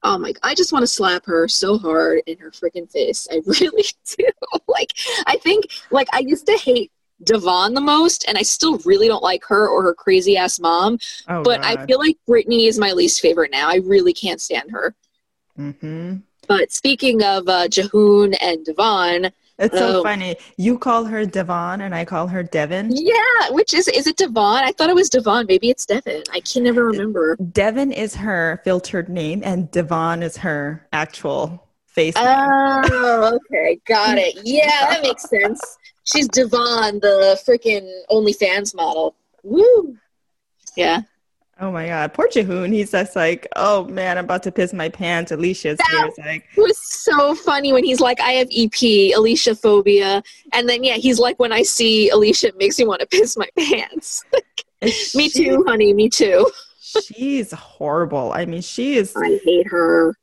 Oh 0.02 0.18
my! 0.18 0.32
I 0.42 0.54
just 0.54 0.72
want 0.72 0.84
to 0.84 0.86
slap 0.86 1.26
her 1.26 1.48
so 1.48 1.76
hard 1.76 2.22
in 2.26 2.38
her 2.38 2.50
freaking 2.50 2.90
face. 2.90 3.26
I 3.30 3.40
really 3.60 3.84
do. 4.16 4.26
like, 4.68 4.92
I 5.26 5.36
think 5.38 5.66
like 5.90 6.08
I 6.12 6.20
used 6.20 6.46
to 6.46 6.56
hate 6.56 6.92
Deavan 7.24 7.74
the 7.74 7.80
most, 7.80 8.24
and 8.28 8.38
I 8.38 8.42
still 8.42 8.78
really 8.78 9.08
don't 9.08 9.22
like 9.22 9.44
her 9.46 9.68
or 9.68 9.82
her 9.82 9.94
crazy 9.94 10.36
ass 10.36 10.60
mom. 10.60 10.98
Oh, 11.28 11.42
but 11.42 11.62
God. 11.62 11.78
I 11.78 11.86
feel 11.86 11.98
like 11.98 12.16
brittany 12.26 12.66
is 12.66 12.78
my 12.78 12.92
least 12.92 13.20
favorite 13.20 13.50
now. 13.50 13.68
I 13.68 13.76
really 13.76 14.12
can't 14.12 14.40
stand 14.40 14.70
her. 14.70 14.94
Mm-hmm. 15.58 16.16
But 16.46 16.72
speaking 16.72 17.22
of 17.22 17.48
uh, 17.48 17.68
Jihoon 17.68 18.36
and 18.40 18.64
Deavan, 18.64 19.32
it's 19.58 19.76
so 19.76 19.98
um, 19.98 20.02
funny. 20.04 20.36
You 20.56 20.78
call 20.78 21.04
her 21.04 21.26
Devon 21.26 21.80
and 21.80 21.94
I 21.94 22.04
call 22.04 22.28
her 22.28 22.42
Devon. 22.42 22.90
Yeah, 22.92 23.50
which 23.50 23.74
is 23.74 23.88
is 23.88 24.06
it 24.06 24.16
Devon? 24.16 24.64
I 24.64 24.72
thought 24.72 24.90
it 24.90 24.94
was 24.94 25.10
Devon. 25.10 25.46
Maybe 25.48 25.70
it's 25.70 25.84
Devon. 25.84 26.22
I 26.32 26.40
can 26.40 26.62
never 26.62 26.84
remember. 26.86 27.36
Devon 27.36 27.92
is 27.92 28.14
her 28.14 28.60
filtered 28.64 29.08
name 29.08 29.42
and 29.44 29.70
Devon 29.70 30.22
is 30.22 30.36
her 30.38 30.86
actual 30.92 31.68
face. 31.86 32.14
Oh, 32.16 33.38
okay. 33.50 33.80
Got 33.86 34.18
it. 34.18 34.38
Yeah, 34.44 34.86
that 34.90 35.02
makes 35.02 35.28
sense. 35.28 35.60
She's 36.04 36.28
Devon, 36.28 37.00
the 37.00 37.38
freaking 37.46 37.90
OnlyFans 38.10 38.74
model. 38.74 39.16
Woo. 39.42 39.96
Yeah. 40.76 41.02
Oh 41.60 41.72
my 41.72 41.88
God, 41.88 42.14
poor 42.14 42.28
Jihoon. 42.28 42.72
He's 42.72 42.92
just 42.92 43.16
like, 43.16 43.48
oh 43.56 43.84
man, 43.86 44.16
I'm 44.16 44.24
about 44.24 44.44
to 44.44 44.52
piss 44.52 44.72
my 44.72 44.88
pants. 44.88 45.32
Elicia's 45.32 45.78
that 45.78 46.12
here. 46.16 46.24
like, 46.24 46.44
it 46.56 46.60
was 46.60 46.78
so 46.78 47.34
funny 47.34 47.72
when 47.72 47.82
he's 47.82 48.00
like, 48.00 48.20
I 48.20 48.32
have 48.32 48.46
EP, 48.46 48.70
Elicia 48.70 49.60
phobia, 49.60 50.22
and 50.52 50.68
then 50.68 50.84
yeah, 50.84 50.94
he's 50.94 51.18
like, 51.18 51.38
when 51.40 51.52
I 51.52 51.62
see 51.62 52.10
Elicia, 52.14 52.44
it 52.44 52.58
makes 52.58 52.78
me 52.78 52.86
want 52.86 53.00
to 53.00 53.06
piss 53.08 53.36
my 53.36 53.48
pants. 53.58 54.24
me 55.14 55.28
too, 55.28 55.64
honey. 55.66 55.92
Me 55.92 56.08
too. 56.08 56.48
she's 56.80 57.50
horrible. 57.50 58.32
I 58.32 58.46
mean, 58.46 58.62
she 58.62 58.96
is. 58.96 59.16
I 59.16 59.40
hate 59.44 59.66
her. 59.66 60.14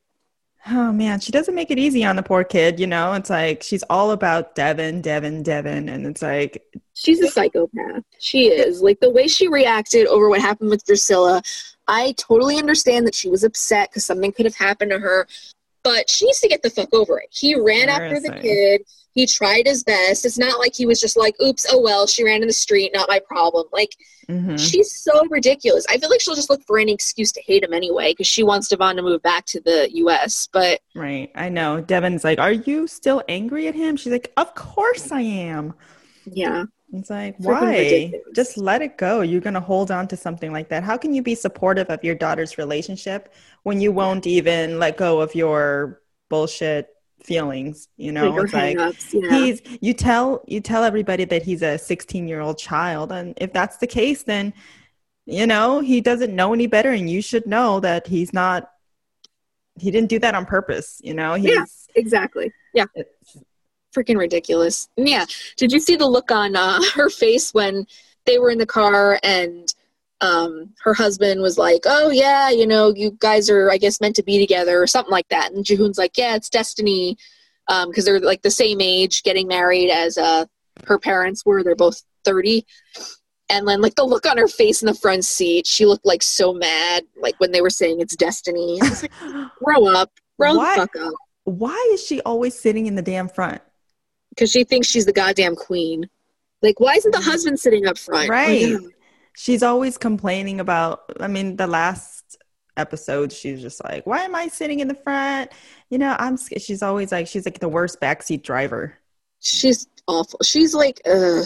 Oh 0.68 0.92
man, 0.92 1.20
she 1.20 1.30
doesn't 1.30 1.54
make 1.54 1.70
it 1.70 1.78
easy 1.78 2.04
on 2.04 2.16
the 2.16 2.22
poor 2.22 2.42
kid, 2.42 2.80
you 2.80 2.88
know? 2.88 3.12
It's 3.12 3.30
like 3.30 3.62
she's 3.62 3.84
all 3.84 4.10
about 4.10 4.56
Deavan, 4.56 5.00
Deavan, 5.00 5.44
Deavan. 5.44 5.92
And 5.92 6.06
it's 6.06 6.22
like 6.22 6.64
she's 6.94 7.20
a 7.20 7.28
psychopath. 7.28 8.02
She 8.18 8.48
is. 8.48 8.82
Like 8.82 8.98
the 8.98 9.10
way 9.10 9.28
she 9.28 9.46
reacted 9.46 10.08
over 10.08 10.28
what 10.28 10.40
happened 10.40 10.70
with 10.70 10.84
Drascilla, 10.84 11.42
I 11.86 12.14
totally 12.18 12.58
understand 12.58 13.06
that 13.06 13.14
she 13.14 13.28
was 13.30 13.44
upset 13.44 13.90
because 13.90 14.04
something 14.04 14.32
could 14.32 14.44
have 14.44 14.56
happened 14.56 14.90
to 14.90 14.98
her, 14.98 15.28
but 15.84 16.10
she 16.10 16.26
needs 16.26 16.40
to 16.40 16.48
get 16.48 16.62
the 16.62 16.70
fuck 16.70 16.92
over 16.92 17.20
it. 17.20 17.28
He 17.30 17.54
ran 17.54 17.88
after 17.88 18.18
the 18.18 18.32
kid. 18.40 18.82
He 19.16 19.26
tried 19.26 19.66
his 19.66 19.82
best. 19.82 20.26
It's 20.26 20.38
not 20.38 20.58
like 20.58 20.76
he 20.76 20.84
was 20.84 21.00
just 21.00 21.16
like, 21.16 21.34
oops, 21.42 21.64
oh 21.70 21.80
well, 21.80 22.06
she 22.06 22.22
ran 22.22 22.42
in 22.42 22.48
the 22.48 22.52
street, 22.52 22.90
not 22.92 23.08
my 23.08 23.18
problem. 23.18 23.64
Like, 23.72 23.96
mm-hmm. 24.28 24.56
she's 24.56 24.94
so 24.94 25.26
ridiculous. 25.30 25.86
I 25.88 25.96
feel 25.96 26.10
like 26.10 26.20
she'll 26.20 26.34
just 26.34 26.50
look 26.50 26.62
for 26.66 26.78
any 26.78 26.92
excuse 26.92 27.32
to 27.32 27.40
hate 27.40 27.64
him 27.64 27.72
anyway 27.72 28.12
because 28.12 28.26
she 28.26 28.42
wants 28.42 28.68
Deavan 28.68 28.96
to 28.96 29.02
move 29.02 29.22
back 29.22 29.46
to 29.46 29.60
the 29.62 29.88
US. 29.90 30.50
But. 30.52 30.80
Right. 30.94 31.32
I 31.34 31.48
know. 31.48 31.82
Deavan's 31.82 32.24
like, 32.24 32.38
are 32.38 32.52
you 32.52 32.86
still 32.86 33.22
angry 33.26 33.68
at 33.68 33.74
him? 33.74 33.96
She's 33.96 34.12
like, 34.12 34.34
of 34.36 34.54
course 34.54 35.10
I 35.10 35.22
am. 35.22 35.72
Yeah. 36.26 36.64
It's 36.92 37.08
like, 37.08 37.36
why? 37.38 37.78
Ridiculous. 37.78 38.26
Just 38.34 38.58
let 38.58 38.82
it 38.82 38.98
go. 38.98 39.22
You're 39.22 39.40
going 39.40 39.54
to 39.54 39.60
hold 39.60 39.90
on 39.90 40.08
to 40.08 40.16
something 40.18 40.52
like 40.52 40.68
that. 40.68 40.84
How 40.84 40.98
can 40.98 41.14
you 41.14 41.22
be 41.22 41.34
supportive 41.34 41.88
of 41.88 42.04
your 42.04 42.14
daughter's 42.14 42.58
relationship 42.58 43.32
when 43.62 43.80
you 43.80 43.92
won't 43.92 44.26
even 44.26 44.78
let 44.78 44.98
go 44.98 45.22
of 45.22 45.34
your 45.34 46.02
bullshit 46.28 46.90
feelings 47.22 47.88
you 47.96 48.12
know 48.12 48.38
it's 48.38 48.52
like 48.52 48.76
yeah. 48.76 49.30
he's 49.30 49.60
you 49.80 49.92
tell 49.92 50.44
you 50.46 50.60
tell 50.60 50.84
everybody 50.84 51.24
that 51.24 51.42
he's 51.42 51.62
a 51.62 51.76
16 51.76 52.28
year 52.28 52.40
old 52.40 52.58
child 52.58 53.10
and 53.10 53.34
if 53.38 53.52
that's 53.52 53.78
the 53.78 53.86
case 53.86 54.22
then 54.22 54.52
you 55.24 55.46
know 55.46 55.80
he 55.80 56.00
doesn't 56.00 56.34
know 56.34 56.52
any 56.52 56.66
better 56.66 56.90
and 56.90 57.10
you 57.10 57.20
should 57.20 57.46
know 57.46 57.80
that 57.80 58.06
he's 58.06 58.32
not 58.32 58.70
he 59.78 59.90
didn't 59.90 60.08
do 60.08 60.18
that 60.18 60.34
on 60.34 60.46
purpose 60.46 61.00
you 61.02 61.14
know 61.14 61.34
he's, 61.34 61.50
yeah 61.50 61.64
exactly. 61.96 62.52
Yeah. 62.74 62.84
Freaking 63.94 64.18
ridiculous. 64.18 64.88
Yeah 64.96 65.24
did 65.56 65.72
you 65.72 65.80
see 65.80 65.96
the 65.96 66.06
look 66.06 66.30
on 66.30 66.54
uh, 66.54 66.80
her 66.94 67.10
face 67.10 67.52
when 67.52 67.86
they 68.26 68.38
were 68.38 68.50
in 68.50 68.58
the 68.58 68.66
car 68.66 69.18
and 69.22 69.74
um, 70.20 70.72
her 70.82 70.94
husband 70.94 71.42
was 71.42 71.58
like, 71.58 71.82
"Oh 71.84 72.10
yeah, 72.10 72.50
you 72.50 72.66
know, 72.66 72.92
you 72.94 73.16
guys 73.18 73.50
are, 73.50 73.70
I 73.70 73.78
guess, 73.78 74.00
meant 74.00 74.16
to 74.16 74.22
be 74.22 74.38
together 74.38 74.80
or 74.80 74.86
something 74.86 75.12
like 75.12 75.28
that." 75.28 75.52
And 75.52 75.64
Jihoon's 75.64 75.98
like, 75.98 76.16
"Yeah, 76.16 76.36
it's 76.36 76.48
destiny," 76.48 77.16
because 77.66 77.84
um, 77.84 77.92
they're 78.04 78.20
like 78.20 78.42
the 78.42 78.50
same 78.50 78.80
age, 78.80 79.22
getting 79.22 79.46
married 79.46 79.90
as 79.90 80.16
uh, 80.16 80.46
her 80.86 80.98
parents 80.98 81.44
were. 81.44 81.62
They're 81.62 81.76
both 81.76 82.02
thirty, 82.24 82.64
and 83.50 83.68
then 83.68 83.80
like 83.80 83.94
the 83.94 84.04
look 84.04 84.26
on 84.26 84.38
her 84.38 84.48
face 84.48 84.82
in 84.82 84.86
the 84.86 84.94
front 84.94 85.24
seat, 85.24 85.66
she 85.66 85.84
looked 85.84 86.06
like 86.06 86.22
so 86.22 86.54
mad, 86.54 87.04
like 87.20 87.38
when 87.38 87.52
they 87.52 87.60
were 87.60 87.70
saying 87.70 88.00
it's 88.00 88.16
destiny. 88.16 88.78
I 88.82 88.88
was 88.88 89.02
like, 89.02 89.12
"Grow 89.62 89.86
up, 89.86 90.10
grow 90.38 90.54
the 90.54 90.72
fuck 90.76 90.96
up." 90.96 91.14
Why 91.44 91.90
is 91.92 92.04
she 92.04 92.22
always 92.22 92.58
sitting 92.58 92.86
in 92.86 92.96
the 92.96 93.02
damn 93.02 93.28
front? 93.28 93.60
Because 94.30 94.50
she 94.50 94.64
thinks 94.64 94.88
she's 94.88 95.06
the 95.06 95.12
goddamn 95.12 95.54
queen. 95.56 96.08
Like, 96.62 96.80
why 96.80 96.94
isn't 96.94 97.12
the 97.12 97.20
husband 97.20 97.60
sitting 97.60 97.86
up 97.86 97.96
front? 97.96 98.28
Right 98.28 98.76
she's 99.36 99.62
always 99.62 99.98
complaining 99.98 100.60
about 100.60 101.02
i 101.20 101.28
mean 101.28 101.56
the 101.56 101.66
last 101.66 102.38
episode 102.76 103.32
she's 103.32 103.62
just 103.62 103.82
like 103.84 104.06
why 104.06 104.20
am 104.22 104.34
i 104.34 104.48
sitting 104.48 104.80
in 104.80 104.88
the 104.88 104.94
front? 104.94 105.50
You 105.90 105.98
know 105.98 106.16
i'm 106.18 106.36
she's 106.36 106.82
always 106.82 107.12
like 107.12 107.26
she's 107.26 107.46
like 107.46 107.60
the 107.60 107.68
worst 107.68 108.00
backseat 108.00 108.42
driver. 108.42 108.98
She's 109.40 109.86
awful. 110.08 110.38
She's 110.42 110.74
like 110.74 111.00
uh 111.06 111.42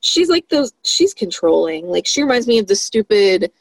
she's 0.00 0.28
like 0.28 0.48
those 0.48 0.72
she's 0.82 1.14
controlling. 1.14 1.86
Like 1.86 2.06
she 2.06 2.22
reminds 2.22 2.46
me 2.46 2.58
of 2.58 2.66
the 2.66 2.76
stupid 2.76 3.52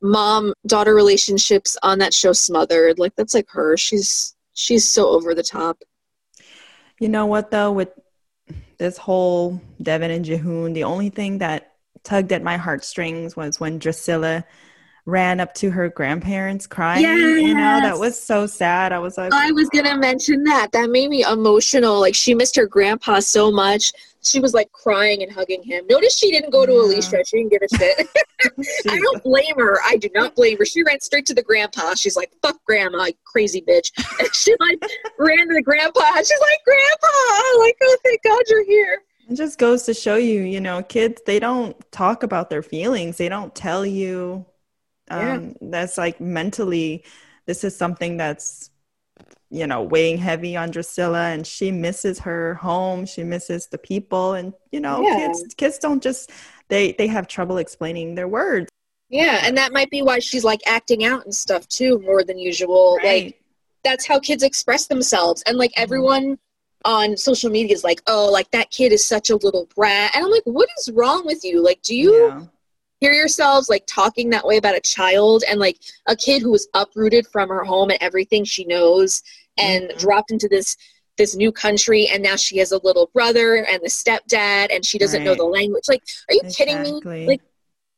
mom 0.00 0.52
daughter 0.66 0.94
relationships 0.94 1.76
on 1.82 1.98
that 1.98 2.14
show 2.14 2.32
smothered. 2.32 2.98
Like 2.98 3.14
that's 3.16 3.34
like 3.34 3.48
her. 3.50 3.76
She's 3.76 4.34
she's 4.54 4.88
so 4.88 5.08
over 5.08 5.34
the 5.34 5.42
top. 5.42 5.82
You 6.98 7.08
know 7.08 7.26
what 7.26 7.50
though? 7.50 7.72
With 7.72 7.90
this 8.78 8.96
whole 8.96 9.60
deavan 9.82 10.14
and 10.14 10.24
jihoon 10.24 10.74
the 10.74 10.84
only 10.84 11.10
thing 11.10 11.38
that 11.38 11.67
tugged 12.08 12.32
at 12.32 12.42
my 12.42 12.56
heartstrings 12.56 13.36
was 13.36 13.60
when 13.60 13.78
Drascilla 13.78 14.42
ran 15.04 15.40
up 15.40 15.54
to 15.54 15.70
her 15.70 15.90
grandparents 15.90 16.66
crying. 16.66 17.02
Yes. 17.02 17.42
You 17.42 17.54
know, 17.54 17.80
that 17.80 17.98
was 17.98 18.20
so 18.20 18.46
sad. 18.46 18.92
I 18.92 18.98
was 18.98 19.18
like, 19.18 19.32
I 19.32 19.52
was 19.52 19.68
to 19.70 19.96
mention 19.96 20.42
that. 20.44 20.72
That 20.72 20.90
made 20.90 21.10
me 21.10 21.22
emotional. 21.22 22.00
Like, 22.00 22.14
she 22.14 22.34
missed 22.34 22.56
her 22.56 22.66
grandpa 22.66 23.20
so 23.20 23.50
much. 23.50 23.92
She 24.22 24.40
was 24.40 24.52
like 24.52 24.72
crying 24.72 25.22
and 25.22 25.30
hugging 25.30 25.62
him. 25.62 25.86
Notice 25.88 26.16
she 26.16 26.30
didn't 26.30 26.50
go 26.50 26.64
to 26.64 26.72
yeah. 26.72 26.78
Elicia. 26.78 27.26
She 27.26 27.38
didn't 27.38 27.50
give 27.50 27.62
a 27.62 27.76
shit. 27.76 28.08
I 28.88 28.98
don't 28.98 29.22
blame 29.22 29.56
her. 29.56 29.78
I 29.84 29.96
do 29.96 30.08
not 30.14 30.34
blame 30.34 30.58
her. 30.58 30.64
She 30.64 30.82
ran 30.82 31.00
straight 31.00 31.26
to 31.26 31.34
the 31.34 31.42
grandpa. 31.42 31.94
She's 31.94 32.16
like, 32.16 32.30
fuck 32.42 32.62
grandma, 32.64 33.08
crazy 33.24 33.62
bitch. 33.62 33.90
And 34.18 34.28
she 34.34 34.54
like 34.60 34.78
ran 35.18 35.48
to 35.48 35.54
the 35.54 35.62
grandpa. 35.62 36.16
She's 36.16 36.40
like, 36.40 36.60
grandpa. 36.64 37.58
Like, 37.60 37.76
oh, 37.82 37.96
thank 38.04 38.22
God 38.22 38.42
you're 38.48 38.64
here. 38.64 39.02
It 39.28 39.36
just 39.36 39.58
goes 39.58 39.82
to 39.84 39.94
show 39.94 40.16
you, 40.16 40.40
you 40.40 40.60
know, 40.60 40.82
kids, 40.82 41.20
they 41.26 41.38
don't 41.38 41.76
talk 41.92 42.22
about 42.22 42.48
their 42.48 42.62
feelings. 42.62 43.18
They 43.18 43.28
don't 43.28 43.54
tell 43.54 43.84
you 43.84 44.46
um, 45.10 45.20
yeah. 45.20 45.52
that's 45.60 45.98
like 45.98 46.18
mentally, 46.18 47.04
this 47.44 47.62
is 47.62 47.76
something 47.76 48.16
that's, 48.16 48.70
you 49.50 49.66
know, 49.66 49.82
weighing 49.82 50.16
heavy 50.16 50.56
on 50.56 50.70
Drascilla 50.70 51.34
and 51.34 51.46
she 51.46 51.70
misses 51.70 52.18
her 52.20 52.54
home. 52.54 53.04
She 53.04 53.22
misses 53.22 53.66
the 53.66 53.78
people. 53.78 54.32
And, 54.32 54.54
you 54.72 54.80
know, 54.80 55.02
yeah. 55.02 55.16
kids, 55.16 55.54
kids 55.54 55.78
don't 55.78 56.02
just, 56.02 56.30
they, 56.68 56.92
they 56.92 57.06
have 57.06 57.28
trouble 57.28 57.58
explaining 57.58 58.14
their 58.14 58.28
words. 58.28 58.68
Yeah. 59.10 59.40
And 59.42 59.56
that 59.58 59.72
might 59.72 59.90
be 59.90 60.02
why 60.02 60.20
she's 60.20 60.44
like 60.44 60.60
acting 60.66 61.04
out 61.04 61.24
and 61.24 61.34
stuff 61.34 61.68
too, 61.68 61.98
more 62.00 62.24
than 62.24 62.38
usual. 62.38 62.96
Right. 62.96 63.24
Like, 63.24 63.42
that's 63.84 64.06
how 64.06 64.20
kids 64.20 64.42
express 64.42 64.86
themselves. 64.86 65.42
And 65.46 65.56
like 65.56 65.70
mm-hmm. 65.72 65.82
everyone, 65.82 66.38
on 66.88 67.18
social 67.18 67.50
media 67.50 67.74
is 67.74 67.84
like, 67.84 68.00
oh, 68.06 68.30
like 68.32 68.50
that 68.52 68.70
kid 68.70 68.92
is 68.92 69.04
such 69.04 69.28
a 69.28 69.36
little 69.36 69.68
brat. 69.76 70.10
And 70.14 70.24
I'm 70.24 70.30
like, 70.30 70.46
what 70.46 70.70
is 70.78 70.90
wrong 70.90 71.26
with 71.26 71.44
you? 71.44 71.62
Like, 71.62 71.82
do 71.82 71.94
you 71.94 72.16
yeah. 72.16 72.42
hear 73.00 73.12
yourselves 73.12 73.68
like 73.68 73.84
talking 73.86 74.30
that 74.30 74.46
way 74.46 74.56
about 74.56 74.74
a 74.74 74.80
child 74.80 75.44
and 75.46 75.60
like 75.60 75.76
a 76.06 76.16
kid 76.16 76.40
who 76.40 76.50
was 76.50 76.66
uprooted 76.72 77.26
from 77.26 77.50
her 77.50 77.62
home 77.62 77.90
and 77.90 77.98
everything 78.00 78.42
she 78.42 78.64
knows 78.64 79.22
and 79.58 79.84
mm-hmm. 79.84 79.98
dropped 79.98 80.30
into 80.30 80.48
this 80.48 80.78
this 81.18 81.36
new 81.36 81.52
country 81.52 82.08
and 82.08 82.22
now 82.22 82.36
she 82.36 82.58
has 82.58 82.72
a 82.72 82.80
little 82.84 83.10
brother 83.12 83.56
and 83.56 83.82
the 83.82 83.88
stepdad 83.88 84.74
and 84.74 84.86
she 84.86 84.98
doesn't 84.98 85.18
right. 85.18 85.26
know 85.26 85.34
the 85.34 85.44
language. 85.44 85.82
Like, 85.88 86.02
are 86.30 86.34
you 86.34 86.40
exactly. 86.44 86.74
kidding 86.74 87.00
me? 87.04 87.26
Like 87.26 87.42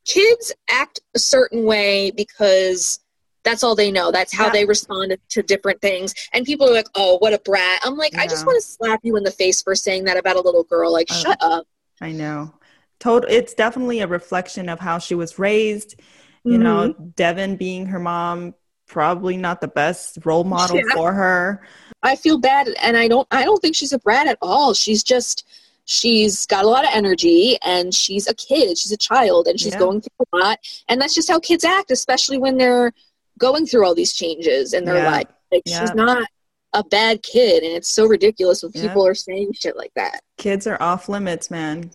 kids 0.05 0.53
act 0.69 1.01
a 1.15 1.19
certain 1.21 1.65
way 1.65 2.11
because 2.11 2.99
that's 3.43 3.63
all 3.63 3.75
they 3.75 3.91
know. 3.91 4.11
That's 4.11 4.35
how 4.35 4.47
yeah. 4.47 4.53
they 4.53 4.65
respond 4.65 5.17
to 5.31 5.43
different 5.43 5.81
things. 5.81 6.15
And 6.33 6.45
people 6.45 6.69
are 6.69 6.73
like, 6.73 6.89
"Oh, 6.95 7.19
what 7.19 7.33
a 7.33 7.39
brat!" 7.39 7.81
I'm 7.85 7.97
like, 7.97 8.13
yeah. 8.13 8.23
I 8.23 8.27
just 8.27 8.47
want 8.47 8.61
to 8.61 8.67
slap 8.67 9.01
you 9.03 9.17
in 9.17 9.25
the 9.25 9.31
face 9.31 9.63
for 9.63 9.75
saying 9.75 10.05
that 10.05 10.17
about 10.17 10.37
a 10.37 10.41
little 10.41 10.65
girl. 10.65 10.93
Like, 10.93 11.09
shut 11.09 11.39
up. 11.41 11.67
I 12.01 12.13
know. 12.13 12.55
Total. 12.99 13.29
It's 13.31 13.55
definitely 13.55 14.01
a 14.01 14.07
reflection 14.07 14.69
of 14.69 14.81
how 14.81 14.99
she 14.99 15.15
was 15.15 15.39
raised. 15.39 16.01
You 16.45 16.53
mm-hmm. 16.53 16.63
know, 16.63 16.95
Deavan 17.17 17.59
being 17.59 17.87
her 17.87 17.99
mom, 17.99 18.55
probably 18.87 19.37
not 19.37 19.61
the 19.61 19.69
best 19.69 20.19
role 20.25 20.45
model 20.45 20.77
yeah. 20.77 20.95
for 20.95 21.13
her. 21.13 21.63
I 22.03 22.17
feel 22.17 22.39
bad, 22.39 22.69
and 22.83 22.97
I 22.97 23.09
don't. 23.09 23.27
I 23.31 23.45
don't 23.45 23.61
think 23.61 23.77
she's 23.77 23.93
a 23.93 23.99
brat 23.99 24.27
at 24.27 24.39
all. 24.43 24.75
She's 24.75 25.03
just 25.03 25.47
she's 25.87 26.47
got 26.47 26.65
a 26.65 26.69
lot 26.69 26.85
of 26.85 26.91
energy 26.93 27.59
and 27.63 27.93
she's 27.93 28.29
a 28.29 28.35
kid 28.35 28.79
she's 28.79 28.93
a 28.93 28.97
child 28.97 29.49
and 29.49 29.59
she's 29.59 29.75
going 29.75 30.01
through 30.01 30.27
a 30.33 30.37
lot 30.37 30.59
and 30.89 31.01
that's 31.01 31.15
just 31.15 31.29
how 31.29 31.41
kids 31.41 31.65
act 31.65 31.91
especially 31.91 32.39
when 32.39 32.57
they're 32.57 32.93
going 33.41 33.67
through 33.67 33.85
all 33.85 33.95
these 33.95 34.13
changes 34.13 34.73
in 34.73 34.85
their 34.85 34.99
yeah. 34.99 35.11
life. 35.11 35.27
Like 35.51 35.63
yeah. 35.67 35.81
she's 35.81 35.95
not 35.95 36.25
a 36.73 36.85
bad 36.85 37.23
kid, 37.25 37.65
and 37.65 37.73
it's 37.73 37.93
so 37.93 38.07
ridiculous 38.07 38.63
when 38.63 38.71
people 38.71 39.05
are 39.05 39.15
saying 39.15 39.53
shit 39.55 39.77
like 39.77 39.93
that. 39.97 40.21
Kids 40.37 40.69
are 40.69 40.81
off 40.81 41.09
limits, 41.09 41.51
man. 41.51 41.91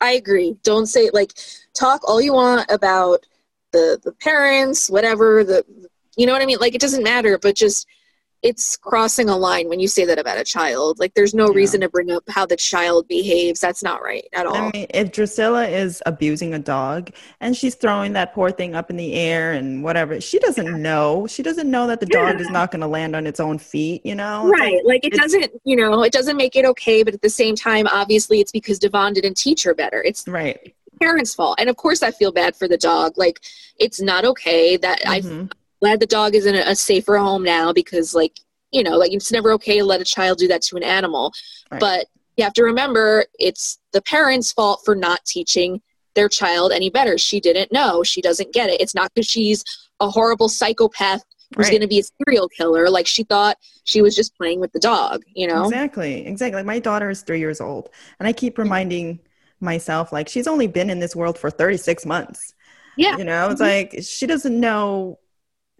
I 0.00 0.12
agree. 0.12 0.56
Don't 0.62 0.86
say 0.86 1.10
like 1.12 1.32
talk 1.74 2.08
all 2.08 2.20
you 2.20 2.34
want 2.34 2.70
about 2.70 3.26
the 3.72 3.98
the 4.04 4.12
parents, 4.12 4.88
whatever 4.88 5.42
the 5.42 5.64
you 6.16 6.26
know 6.26 6.32
what 6.32 6.42
I 6.42 6.46
mean. 6.46 6.58
Like 6.60 6.74
it 6.74 6.80
doesn't 6.80 7.02
matter, 7.02 7.38
but 7.38 7.56
just 7.56 7.88
it's 8.44 8.76
crossing 8.76 9.30
a 9.30 9.36
line 9.36 9.70
when 9.70 9.80
you 9.80 9.88
say 9.88 10.04
that 10.04 10.18
about 10.18 10.36
a 10.36 10.44
child. 10.44 10.98
Like 10.98 11.14
there's 11.14 11.32
no 11.32 11.46
yeah. 11.46 11.56
reason 11.56 11.80
to 11.80 11.88
bring 11.88 12.10
up 12.10 12.22
how 12.28 12.44
the 12.44 12.58
child 12.58 13.08
behaves. 13.08 13.58
That's 13.58 13.82
not 13.82 14.02
right 14.02 14.28
at 14.34 14.44
all. 14.44 14.54
I 14.54 14.70
mean, 14.70 14.86
if 14.90 15.12
Drascilla 15.12 15.72
is 15.72 16.02
abusing 16.04 16.52
a 16.52 16.58
dog 16.58 17.10
and 17.40 17.56
she's 17.56 17.74
throwing 17.74 18.12
that 18.12 18.34
poor 18.34 18.50
thing 18.50 18.74
up 18.74 18.90
in 18.90 18.96
the 18.96 19.14
air 19.14 19.52
and 19.54 19.82
whatever, 19.82 20.20
she 20.20 20.38
doesn't 20.38 20.66
yeah. 20.66 20.76
know. 20.76 21.26
She 21.26 21.42
doesn't 21.42 21.70
know 21.70 21.86
that 21.86 22.00
the 22.00 22.08
yeah. 22.12 22.32
dog 22.32 22.40
is 22.40 22.50
not 22.50 22.70
going 22.70 22.82
to 22.82 22.86
land 22.86 23.16
on 23.16 23.26
its 23.26 23.40
own 23.40 23.56
feet, 23.58 24.04
you 24.04 24.14
know? 24.14 24.46
Right. 24.46 24.84
Like, 24.84 25.02
like 25.02 25.04
it 25.06 25.14
doesn't, 25.14 25.50
you 25.64 25.74
know, 25.74 26.02
it 26.02 26.12
doesn't 26.12 26.36
make 26.36 26.54
it 26.54 26.66
okay, 26.66 27.02
but 27.02 27.14
at 27.14 27.22
the 27.22 27.30
same 27.30 27.56
time, 27.56 27.86
obviously 27.86 28.40
it's 28.40 28.52
because 28.52 28.78
Deavan 28.78 29.14
didn't 29.14 29.38
teach 29.38 29.62
her 29.62 29.74
better. 29.74 30.02
It's 30.04 30.28
right. 30.28 30.74
Parents' 31.00 31.34
fault. 31.34 31.58
And 31.58 31.70
of 31.70 31.76
course 31.76 32.02
I 32.02 32.10
feel 32.10 32.30
bad 32.30 32.54
for 32.54 32.68
the 32.68 32.76
dog. 32.76 33.14
Like 33.16 33.40
it's 33.78 34.02
not 34.02 34.26
okay 34.26 34.76
that 34.76 35.00
mm-hmm. 35.00 35.44
I 35.44 35.48
glad 35.84 36.00
the 36.00 36.06
dog 36.06 36.34
is 36.34 36.46
in 36.46 36.54
a, 36.54 36.60
a 36.60 36.74
safer 36.74 37.18
home 37.18 37.42
now 37.42 37.72
because 37.72 38.14
like 38.14 38.40
you 38.72 38.82
know 38.82 38.96
like 38.96 39.12
it's 39.12 39.30
never 39.30 39.52
okay 39.52 39.78
to 39.78 39.84
let 39.84 40.00
a 40.00 40.04
child 40.04 40.38
do 40.38 40.48
that 40.48 40.62
to 40.62 40.76
an 40.76 40.82
animal 40.82 41.32
right. 41.70 41.80
but 41.80 42.06
you 42.36 42.42
have 42.42 42.54
to 42.54 42.64
remember 42.64 43.24
it's 43.38 43.78
the 43.92 44.02
parents 44.02 44.50
fault 44.52 44.80
for 44.84 44.94
not 44.94 45.24
teaching 45.24 45.80
their 46.14 46.28
child 46.28 46.72
any 46.72 46.90
better 46.90 47.18
she 47.18 47.38
didn't 47.38 47.70
know 47.70 48.02
she 48.02 48.22
doesn't 48.22 48.52
get 48.52 48.70
it 48.70 48.80
it's 48.80 48.94
not 48.94 49.12
because 49.14 49.28
she's 49.28 49.62
a 50.00 50.08
horrible 50.08 50.48
psychopath 50.48 51.22
who's 51.56 51.66
right. 51.66 51.72
going 51.72 51.82
to 51.82 51.88
be 51.88 52.00
a 52.00 52.24
serial 52.24 52.48
killer. 52.48 52.90
Like 52.90 53.06
she 53.06 53.22
thought 53.22 53.58
she 53.84 54.02
was 54.02 54.14
just 54.14 54.36
playing 54.36 54.60
with 54.60 54.72
the 54.72 54.80
dog, 54.80 55.22
you 55.34 55.46
know? 55.46 55.64
Exactly. 55.64 56.26
Exactly. 56.26 56.62
my 56.62 56.78
daughter 56.78 57.10
is 57.10 57.22
three 57.22 57.38
years 57.38 57.60
old. 57.60 57.90
And 58.18 58.26
I 58.26 58.32
keep 58.32 58.58
reminding 58.58 59.20
myself, 59.60 60.12
like, 60.12 60.28
she's 60.28 60.46
only 60.46 60.66
been 60.66 60.90
in 60.90 60.98
this 60.98 61.14
world 61.14 61.38
for 61.38 61.50
36 61.50 62.06
months. 62.06 62.54
Yeah. 62.96 63.16
You 63.16 63.24
know, 63.24 63.50
it's 63.50 63.60
mm-hmm. 63.60 63.94
like 63.94 64.04
she 64.04 64.26
doesn't 64.26 64.58
know. 64.58 65.18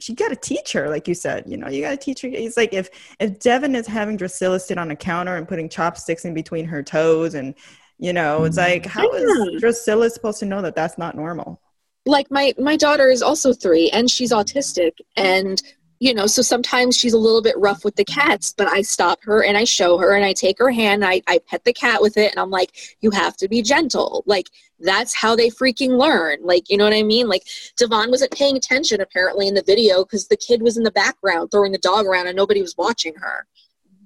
She 0.04 0.14
got 0.14 0.28
to 0.28 0.36
teach 0.36 0.72
her, 0.72 0.90
like 0.90 1.08
you 1.08 1.14
said. 1.14 1.44
You 1.46 1.56
know, 1.56 1.68
you 1.68 1.80
got 1.80 1.92
to 1.92 1.96
teach 1.96 2.20
her. 2.20 2.28
It's 2.30 2.58
like 2.58 2.74
if 2.74 2.90
if 3.18 3.38
Deavan 3.38 3.74
is 3.74 3.86
having 3.86 4.18
Drascilla 4.18 4.60
sit 4.60 4.76
on 4.76 4.90
a 4.90 4.96
counter 4.96 5.36
and 5.36 5.48
putting 5.48 5.68
chopsticks 5.70 6.26
in 6.26 6.34
between 6.34 6.66
her 6.66 6.82
toes, 6.82 7.34
and 7.34 7.54
you 7.98 8.12
know, 8.12 8.44
it's 8.44 8.58
mm-hmm. 8.58 8.72
like 8.72 8.86
how 8.86 9.10
is 9.12 9.62
Drascilla 9.62 10.10
supposed 10.10 10.40
to 10.40 10.46
know 10.46 10.60
that 10.60 10.74
that's 10.74 10.98
not 10.98 11.16
normal? 11.16 11.60
like 12.06 12.30
my 12.30 12.52
my 12.58 12.76
daughter 12.76 13.08
is 13.08 13.22
also 13.22 13.52
three 13.52 13.90
and 13.90 14.10
she's 14.10 14.32
autistic 14.32 14.92
and 15.16 15.62
you 16.04 16.12
know 16.12 16.26
so 16.26 16.42
sometimes 16.42 16.96
she's 16.96 17.14
a 17.14 17.18
little 17.18 17.40
bit 17.40 17.56
rough 17.58 17.82
with 17.82 17.96
the 17.96 18.04
cats 18.04 18.52
but 18.56 18.68
i 18.68 18.82
stop 18.82 19.18
her 19.22 19.42
and 19.42 19.56
i 19.56 19.64
show 19.64 19.96
her 19.96 20.14
and 20.14 20.24
i 20.24 20.34
take 20.34 20.58
her 20.58 20.70
hand 20.70 21.02
I, 21.02 21.22
I 21.26 21.38
pet 21.38 21.64
the 21.64 21.72
cat 21.72 22.02
with 22.02 22.18
it 22.18 22.30
and 22.30 22.38
i'm 22.38 22.50
like 22.50 22.96
you 23.00 23.10
have 23.10 23.36
to 23.38 23.48
be 23.48 23.62
gentle. 23.62 24.22
Like 24.26 24.48
that's 24.80 25.14
how 25.14 25.34
they 25.34 25.48
freaking 25.48 25.98
learn. 25.98 26.38
Like 26.42 26.68
you 26.68 26.76
know 26.76 26.84
what 26.84 26.92
i 26.92 27.02
mean? 27.02 27.28
Like 27.28 27.42
deavan 27.80 28.10
wasn't 28.10 28.32
paying 28.32 28.56
attention 28.56 29.00
apparently 29.00 29.48
in 29.48 29.54
the 29.54 29.62
video 29.62 30.04
because 30.04 30.28
the 30.28 30.36
kid 30.36 30.62
was 30.62 30.76
in 30.76 30.82
the 30.82 30.90
background 30.90 31.50
throwing 31.50 31.72
the 31.72 31.78
dog 31.78 32.06
around 32.06 32.26
and 32.26 32.36
nobody 32.36 32.60
was 32.60 32.76
watching 32.76 33.14
her. 33.16 33.46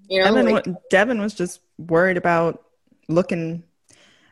You 0.08 0.22
know 0.22 0.32
deavan, 0.32 0.52
like, 0.52 0.66
deavan 0.92 1.20
was 1.20 1.34
just 1.34 1.60
worried 1.78 2.16
about 2.16 2.64
looking 3.08 3.62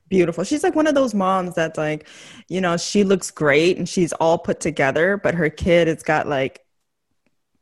beautiful. 0.09 0.45
She's 0.45 0.63
like 0.63 0.75
one 0.77 0.87
of 0.87 0.95
those 0.95 1.15
moms 1.15 1.55
that's 1.55 1.77
like, 1.77 2.09
you 2.49 2.61
know, 2.61 2.77
she 2.77 3.03
looks 3.03 3.31
great 3.31 3.77
and 3.77 3.89
she's 3.89 4.13
all 4.15 4.39
put 4.39 4.61
together, 4.61 5.17
but 5.17 5.35
her 5.35 5.51
kid 5.51 5.89
has 5.89 6.03
got 6.03 6.29
like 6.29 6.66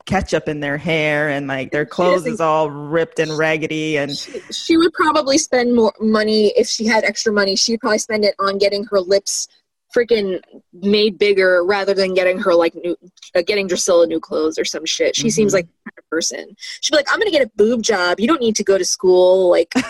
ketchup 0.07 0.49
in 0.49 0.61
their 0.61 0.77
hair 0.77 1.31
and 1.31 1.47
like 1.47 1.71
their 1.71 1.87
clothes 1.87 2.27
is 2.27 2.41
all 2.41 2.71
ripped 2.71 3.19
and 3.19 3.37
raggedy 3.39 3.97
and 3.97 4.17
she, 4.17 4.39
she, 4.53 4.77
would 4.77 4.93
probably 4.93 5.39
spend 5.39 5.75
more 5.75 5.95
money 5.99 6.49
if 6.59 6.69
she 6.69 6.85
had 6.85 7.05
extra 7.05 7.33
money 7.33 7.57
she'd 7.57 7.81
probably 7.81 7.99
spend 7.99 8.23
it 8.23 8.35
on 8.39 8.59
getting 8.59 8.85
her 8.85 9.01
lips 9.01 9.49
freaking 9.97 10.39
made 10.75 11.19
bigger 11.19 11.65
rather 11.65 11.95
than 11.95 12.13
getting 12.13 12.39
her 12.39 12.55
like 12.55 12.75
new 12.75 12.95
uh, 13.35 13.43
getting 13.47 13.67
Drascilla 13.67 14.07
new 14.07 14.21
clothes 14.21 14.59
or 14.59 14.65
some 14.65 14.85
shit 14.85 15.17
she 15.17 15.23
mm-hmm. 15.23 15.31
seems 15.31 15.55
like 15.55 15.65
kind 15.65 15.99
of 15.99 16.11
person 16.11 16.55
she'd 16.83 16.93
be 16.93 16.97
like 16.99 17.07
i'm 17.11 17.19
gonna 17.19 17.31
get 17.31 17.47
a 17.47 17.51
boob 17.57 17.83
job 17.83 18.21
you 18.21 18.29
don't 18.29 18.43
need 18.43 18.57
to 18.57 18.65
go 18.65 18.77
to 18.77 18.85
school 18.85 19.49
like 19.49 19.73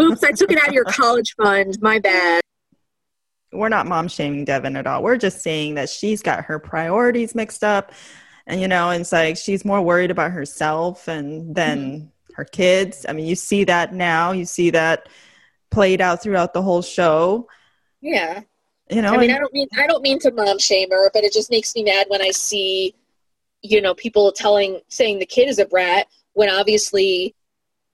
Oops, 0.00 0.22
I 0.22 0.32
took 0.32 0.52
it 0.52 0.58
out 0.58 0.68
of 0.68 0.74
your 0.74 0.84
college 0.84 1.34
fund. 1.34 1.78
My 1.80 1.98
bad. 1.98 2.42
We're 3.52 3.68
not 3.68 3.86
mom 3.86 4.06
shaming 4.06 4.46
Deavan 4.46 4.78
at 4.78 4.86
all. 4.86 5.02
We're 5.02 5.16
just 5.16 5.42
saying 5.42 5.74
that 5.74 5.88
she's 5.88 6.22
got 6.22 6.44
her 6.44 6.58
priorities 6.58 7.34
mixed 7.34 7.64
up. 7.64 7.92
And, 8.50 8.60
you 8.60 8.66
know, 8.66 8.90
it's 8.90 9.12
like 9.12 9.36
she's 9.36 9.64
more 9.64 9.80
worried 9.80 10.10
about 10.10 10.32
herself 10.32 11.06
and 11.06 11.54
than 11.54 11.78
mm-hmm. 11.78 12.32
her 12.34 12.44
kids. 12.44 13.06
I 13.08 13.12
mean, 13.12 13.26
you 13.26 13.36
see 13.36 13.62
that 13.64 13.94
now. 13.94 14.32
You 14.32 14.44
see 14.44 14.70
that 14.70 15.08
played 15.70 16.00
out 16.00 16.20
throughout 16.20 16.52
the 16.52 16.60
whole 16.60 16.82
show. 16.82 17.48
Yeah. 18.00 18.40
You 18.90 19.02
know, 19.02 19.14
I 19.14 19.18
mean, 19.18 19.30
and- 19.30 19.36
I 19.36 19.38
don't 19.38 19.52
mean 19.52 19.68
I 19.78 19.86
don't 19.86 20.02
mean 20.02 20.18
to 20.18 20.32
mom 20.32 20.58
shame 20.58 20.90
her, 20.90 21.12
but 21.14 21.22
it 21.22 21.32
just 21.32 21.48
makes 21.48 21.76
me 21.76 21.84
mad 21.84 22.06
when 22.08 22.20
I 22.20 22.32
see, 22.32 22.96
you 23.62 23.80
know, 23.80 23.94
people 23.94 24.32
telling 24.32 24.80
saying 24.88 25.20
the 25.20 25.26
kid 25.26 25.48
is 25.48 25.60
a 25.60 25.64
brat 25.64 26.08
when 26.32 26.50
obviously 26.50 27.36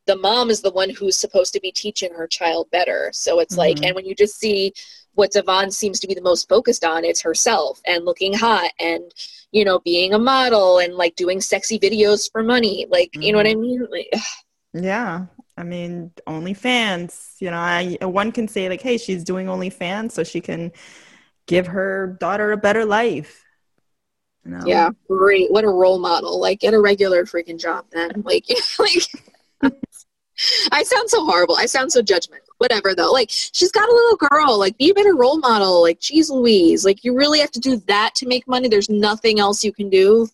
the 0.07 0.17
mom 0.17 0.51
is 0.51 0.61
the 0.61 0.71
one 0.71 0.91
who's 0.91 1.17
supposed 1.17 1.53
to 1.53 1.61
be 1.61 1.73
teaching 1.73 2.13
her 2.15 2.27
child 2.27 2.71
better. 2.71 3.11
So 3.13 3.41
it's 3.41 3.55
mm-hmm. 3.55 3.61
like, 3.61 3.85
and 3.85 3.95
when 3.95 4.07
you 4.07 4.15
just 4.15 4.39
see 4.39 4.73
what 5.15 5.33
Deavan 5.33 5.73
seems 5.73 5.99
to 6.01 6.07
be 6.07 6.15
the 6.15 6.21
most 6.21 6.49
focused 6.49 6.85
on, 6.85 7.05
it's 7.05 7.21
herself 7.23 7.81
and 7.87 8.05
looking 8.05 8.33
hot 8.33 8.71
and, 8.79 9.03
you 9.51 9.65
know, 9.65 9.81
being 9.81 10.15
a 10.15 10.19
model 10.19 10.79
and 10.79 10.95
like 10.95 11.17
doing 11.17 11.41
sexy 11.41 11.79
videos 11.79 12.31
for 12.31 12.43
money. 12.43 12.87
Like, 12.89 13.11
mm-hmm. 13.13 13.23
you 13.23 13.33
know 13.33 13.39
what 13.39 13.47
I 13.47 13.55
mm-hmm. 13.55 13.63
mean? 13.63 13.87
Like, 13.91 14.13
yeah. 14.73 15.27
I 15.59 15.63
mean, 15.63 16.13
OnlyFans, 16.29 17.41
you 17.41 17.51
know, 17.51 17.57
I, 17.57 17.97
one 18.03 18.31
can 18.31 18.47
say 18.47 18.69
like, 18.69 18.83
hey, 18.83 18.99
she's 18.99 19.25
doing 19.25 19.47
OnlyFans 19.47 20.13
so 20.13 20.23
she 20.23 20.41
can 20.41 20.71
give 21.47 21.67
her 21.69 22.19
daughter 22.21 22.53
a 22.53 22.57
better 22.57 22.85
life. 22.85 23.43
You 24.45 24.53
know? 24.53 24.63
Yeah, 24.67 24.91
great. 25.09 25.51
What 25.51 25.65
a 25.65 25.69
role 25.69 25.99
model. 25.99 26.39
Like, 26.39 26.61
get 26.61 26.75
a 26.75 26.81
regular 26.81 27.25
freaking 27.25 27.59
job 27.59 27.87
then. 27.91 28.23
Like, 28.25 28.45
like 28.79 29.09
I 30.73 30.83
sound 30.83 31.11
so 31.11 31.25
horrible. 31.25 31.57
I 31.57 31.67
sound 31.67 31.93
so 31.93 32.03
judgmental. 32.03 32.41
Whatever 32.59 32.95
though. 32.95 33.13
Like 33.13 33.29
she's 33.31 33.71
got 33.71 33.89
a 33.89 33.93
little 33.93 34.17
girl. 34.17 34.59
Like 34.59 34.79
be 34.79 34.91
a 34.91 34.95
better 34.95 35.15
role 35.15 35.39
model. 35.39 35.83
Like 35.83 36.01
geez 36.01 36.31
Louise. 36.31 36.85
Like 36.85 37.05
you 37.05 37.15
really 37.15 37.39
have 37.41 37.51
to 37.53 37.61
do 37.61 37.77
that 37.87 38.15
to 38.17 38.27
make 38.27 38.49
money. 38.49 38.69
There's 38.69 38.89
nothing 38.89 39.39
else 39.41 39.63
you 39.63 39.73
can 39.73 39.91
do. 39.91 40.29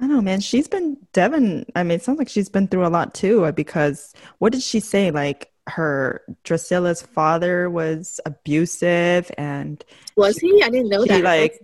I 0.00 0.06
don't 0.06 0.10
know, 0.10 0.22
man. 0.22 0.40
She's 0.40 0.68
been 0.68 0.96
Deavan. 1.12 1.64
I 1.74 1.82
mean, 1.82 1.96
it 1.96 2.02
sounds 2.02 2.18
like 2.18 2.28
she's 2.28 2.48
been 2.48 2.68
through 2.68 2.86
a 2.86 2.88
lot 2.88 3.14
too. 3.14 3.44
Uh, 3.44 3.52
because 3.52 4.14
what 4.38 4.52
did 4.52 4.62
she 4.62 4.80
say? 4.80 5.10
Like 5.10 5.50
her 5.68 6.22
Drascilla's 6.44 7.02
father 7.02 7.68
was 7.68 8.20
abusive, 8.24 9.30
and 9.36 9.84
was 10.16 10.38
he? 10.38 10.62
I 10.62 10.70
didn't 10.70 10.88
know 10.88 11.04
that. 11.04 11.22
Like 11.22 11.60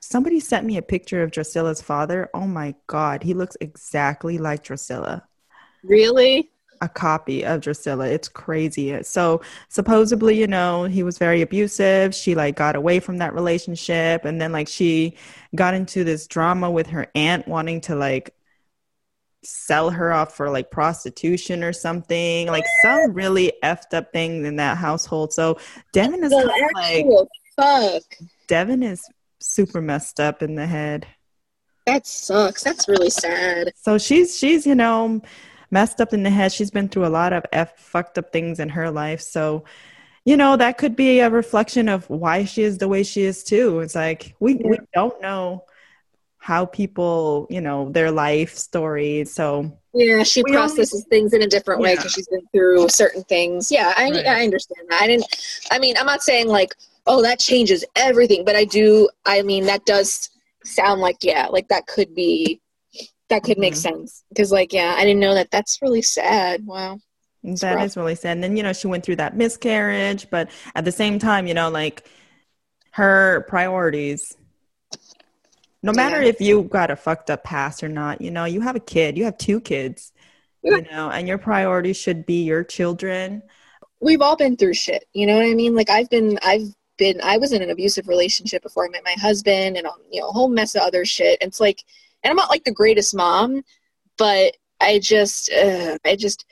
somebody 0.00 0.40
sent 0.40 0.66
me 0.66 0.76
a 0.76 0.82
picture 0.82 1.22
of 1.22 1.30
Drascilla's 1.30 1.82
father. 1.82 2.28
Oh 2.34 2.46
my 2.46 2.74
god, 2.86 3.22
he 3.22 3.34
looks 3.34 3.56
exactly 3.60 4.38
like 4.38 4.64
Drascilla. 4.64 5.22
Really? 5.82 6.50
A 6.80 6.88
copy 6.88 7.44
of 7.44 7.60
Drascilla. 7.60 8.08
It's 8.10 8.28
crazy. 8.28 9.02
So 9.02 9.40
supposedly, 9.68 10.38
you 10.38 10.46
know, 10.46 10.84
he 10.84 11.02
was 11.02 11.18
very 11.18 11.42
abusive. 11.42 12.14
She 12.14 12.34
like 12.34 12.56
got 12.56 12.76
away 12.76 13.00
from 13.00 13.18
that 13.18 13.34
relationship 13.34 14.24
and 14.24 14.40
then 14.40 14.52
like 14.52 14.68
she 14.68 15.16
got 15.54 15.74
into 15.74 16.04
this 16.04 16.26
drama 16.26 16.70
with 16.70 16.88
her 16.88 17.08
aunt 17.14 17.48
wanting 17.48 17.80
to 17.82 17.96
like 17.96 18.34
sell 19.42 19.90
her 19.90 20.12
off 20.12 20.36
for 20.36 20.50
like 20.50 20.70
prostitution 20.70 21.64
or 21.64 21.72
something. 21.72 22.48
Like 22.48 22.64
some 22.82 23.12
really 23.12 23.52
effed 23.62 23.94
up 23.94 24.12
thing 24.12 24.44
in 24.44 24.56
that 24.56 24.76
household. 24.76 25.32
So 25.32 25.58
Deavan 25.94 26.22
is 26.22 26.32
like 26.32 27.06
fuck. 27.56 28.02
Deavan 28.48 28.84
is 28.84 29.02
super 29.40 29.80
messed 29.80 30.20
up 30.20 30.42
in 30.42 30.54
the 30.54 30.66
head. 30.66 31.06
That 31.86 32.06
sucks. 32.06 32.62
That's 32.62 32.86
really 32.86 33.10
sad. 33.10 33.72
So 33.76 33.96
she's 33.96 34.36
she's, 34.36 34.66
you 34.66 34.74
know, 34.74 35.22
messed 35.70 36.00
up 36.00 36.12
in 36.12 36.22
the 36.22 36.30
head. 36.30 36.52
She's 36.52 36.70
been 36.70 36.88
through 36.88 37.06
a 37.06 37.08
lot 37.08 37.32
of 37.32 37.44
F 37.52 37.78
fucked 37.78 38.18
up 38.18 38.32
things 38.32 38.60
in 38.60 38.68
her 38.70 38.90
life. 38.90 39.20
So, 39.20 39.64
you 40.24 40.36
know, 40.36 40.56
that 40.56 40.78
could 40.78 40.96
be 40.96 41.20
a 41.20 41.30
reflection 41.30 41.88
of 41.88 42.08
why 42.08 42.44
she 42.44 42.62
is 42.62 42.78
the 42.78 42.88
way 42.88 43.02
she 43.02 43.22
is 43.22 43.44
too. 43.44 43.80
It's 43.80 43.94
like 43.94 44.34
we, 44.40 44.54
yeah. 44.54 44.68
we 44.68 44.78
don't 44.94 45.20
know 45.20 45.64
how 46.38 46.64
people, 46.64 47.46
you 47.50 47.60
know, 47.60 47.90
their 47.90 48.10
life 48.10 48.54
story. 48.56 49.24
So 49.24 49.76
yeah, 49.92 50.22
she 50.22 50.42
processes 50.44 51.04
only, 51.04 51.06
things 51.10 51.32
in 51.32 51.42
a 51.42 51.46
different 51.46 51.80
way 51.80 51.96
because 51.96 52.12
she's 52.12 52.28
been 52.28 52.46
through 52.52 52.88
certain 52.88 53.24
things. 53.24 53.70
Yeah, 53.70 53.92
I, 53.96 54.10
right. 54.10 54.26
I 54.26 54.44
understand 54.44 54.88
that. 54.88 55.02
I 55.02 55.06
didn't. 55.06 55.26
I 55.70 55.78
mean, 55.78 55.96
I'm 55.98 56.06
not 56.06 56.22
saying 56.22 56.48
like, 56.48 56.74
oh, 57.06 57.22
that 57.22 57.38
changes 57.38 57.84
everything, 57.96 58.44
but 58.44 58.56
I 58.56 58.64
do. 58.64 59.08
I 59.26 59.42
mean, 59.42 59.66
that 59.66 59.84
does 59.84 60.30
sound 60.64 61.00
like 61.00 61.18
yeah, 61.22 61.46
like 61.46 61.68
that 61.68 61.86
could 61.86 62.14
be 62.14 62.60
that 63.28 63.42
could 63.42 63.58
make 63.58 63.74
mm-hmm. 63.74 63.96
sense. 63.96 64.24
Because 64.28 64.52
like 64.52 64.72
yeah 64.72 64.94
i 64.96 65.04
didn't 65.04 65.20
know 65.20 65.34
that. 65.34 65.50
That's 65.50 65.80
really 65.82 66.02
sad. 66.02 66.66
Wow. 66.66 66.98
It's 67.42 67.60
that 67.60 67.76
rough. 67.76 67.84
is 67.84 67.96
really 67.96 68.14
sad. 68.14 68.32
And 68.32 68.42
then 68.42 68.56
you 68.56 68.62
know 68.62 68.72
she 68.72 68.86
went 68.86 69.04
through 69.04 69.16
that 69.16 69.36
miscarriage 69.36 70.28
but 70.30 70.50
at 70.74 70.84
the 70.84 70.92
same 70.92 71.18
time 71.18 71.46
you 71.46 71.54
know 71.54 71.70
like 71.70 72.08
her 72.92 73.44
priorities 73.48 74.36
no 75.82 75.92
matter 75.92 76.20
yeah. 76.20 76.28
if 76.28 76.40
you 76.40 76.64
got 76.64 76.90
a 76.90 76.96
fucked 76.96 77.30
up 77.30 77.44
past 77.44 77.84
or 77.84 77.88
not 77.88 78.20
you 78.20 78.30
know 78.30 78.44
you 78.44 78.60
have 78.60 78.74
a 78.74 78.80
kid 78.80 79.16
you 79.16 79.24
have 79.24 79.38
two 79.38 79.60
kids 79.60 80.12
yeah. 80.62 80.76
you 80.76 80.82
know 80.90 81.10
and 81.10 81.28
your 81.28 81.38
priorities 81.38 81.96
should 81.96 82.26
be 82.26 82.44
your 82.44 82.64
children. 82.64 83.42
We've 84.00 84.22
all 84.22 84.36
been 84.36 84.56
through 84.56 84.74
shit. 84.74 85.04
You 85.12 85.26
know 85.26 85.36
what 85.36 85.46
i 85.46 85.54
mean? 85.54 85.74
Like 85.74 85.90
i've 85.90 86.10
been 86.10 86.38
i've 86.42 86.74
been 86.98 87.20
i 87.22 87.38
was 87.38 87.52
in 87.52 87.62
an 87.62 87.70
abusive 87.70 88.08
relationship 88.08 88.60
before 88.62 88.84
i 88.84 88.88
met 88.88 89.04
my 89.04 89.14
husband 89.20 89.76
and 89.76 89.86
you 90.10 90.20
know 90.20 90.28
a 90.28 90.32
whole 90.32 90.48
mess 90.48 90.74
of 90.74 90.82
other 90.82 91.04
shit. 91.04 91.38
And 91.40 91.48
it's 91.48 91.60
like 91.60 91.84
and 92.22 92.30
I'm 92.30 92.36
not 92.36 92.50
like 92.50 92.64
the 92.64 92.72
greatest 92.72 93.14
mom, 93.14 93.62
but 94.16 94.54
I 94.80 94.98
just, 94.98 95.52
uh, 95.52 95.98
I 96.04 96.16
just, 96.16 96.44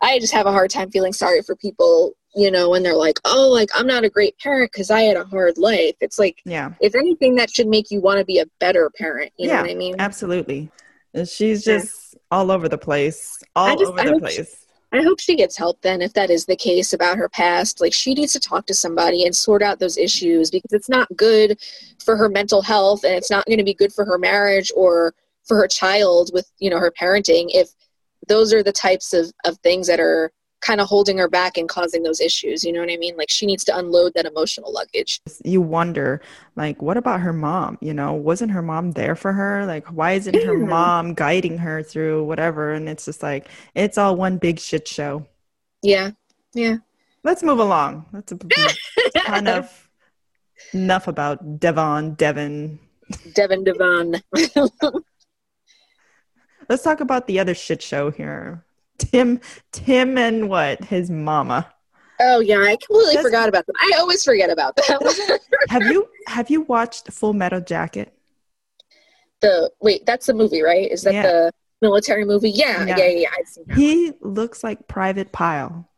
I 0.00 0.18
just 0.18 0.32
have 0.32 0.46
a 0.46 0.52
hard 0.52 0.70
time 0.70 0.90
feeling 0.90 1.12
sorry 1.12 1.42
for 1.42 1.56
people, 1.56 2.12
you 2.34 2.50
know, 2.50 2.70
when 2.70 2.82
they're 2.82 2.94
like, 2.94 3.18
oh, 3.24 3.48
like 3.50 3.70
I'm 3.74 3.86
not 3.86 4.04
a 4.04 4.10
great 4.10 4.38
parent 4.38 4.72
because 4.72 4.90
I 4.90 5.02
had 5.02 5.16
a 5.16 5.24
hard 5.24 5.56
life. 5.58 5.94
It's 6.00 6.18
like, 6.18 6.42
yeah, 6.44 6.72
if 6.80 6.94
anything, 6.94 7.36
that 7.36 7.50
should 7.50 7.68
make 7.68 7.90
you 7.90 8.00
want 8.00 8.18
to 8.18 8.24
be 8.24 8.38
a 8.38 8.46
better 8.60 8.90
parent. 8.96 9.32
You 9.36 9.48
yeah, 9.48 9.56
know 9.56 9.62
what 9.62 9.70
I 9.70 9.74
mean? 9.74 9.96
Absolutely. 9.98 10.70
She's 11.26 11.64
just 11.64 12.14
yeah. 12.14 12.18
all 12.30 12.50
over 12.50 12.68
the 12.68 12.78
place, 12.78 13.38
all 13.54 13.78
just, 13.78 13.92
over 13.92 14.02
the 14.02 14.18
place. 14.18 14.63
I 14.94 15.02
hope 15.02 15.18
she 15.18 15.34
gets 15.34 15.58
help 15.58 15.82
then 15.82 16.00
if 16.00 16.12
that 16.12 16.30
is 16.30 16.46
the 16.46 16.54
case 16.54 16.92
about 16.92 17.18
her 17.18 17.28
past. 17.28 17.80
Like 17.80 17.92
she 17.92 18.14
needs 18.14 18.32
to 18.34 18.40
talk 18.40 18.64
to 18.66 18.74
somebody 18.74 19.24
and 19.24 19.34
sort 19.34 19.60
out 19.60 19.80
those 19.80 19.98
issues 19.98 20.52
because 20.52 20.72
it's 20.72 20.88
not 20.88 21.08
good 21.16 21.58
for 22.04 22.16
her 22.16 22.28
mental 22.28 22.62
health 22.62 23.02
and 23.02 23.12
it's 23.12 23.30
not 23.30 23.44
going 23.46 23.58
to 23.58 23.64
be 23.64 23.74
good 23.74 23.92
for 23.92 24.04
her 24.04 24.18
marriage 24.18 24.70
or 24.76 25.12
for 25.42 25.56
her 25.56 25.66
child 25.66 26.30
with, 26.32 26.48
you 26.60 26.70
know, 26.70 26.78
her 26.78 26.92
parenting 26.92 27.46
if 27.48 27.70
those 28.28 28.52
are 28.52 28.62
the 28.62 28.72
types 28.72 29.12
of, 29.12 29.32
of 29.44 29.58
things 29.58 29.88
that 29.88 29.98
are 29.98 30.30
kind 30.64 30.80
of 30.80 30.88
holding 30.88 31.18
her 31.18 31.28
back 31.28 31.56
and 31.58 31.68
causing 31.68 32.02
those 32.02 32.20
issues. 32.20 32.64
You 32.64 32.72
know 32.72 32.80
what 32.80 32.90
I 32.90 32.96
mean? 32.96 33.16
Like 33.16 33.30
she 33.30 33.46
needs 33.46 33.64
to 33.64 33.76
unload 33.76 34.14
that 34.14 34.24
emotional 34.24 34.72
luggage. 34.72 35.20
You 35.44 35.60
wonder, 35.60 36.22
like, 36.56 36.80
what 36.80 36.96
about 36.96 37.20
her 37.20 37.32
mom? 37.32 37.78
You 37.80 37.92
know, 37.92 38.14
wasn't 38.14 38.52
her 38.52 38.62
mom 38.62 38.92
there 38.92 39.14
for 39.14 39.32
her? 39.32 39.66
Like, 39.66 39.86
why 39.88 40.12
isn't 40.12 40.34
her 40.34 40.56
mm. 40.56 40.68
mom 40.68 41.14
guiding 41.14 41.58
her 41.58 41.82
through 41.82 42.24
whatever? 42.24 42.72
And 42.72 42.88
it's 42.88 43.04
just 43.04 43.22
like, 43.22 43.48
it's 43.74 43.98
all 43.98 44.16
one 44.16 44.38
big 44.38 44.58
shit 44.58 44.88
show. 44.88 45.26
Yeah. 45.82 46.12
Yeah. 46.54 46.78
Let's 47.22 47.42
move 47.42 47.58
along. 47.58 48.06
That's 48.12 48.32
a 48.32 48.38
kind 49.20 49.48
of 49.48 49.90
enough 50.72 51.08
about 51.08 51.60
Devon, 51.60 52.14
Devon. 52.14 52.78
Devon, 53.34 53.64
Devon. 53.64 54.22
Let's 56.68 56.82
talk 56.82 57.00
about 57.00 57.26
the 57.26 57.38
other 57.40 57.54
shit 57.54 57.82
show 57.82 58.10
here. 58.10 58.64
Tim, 59.10 59.40
Tim, 59.72 60.18
and 60.18 60.48
what 60.48 60.84
his 60.84 61.10
mama. 61.10 61.70
Oh 62.20 62.40
yeah, 62.40 62.58
I 62.58 62.76
completely 62.76 63.14
That's, 63.14 63.26
forgot 63.26 63.48
about 63.48 63.66
them. 63.66 63.74
I 63.80 63.96
always 63.98 64.22
forget 64.22 64.50
about 64.50 64.76
them. 64.76 64.98
have 65.68 65.82
you 65.84 66.08
have 66.28 66.50
you 66.50 66.62
watched 66.62 67.12
Full 67.12 67.32
Metal 67.32 67.60
Jacket? 67.60 68.16
The 69.40 69.70
wait, 69.80 70.06
that's 70.06 70.26
the 70.26 70.34
movie, 70.34 70.62
right? 70.62 70.90
Is 70.90 71.02
that 71.02 71.14
yeah. 71.14 71.22
the 71.22 71.52
military 71.82 72.24
movie? 72.24 72.50
Yeah, 72.50 72.84
yeah, 72.84 72.96
yeah. 72.96 73.06
yeah, 73.06 73.28
yeah 73.66 73.74
he 73.74 74.12
looks 74.20 74.62
like 74.62 74.86
Private 74.86 75.32
Pyle. 75.32 75.88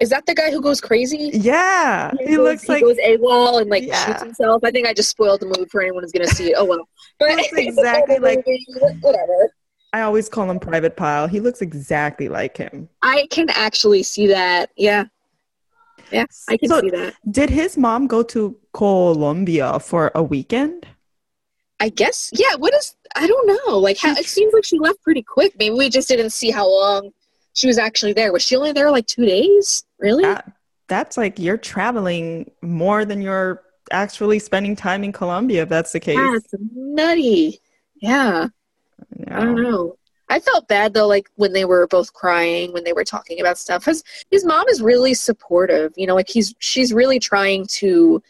Is 0.00 0.10
that 0.10 0.26
the 0.26 0.34
guy 0.34 0.50
who 0.50 0.60
goes 0.60 0.80
crazy? 0.80 1.30
Yeah, 1.32 2.12
he, 2.18 2.26
he 2.26 2.36
goes, 2.36 2.44
looks 2.44 2.68
like 2.68 2.78
he 2.78 2.84
goes 2.84 2.98
AWOL 2.98 3.60
and 3.60 3.70
like 3.70 3.84
yeah. 3.84 4.04
shoots 4.04 4.22
himself. 4.22 4.62
I 4.64 4.70
think 4.70 4.86
I 4.86 4.92
just 4.92 5.10
spoiled 5.10 5.40
the 5.40 5.46
movie 5.46 5.66
for 5.70 5.82
anyone 5.82 6.02
who's 6.02 6.12
gonna 6.12 6.26
see 6.26 6.50
it. 6.50 6.54
Oh 6.56 6.64
well, 6.64 6.88
but 7.18 7.30
exactly 7.52 8.18
like 8.18 8.44
whatever. 9.00 9.52
I 9.94 10.00
always 10.00 10.28
call 10.28 10.50
him 10.50 10.58
Private 10.58 10.96
Pyle. 10.96 11.28
He 11.28 11.38
looks 11.38 11.62
exactly 11.62 12.28
like 12.28 12.56
him. 12.56 12.88
I 13.02 13.28
can 13.30 13.48
actually 13.50 14.02
see 14.02 14.26
that. 14.26 14.70
Yeah. 14.76 15.04
Yeah, 16.10 16.26
I 16.48 16.56
can 16.56 16.68
so 16.68 16.80
see 16.80 16.90
that. 16.90 17.14
Did 17.30 17.48
his 17.48 17.78
mom 17.78 18.08
go 18.08 18.24
to 18.24 18.56
Colombia 18.72 19.78
for 19.78 20.10
a 20.16 20.22
weekend? 20.22 20.84
I 21.78 21.90
guess. 21.90 22.32
Yeah. 22.34 22.56
What 22.56 22.74
is? 22.74 22.96
I 23.14 23.28
don't 23.28 23.46
know. 23.46 23.78
Like, 23.78 23.96
how, 23.98 24.10
it 24.16 24.26
seems 24.26 24.52
like 24.52 24.64
she 24.64 24.80
left 24.80 25.00
pretty 25.00 25.22
quick. 25.22 25.54
Maybe 25.60 25.76
we 25.76 25.88
just 25.88 26.08
didn't 26.08 26.30
see 26.30 26.50
how 26.50 26.68
long 26.68 27.12
she 27.52 27.68
was 27.68 27.78
actually 27.78 28.14
there. 28.14 28.32
Was 28.32 28.42
she 28.42 28.56
only 28.56 28.72
there 28.72 28.90
like 28.90 29.06
two 29.06 29.24
days? 29.24 29.84
Really? 30.00 30.24
That, 30.24 30.50
that's 30.88 31.16
like 31.16 31.38
you're 31.38 31.56
traveling 31.56 32.50
more 32.62 33.04
than 33.04 33.22
you're 33.22 33.62
actually 33.92 34.40
spending 34.40 34.74
time 34.74 35.04
in 35.04 35.12
Colombia. 35.12 35.62
If 35.62 35.68
that's 35.68 35.92
the 35.92 36.00
case. 36.00 36.18
That's 36.18 36.54
nutty. 36.74 37.60
Yeah. 38.02 38.48
I 39.28 39.40
don't 39.40 39.62
know. 39.62 39.96
I 40.28 40.40
felt 40.40 40.68
bad 40.68 40.94
though, 40.94 41.06
like 41.06 41.28
when 41.36 41.52
they 41.52 41.64
were 41.64 41.86
both 41.86 42.12
crying 42.12 42.72
when 42.72 42.84
they 42.84 42.92
were 42.92 43.04
talking 43.04 43.40
about 43.40 43.58
stuff. 43.58 43.84
Because 43.84 44.02
his 44.30 44.44
mom 44.44 44.66
is 44.68 44.82
really 44.82 45.14
supportive. 45.14 45.92
You 45.96 46.06
know, 46.06 46.14
like 46.14 46.28
he's 46.28 46.54
she's 46.58 46.92
really 46.92 47.18
trying 47.18 47.66
to 47.66 48.22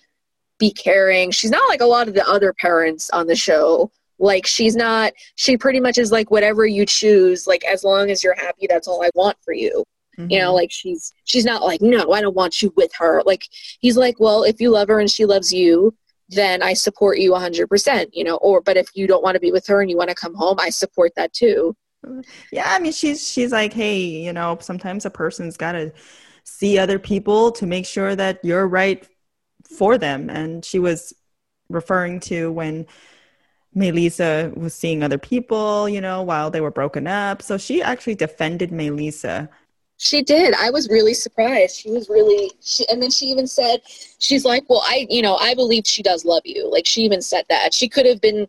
be 0.59 0.71
caring. 0.71 1.31
She's 1.31 1.51
not 1.51 1.69
like 1.69 1.81
a 1.81 1.87
lot 1.87 2.09
of 2.09 2.15
the 2.15 2.27
other 2.29 2.53
parents 2.53 3.11
on 3.11 3.27
the 3.27 3.37
show. 3.37 3.91
Like 4.19 4.47
she's 4.47 4.77
not. 4.77 5.13
She 5.37 5.57
pretty 5.57 5.81
much 5.81 5.99
is 5.99 6.13
like 6.13 6.31
whatever 6.31 6.67
you 6.67 6.87
choose. 6.87 7.47
Like 7.47 7.65
as 7.65 7.85
long 7.85 8.11
as 8.11 8.25
you're 8.25 8.37
happy, 8.37 8.67
that's 8.69 8.89
all 8.89 9.03
I 9.03 9.11
want 9.15 9.37
for 9.45 9.53
you. 9.53 9.85
Mm-hmm. 10.19 10.31
You 10.31 10.39
know, 10.41 10.49
mm-hmm. 10.49 10.57
like 10.57 10.73
she's 10.73 11.13
she's 11.25 11.45
not 11.45 11.63
like 11.63 11.81
no, 11.81 12.13
I 12.13 12.21
don't 12.21 12.37
want 12.37 12.63
you 12.63 12.73
with 12.77 12.91
her. 12.99 13.23
Like 13.25 13.47
he's 13.81 13.97
like, 13.97 14.21
well, 14.21 14.43
if 14.43 14.61
you 14.61 14.71
love 14.71 14.89
her 14.89 15.01
and 15.01 15.11
she 15.11 15.27
loves 15.27 15.53
you, 15.53 15.95
then 16.35 16.63
I 16.63 16.75
support 16.75 17.19
you 17.19 17.33
100%, 17.33 18.11
you 18.13 18.25
know, 18.25 18.37
or 18.37 18.61
but 18.61 18.77
if 18.77 18.89
you 18.95 19.07
don't 19.07 19.23
want 19.23 19.35
to 19.35 19.41
be 19.41 19.53
with 19.53 19.67
her 19.67 19.81
and 19.81 19.91
you 19.91 19.97
want 19.97 20.11
to 20.11 20.17
come 20.17 20.35
home, 20.35 20.59
I 20.61 20.71
support 20.71 21.13
that 21.17 21.33
too. 21.33 21.77
Yeah, 22.53 22.65
I 22.67 22.79
mean 22.79 22.93
she's 22.93 23.27
she's 23.27 23.53
like, 23.53 23.73
"Hey, 23.73 23.99
you 23.99 24.33
know, 24.33 24.59
sometimes 24.61 25.07
a 25.07 25.11
person's 25.11 25.57
got 25.57 25.73
to 25.73 25.93
see 26.45 26.79
other 26.79 26.99
people 26.99 27.51
to 27.53 27.67
make 27.67 27.87
sure 27.87 28.15
that 28.15 28.41
you're 28.45 28.69
right 28.69 29.09
for 29.77 29.97
them." 29.99 30.29
And 30.29 30.65
she 30.65 30.79
was 30.79 31.15
referring 31.71 32.21
to 32.21 32.53
when 32.53 32.87
Melissa 33.75 34.53
was 34.55 34.75
seeing 34.75 35.03
other 35.03 35.19
people, 35.19 35.89
you 35.89 36.01
know, 36.01 36.23
while 36.23 36.51
they 36.51 36.61
were 36.61 36.71
broken 36.71 37.07
up. 37.07 37.43
So 37.43 37.59
she 37.59 37.83
actually 37.83 38.15
defended 38.15 38.71
Melissa 38.71 39.49
she 39.97 40.23
did. 40.23 40.55
I 40.55 40.71
was 40.71 40.89
really 40.89 41.15
surprised. 41.15 41.77
She 41.77 41.91
was 41.91 42.09
really, 42.09 42.53
she, 42.61 42.87
and 42.89 43.03
then 43.03 43.11
she 43.11 43.27
even 43.27 43.47
said, 43.47 43.81
she's 44.19 44.45
like, 44.45 44.69
well, 44.69 44.83
I, 44.85 45.07
you 45.09 45.23
know, 45.23 45.37
I 45.37 45.55
believe 45.55 45.85
she 45.87 46.03
does 46.03 46.25
love 46.25 46.43
you. 46.45 46.71
Like 46.71 46.87
she 46.87 47.03
even 47.03 47.23
said 47.23 47.45
that. 47.49 47.73
She 47.73 47.89
could 47.89 48.07
have 48.07 48.21
been 48.21 48.47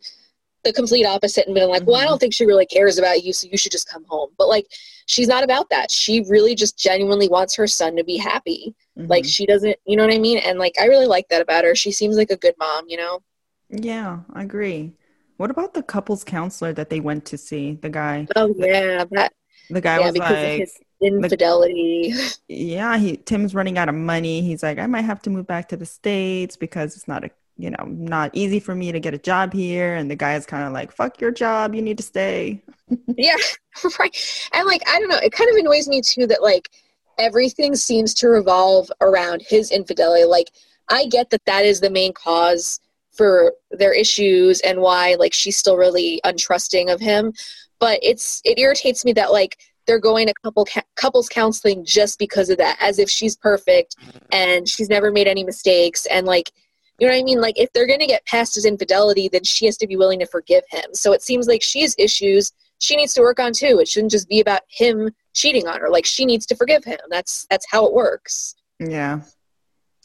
the 0.64 0.74
complete 0.74 1.06
opposite 1.06 1.46
and 1.46 1.54
been 1.54 1.70
like, 1.70 1.84
mm-hmm. 1.84 1.92
well, 1.92 2.02
I 2.02 2.06
don't 2.06 2.14
mm-hmm. 2.14 2.22
think 2.22 2.34
she 2.34 2.46
really 2.46 2.66
cares 2.66 2.98
about 2.98 3.24
you, 3.24 3.32
so 3.32 3.48
you 3.50 3.58
should 3.58 3.72
just 3.72 3.90
come 3.90 4.04
home. 4.06 4.32
But 4.38 4.48
like, 4.48 4.66
she's 5.06 5.28
not 5.28 5.44
about 5.44 5.70
that. 5.70 5.92
She 5.92 6.26
really 6.28 6.56
just 6.56 6.78
genuinely 6.78 7.30
wants 7.30 7.56
her 7.56 7.68
son 7.68 7.96
to 7.96 8.04
be 8.04 8.18
happy. 8.18 8.76
Mm-hmm. 8.98 9.08
Like 9.08 9.26
she 9.26 9.46
doesn't, 9.46 9.78
you 9.86 9.96
know 9.96 10.06
what 10.06 10.14
I 10.14 10.18
mean? 10.18 10.40
And 10.40 10.58
like, 10.58 10.74
I 10.82 10.86
really 10.86 11.06
like 11.06 11.28
that 11.30 11.42
about 11.42 11.64
her. 11.64 11.76
She 11.76 11.92
seems 11.92 12.18
like 12.18 12.32
a 12.32 12.38
good 12.38 12.56
mom, 12.58 12.86
you 12.88 12.98
know? 12.98 13.22
Yeah, 13.70 14.20
I 14.34 14.44
agree. 14.44 14.94
What 15.38 15.52
about 15.52 15.74
the 15.74 15.84
couples 15.84 16.24
counselor 16.24 16.74
that 16.74 16.90
they 16.90 17.00
went 17.00 17.26
to 17.26 17.38
see? 17.38 17.74
The 17.74 17.90
guy. 17.90 18.28
Oh 18.36 18.54
yeah, 18.58 19.04
that. 19.12 19.34
The 19.70 19.82
guy 19.82 20.00
yeah, 20.00 20.06
was 20.06 20.18
like, 20.18 20.70
infidelity. 21.02 22.14
yeah, 22.48 22.98
he 22.98 23.18
Tim's 23.18 23.54
running 23.56 23.78
out 23.78 23.90
of 23.90 23.96
money. 23.96 24.42
He's 24.42 24.64
like, 24.64 24.80
I 24.80 24.88
might 24.88 25.04
have 25.04 25.22
to 25.24 25.30
move 25.30 25.48
back 25.48 25.70
to 25.70 25.78
the 25.78 25.86
states 25.86 26.56
because 26.56 26.96
it's 26.96 27.08
not 27.08 27.24
a 27.24 27.32
you 27.58 27.70
know 27.70 27.86
not 27.86 28.32
easy 28.34 28.60
for 28.60 28.76
me 28.76 28.92
to 28.92 29.00
get 29.00 29.14
a 29.14 29.18
job 29.18 29.54
here. 29.54 29.96
And 29.96 30.10
the 30.10 30.16
guy's 30.16 30.46
kind 30.46 30.66
of 30.66 30.74
like, 30.74 30.92
fuck 30.92 31.20
your 31.22 31.32
job, 31.32 31.76
you 31.76 31.82
need 31.82 31.98
to 31.98 32.04
stay. 32.04 32.62
yeah, 33.18 33.36
right. 34.00 34.50
And 34.54 34.68
like, 34.68 34.82
I 34.88 35.00
don't 35.00 35.10
know, 35.10 35.20
it 35.22 35.32
kind 35.32 35.50
of 35.50 35.56
annoys 35.58 35.88
me 35.88 36.02
too 36.02 36.28
that 36.28 36.42
like 36.42 36.70
everything 37.18 37.76
seems 37.76 38.14
to 38.16 38.28
revolve 38.28 38.92
around 39.02 39.42
his 39.48 39.72
infidelity. 39.72 40.26
Like, 40.26 40.52
I 40.90 41.08
get 41.08 41.30
that 41.30 41.46
that 41.46 41.66
is 41.66 41.80
the 41.80 41.90
main 41.90 42.14
cause 42.14 42.80
for 43.16 43.54
their 43.72 43.94
issues 43.94 44.60
and 44.62 44.82
why 44.82 45.16
like 45.18 45.34
she's 45.34 45.58
still 45.58 45.78
really 45.78 46.20
untrusting 46.26 46.94
of 46.94 47.00
him 47.00 47.34
but 47.80 48.00
it's 48.02 48.42
it 48.44 48.60
irritates 48.60 49.06
me 49.06 49.14
that 49.14 49.32
like 49.32 49.58
they're 49.86 50.00
going 50.00 50.28
to 50.28 50.34
couple 50.44 50.68
couples 50.96 51.30
counseling 51.30 51.86
just 51.86 52.20
because 52.20 52.50
of 52.50 52.58
that 52.58 52.78
as 52.80 53.00
if 53.00 53.10
she's 53.10 53.36
perfect 53.36 53.96
and 54.32 54.68
she's 54.68 54.90
never 54.90 55.12
made 55.12 55.28
any 55.28 55.44
mistakes. 55.44 56.06
And 56.08 56.26
like 56.26 56.52
you 57.00 57.08
know 57.08 57.14
what 57.14 57.20
i 57.20 57.24
mean? 57.24 57.42
Like 57.42 57.60
if 57.60 57.72
they're 57.74 57.88
going 57.88 58.00
to 58.00 58.08
get 58.08 58.26
past 58.26 58.56
his 58.56 58.66
infidelity 58.66 59.28
then 59.28 59.44
she 59.44 59.66
has 59.66 59.78
to 59.78 59.88
be 59.88 59.98
willing 59.98 60.20
to 60.20 60.26
forgive 60.26 60.64
him. 60.70 60.94
So 60.94 61.14
it 61.14 61.22
seems 61.22 61.48
like 61.48 61.62
she 61.62 61.82
has 61.82 61.96
issues 61.98 62.52
she 62.80 62.96
needs 62.96 63.14
to 63.14 63.22
work 63.22 63.40
on 63.40 63.54
too. 63.54 63.80
It 63.80 63.88
shouldn't 63.88 64.12
just 64.12 64.28
be 64.28 64.40
about 64.40 64.62
him 64.68 65.12
cheating 65.34 65.68
on 65.68 65.80
her. 65.80 65.90
Like 65.90 66.06
she 66.06 66.26
needs 66.26 66.46
to 66.48 66.56
forgive 66.56 66.84
him. 66.84 67.00
That's 67.10 67.46
that's 67.50 67.66
how 67.70 67.86
it 67.86 67.94
works. 67.94 68.56
Yeah. 68.80 69.22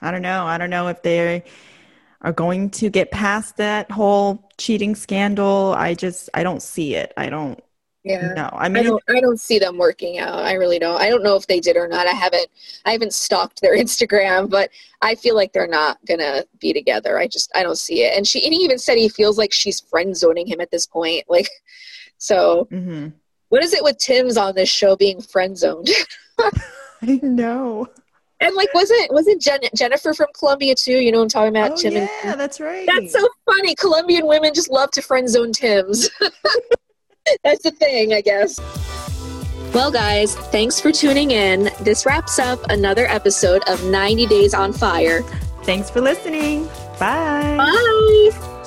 I 0.02 0.10
don't 0.10 0.22
know. 0.22 0.46
I 0.46 0.56
don't 0.58 0.70
know 0.70 0.88
if 0.88 1.02
they 1.02 1.44
are 2.22 2.32
going 2.32 2.70
to 2.70 2.90
get 2.90 3.10
past 3.10 3.56
that 3.56 3.90
whole 3.90 4.50
cheating 4.56 4.94
scandal. 4.94 5.74
I 5.76 5.94
just 5.94 6.30
i 6.34 6.42
don't 6.42 6.62
see 6.62 6.94
it. 6.94 7.12
I 7.16 7.28
don't 7.28 7.62
yeah. 8.02 8.32
No, 8.32 8.48
I 8.52 8.68
mean, 8.68 8.84
I 8.84 8.86
don't, 8.88 9.02
I 9.08 9.20
don't 9.20 9.40
see 9.40 9.58
them 9.58 9.76
working 9.76 10.18
out. 10.18 10.38
I 10.38 10.54
really 10.54 10.78
don't. 10.78 11.00
I 11.00 11.10
don't 11.10 11.22
know 11.22 11.36
if 11.36 11.46
they 11.46 11.60
did 11.60 11.76
or 11.76 11.86
not. 11.86 12.06
I 12.06 12.12
haven't, 12.12 12.46
I 12.86 12.92
haven't 12.92 13.12
stalked 13.12 13.60
their 13.60 13.76
Instagram, 13.76 14.48
but 14.48 14.70
I 15.02 15.14
feel 15.14 15.34
like 15.34 15.52
they're 15.52 15.68
not 15.68 15.98
gonna 16.06 16.44
be 16.60 16.72
together. 16.72 17.18
I 17.18 17.26
just, 17.26 17.50
I 17.54 17.62
don't 17.62 17.78
see 17.78 18.02
it. 18.04 18.16
And 18.16 18.26
she, 18.26 18.42
and 18.44 18.54
he 18.54 18.60
even 18.60 18.78
said 18.78 18.96
he 18.96 19.08
feels 19.08 19.36
like 19.36 19.52
she's 19.52 19.80
friend 19.80 20.16
zoning 20.16 20.46
him 20.46 20.60
at 20.60 20.70
this 20.70 20.86
point. 20.86 21.24
Like, 21.28 21.48
so 22.18 22.68
mm-hmm. 22.70 23.08
what 23.50 23.62
is 23.62 23.74
it 23.74 23.84
with 23.84 23.98
Tim's 23.98 24.38
on 24.38 24.54
this 24.54 24.70
show 24.70 24.96
being 24.96 25.20
friend 25.20 25.56
zoned? 25.56 25.90
I 26.38 27.20
know. 27.22 27.86
And 28.42 28.54
like, 28.54 28.72
wasn't 28.72 29.12
wasn't 29.12 29.42
Jen- 29.42 29.60
Jennifer 29.76 30.14
from 30.14 30.28
Colombia 30.38 30.74
too? 30.74 30.96
You 30.96 31.12
know 31.12 31.18
what 31.18 31.24
I'm 31.24 31.28
talking 31.28 31.48
about? 31.54 31.72
Oh, 31.72 31.76
Tim 31.76 31.92
yeah, 31.92 32.08
and, 32.24 32.40
that's 32.40 32.58
right. 32.58 32.86
That's 32.86 33.12
so 33.12 33.28
funny. 33.44 33.74
Colombian 33.74 34.26
women 34.26 34.54
just 34.54 34.70
love 34.70 34.90
to 34.92 35.02
friend 35.02 35.28
zone 35.28 35.52
Tim's. 35.52 36.08
That's 37.44 37.62
the 37.62 37.70
thing, 37.70 38.12
I 38.12 38.20
guess. 38.20 38.58
Well, 39.72 39.92
guys, 39.92 40.34
thanks 40.34 40.80
for 40.80 40.90
tuning 40.90 41.30
in. 41.30 41.70
This 41.80 42.04
wraps 42.04 42.38
up 42.38 42.60
another 42.70 43.06
episode 43.06 43.62
of 43.68 43.84
90 43.84 44.26
Days 44.26 44.52
on 44.52 44.72
Fire. 44.72 45.22
Thanks 45.62 45.88
for 45.90 46.00
listening. 46.00 46.66
Bye. 46.98 47.56
Bye. 47.56 48.59